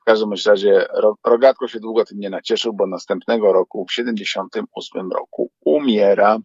W 0.00 0.04
każdym 0.04 0.30
razie 0.46 0.86
Ro- 0.94 1.16
Rogatko 1.26 1.68
się 1.68 1.80
długo 1.80 2.04
tym 2.04 2.18
nie 2.18 2.30
nacieszył, 2.30 2.72
bo 2.72 2.86
następnego 2.86 3.52
roku, 3.52 3.86
w 3.88 3.92
78 3.92 5.10
roku 5.12 5.50
umiera. 5.64 6.38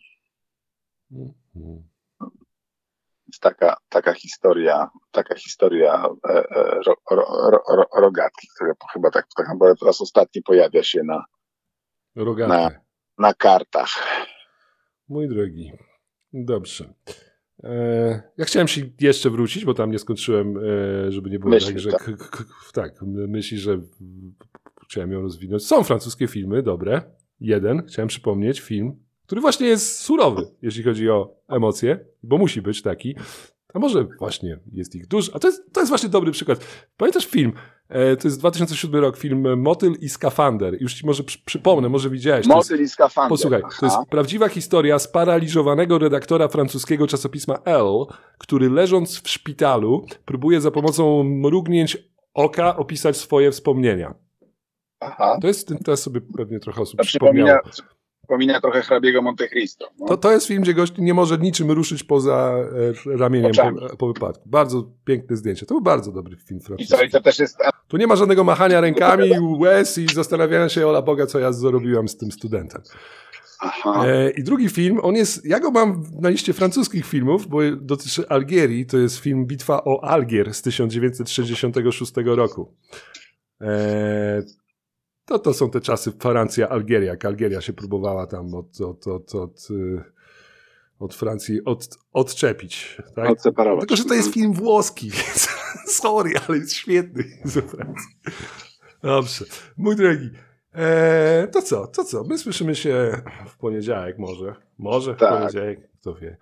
Taka, 3.41 3.77
taka 3.89 4.13
historia, 4.13 4.89
taka 5.11 5.35
historia 5.35 6.05
e, 6.29 6.33
e, 6.33 6.43
ro, 6.85 6.95
ro, 7.11 7.25
ro, 7.51 7.59
ro, 7.75 7.85
Rogatki, 8.01 8.47
która 8.55 8.73
chyba 8.93 9.11
tak, 9.11 9.27
tak 9.37 9.47
naprawdę 9.47 9.75
po 9.79 9.85
raz 9.85 10.01
ostatni 10.01 10.41
pojawia 10.41 10.83
się 10.83 11.03
na, 11.03 11.25
Rogaty. 12.15 12.79
na 13.17 13.33
kartach. 13.33 13.89
Mój 15.09 15.27
drogi. 15.29 15.71
Dobrze. 16.33 16.93
E, 17.63 18.21
ja 18.37 18.45
chciałem 18.45 18.67
się 18.67 18.81
jeszcze 18.99 19.29
wrócić, 19.29 19.65
bo 19.65 19.73
tam 19.73 19.91
nie 19.91 19.99
skończyłem, 19.99 20.57
e, 20.57 21.11
żeby 21.11 21.29
nie 21.29 21.39
było 21.39 21.51
Myśli, 21.51 21.73
tak, 21.73 21.79
że 21.79 21.91
tak. 21.91 22.11
tak, 22.73 23.01
myśli, 23.03 23.57
że 23.57 23.81
chciałem 24.83 25.11
ją 25.11 25.21
rozwinąć. 25.21 25.65
Są 25.65 25.83
francuskie 25.83 26.27
filmy, 26.27 26.63
dobre. 26.63 27.01
Jeden, 27.39 27.83
chciałem 27.87 28.07
przypomnieć, 28.07 28.59
film, 28.59 28.95
który 29.25 29.41
właśnie 29.41 29.67
jest 29.67 29.99
surowy, 29.99 30.47
jeśli 30.61 30.83
chodzi 30.83 31.09
o 31.09 31.35
emocje, 31.47 32.05
bo 32.23 32.37
musi 32.37 32.61
być 32.61 32.81
taki. 32.81 33.15
A 33.73 33.79
może 33.79 34.07
właśnie 34.19 34.59
jest 34.71 34.95
ich 34.95 35.07
dużo. 35.07 35.35
A 35.35 35.39
to 35.39 35.47
jest, 35.47 35.73
to 35.73 35.79
jest 35.79 35.89
właśnie 35.89 36.09
dobry 36.09 36.31
przykład. 36.31 36.87
Pamiętasz 36.97 37.25
film? 37.25 37.53
E, 37.89 38.17
to 38.17 38.27
jest 38.27 38.39
2007 38.39 39.01
rok, 39.01 39.17
film 39.17 39.61
Motyl 39.61 39.93
i 40.01 40.09
skafander. 40.09 40.81
Już 40.81 40.93
ci 40.93 41.05
może 41.05 41.23
przy, 41.23 41.39
przypomnę, 41.45 41.89
może 41.89 42.09
widziałeś. 42.09 42.47
To 42.47 42.57
jest- 42.57 42.69
Motyl 42.71 42.85
i 42.85 42.89
skafander. 42.89 43.29
Posłuchaj, 43.29 43.61
to 43.61 43.85
jest 43.85 43.95
Aha. 43.95 44.05
prawdziwa 44.09 44.49
historia 44.49 44.99
sparaliżowanego 44.99 45.97
redaktora 45.99 46.47
francuskiego 46.47 47.07
czasopisma 47.07 47.55
Elle, 47.65 48.05
który 48.37 48.69
leżąc 48.69 49.21
w 49.21 49.29
szpitalu 49.29 50.05
próbuje 50.25 50.61
za 50.61 50.71
pomocą 50.71 51.23
mrugnięć 51.23 51.97
oka 52.33 52.77
opisać 52.77 53.17
swoje 53.17 53.51
wspomnienia. 53.51 54.13
Aha. 54.99 55.37
To 55.41 55.47
jest, 55.47 55.73
teraz 55.85 56.01
sobie 56.01 56.21
pewnie 56.37 56.59
trochę 56.59 56.81
osób 56.81 56.97
To 56.97 57.03
przypomniało. 57.03 57.59
przypomina, 57.71 57.98
przypomina 58.29 58.61
trochę 58.61 58.81
hrabiego 58.81 59.21
Monte 59.21 59.47
Cristo. 59.47 59.89
No. 59.99 60.07
To, 60.07 60.17
to 60.17 60.31
jest 60.31 60.47
film, 60.47 60.61
gdzie 60.61 60.73
gość 60.73 60.93
nie 60.97 61.13
może 61.13 61.37
niczym 61.37 61.71
ruszyć 61.71 62.03
poza 62.03 62.55
e, 63.07 63.17
ramieniem 63.17 63.51
po, 63.89 63.97
po 63.97 64.07
wypadku. 64.07 64.49
Bardzo 64.49 64.91
piękne 65.05 65.35
zdjęcie. 65.35 65.65
To 65.65 65.73
był 65.73 65.81
bardzo 65.81 66.11
dobry 66.11 66.37
film 66.37 66.59
I 66.77 66.85
co, 66.85 67.03
i 67.03 67.09
to 67.09 67.21
też 67.21 67.39
jest 67.39 67.57
Tu 67.87 67.97
nie 67.97 68.07
ma 68.07 68.15
żadnego 68.15 68.43
machania 68.43 68.81
rękami, 68.81 69.29
łez 69.59 69.97
i 69.97 70.07
zastanawiania 70.13 70.69
się, 70.69 70.87
ola 70.87 71.01
Boga, 71.01 71.25
co 71.25 71.39
ja 71.39 71.51
zrobiłem 71.51 72.07
z 72.07 72.17
tym 72.17 72.31
studentem. 72.31 72.81
Aha. 73.59 74.05
E, 74.07 74.29
I 74.29 74.43
drugi 74.43 74.69
film, 74.69 74.99
on 75.03 75.15
jest, 75.15 75.45
ja 75.45 75.59
go 75.59 75.71
mam 75.71 76.03
na 76.21 76.29
liście 76.29 76.53
francuskich 76.53 77.05
filmów, 77.05 77.47
bo 77.47 77.59
dotyczy 77.81 78.29
Algierii, 78.29 78.85
to 78.85 78.97
jest 78.97 79.17
film 79.17 79.45
Bitwa 79.45 79.83
o 79.83 80.03
Algier 80.03 80.53
z 80.53 80.61
1966 80.61 82.13
roku. 82.25 82.73
To, 85.29 85.39
to 85.39 85.53
są 85.53 85.69
te 85.69 85.81
czasy 85.81 86.11
Francja-Algieria, 86.11 87.07
jak 87.11 87.25
Algieria 87.25 87.61
się 87.61 87.73
próbowała 87.73 88.27
tam 88.27 88.53
od, 88.53 88.81
od, 88.81 89.07
od, 89.07 89.35
od, 89.35 89.67
y, 89.71 90.03
od 90.99 91.15
Francji 91.15 91.65
od, 91.65 91.97
odczepić. 92.13 92.97
Tak? 93.15 93.29
Odseparować. 93.29 93.79
Tylko, 93.79 93.95
że 93.95 94.05
to 94.05 94.13
jest 94.13 94.33
film 94.33 94.53
włoski, 94.53 95.09
więc 95.09 95.47
sorry, 96.01 96.31
ale 96.47 96.57
jest 96.57 96.73
świetny 96.73 97.23
ze 97.43 97.61
Francji. 97.61 98.15
Dobrze. 99.03 99.45
Mój 99.77 99.95
drogi, 99.95 100.29
e, 100.73 101.47
to 101.51 101.61
co, 101.61 101.87
to 101.87 102.03
co? 102.03 102.23
My 102.23 102.37
słyszymy 102.37 102.75
się 102.75 103.21
w 103.47 103.57
poniedziałek 103.57 104.17
może. 104.19 104.55
Może 104.77 105.13
w 105.15 105.17
Tak. 105.19 105.39
poniedziałek, 105.39 105.91
kto 106.01 106.15
wie. 106.15 106.37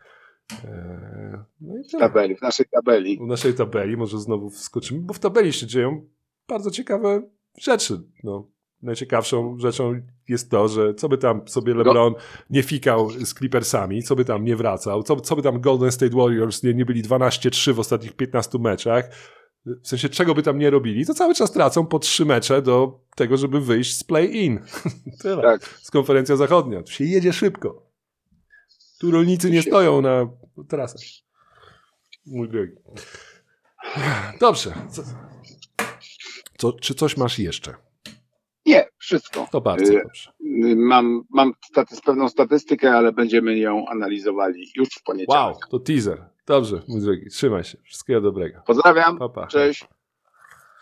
E, 0.64 1.44
no 1.62 1.78
i 1.78 1.84
W 1.84 1.92
tyle. 1.92 2.00
tabeli, 2.08 2.36
w 2.36 2.42
naszej 2.42 2.66
tabeli. 2.72 3.18
W 3.18 3.28
naszej 3.28 3.54
tabeli 3.54 3.98
może 3.98 4.20
znowu 4.20 4.50
wskoczymy, 4.50 5.00
bo 5.02 5.14
w 5.14 5.20
tabeli 5.20 5.54
się 5.54 5.68
dzieją 5.68 6.06
bardzo 6.48 6.72
ciekawe 6.72 7.22
rzeczy. 7.58 8.02
No. 8.24 8.48
Najciekawszą 8.82 9.60
rzeczą 9.60 10.02
jest 10.28 10.52
to, 10.52 10.68
że 10.68 10.94
co 10.94 11.10
by 11.10 11.18
tam 11.18 11.48
sobie 11.48 11.74
LeBron 11.74 12.14
nie 12.50 12.64
fikał 12.64 13.10
z 13.10 13.34
Clippersami, 13.34 14.04
co 14.04 14.16
by 14.16 14.26
tam 14.26 14.46
nie 14.46 14.56
wracał, 14.56 15.04
co, 15.04 15.22
co 15.22 15.36
by 15.36 15.42
tam 15.42 15.62
Golden 15.62 15.92
State 15.92 16.16
Warriors 16.16 16.64
nie, 16.64 16.74
nie 16.74 16.86
byli 16.86 17.04
12-3 17.04 17.74
w 17.74 17.80
ostatnich 17.80 18.14
15 18.14 18.60
meczach, 18.60 19.10
w 19.84 19.88
sensie 19.88 20.10
czego 20.10 20.36
by 20.36 20.44
tam 20.44 20.60
nie 20.60 20.70
robili, 20.70 21.06
to 21.06 21.14
cały 21.14 21.36
czas 21.36 21.52
tracą 21.52 21.86
po 21.86 22.00
trzy 22.00 22.26
mecze 22.26 22.62
do 22.62 23.00
tego, 23.16 23.38
żeby 23.38 23.62
wyjść 23.62 23.98
z 23.98 24.04
play-in. 24.04 24.60
Tyle. 25.22 25.42
Tak. 25.42 25.64
Z 25.64 25.92
konferencja 25.92 26.36
zachodnia. 26.36 26.84
Tu 26.84 26.92
się 26.92 27.04
jedzie 27.04 27.34
szybko. 27.34 27.88
Tu 29.00 29.12
rolnicy 29.12 29.52
nie 29.52 29.62
stoją 29.62 30.02
na 30.02 30.30
trasach. 30.70 31.02
Mój 32.26 32.50
drogi. 32.50 32.74
Dobrze. 34.40 34.74
Co, 36.58 36.74
czy 36.74 36.96
coś 36.96 37.18
masz 37.18 37.40
jeszcze? 37.40 37.87
Nie, 38.68 38.86
wszystko. 38.98 39.48
To 39.52 39.62
bardzo 39.62 39.94
Y, 39.94 40.04
dobrze. 40.04 40.32
Mam, 40.76 41.24
mam 41.30 41.54
pewną 42.06 42.30
statystykę, 42.30 42.92
ale 42.92 43.12
będziemy 43.12 43.58
ją 43.58 43.86
analizowali 43.88 44.72
już 44.76 44.90
w 44.90 45.04
poniedziałek. 45.04 45.56
Wow, 45.56 45.70
to 45.70 45.80
teaser. 45.80 46.26
Dobrze, 46.48 46.82
mój 46.88 47.02
drogi. 47.02 47.30
Trzymaj 47.30 47.64
się. 47.64 47.78
Wszystkiego 47.84 48.22
dobrego. 48.22 48.62
Pozdrawiam. 48.66 49.18
Pa, 49.18 49.30
pa. 49.30 49.48
Cześć. 49.48 49.86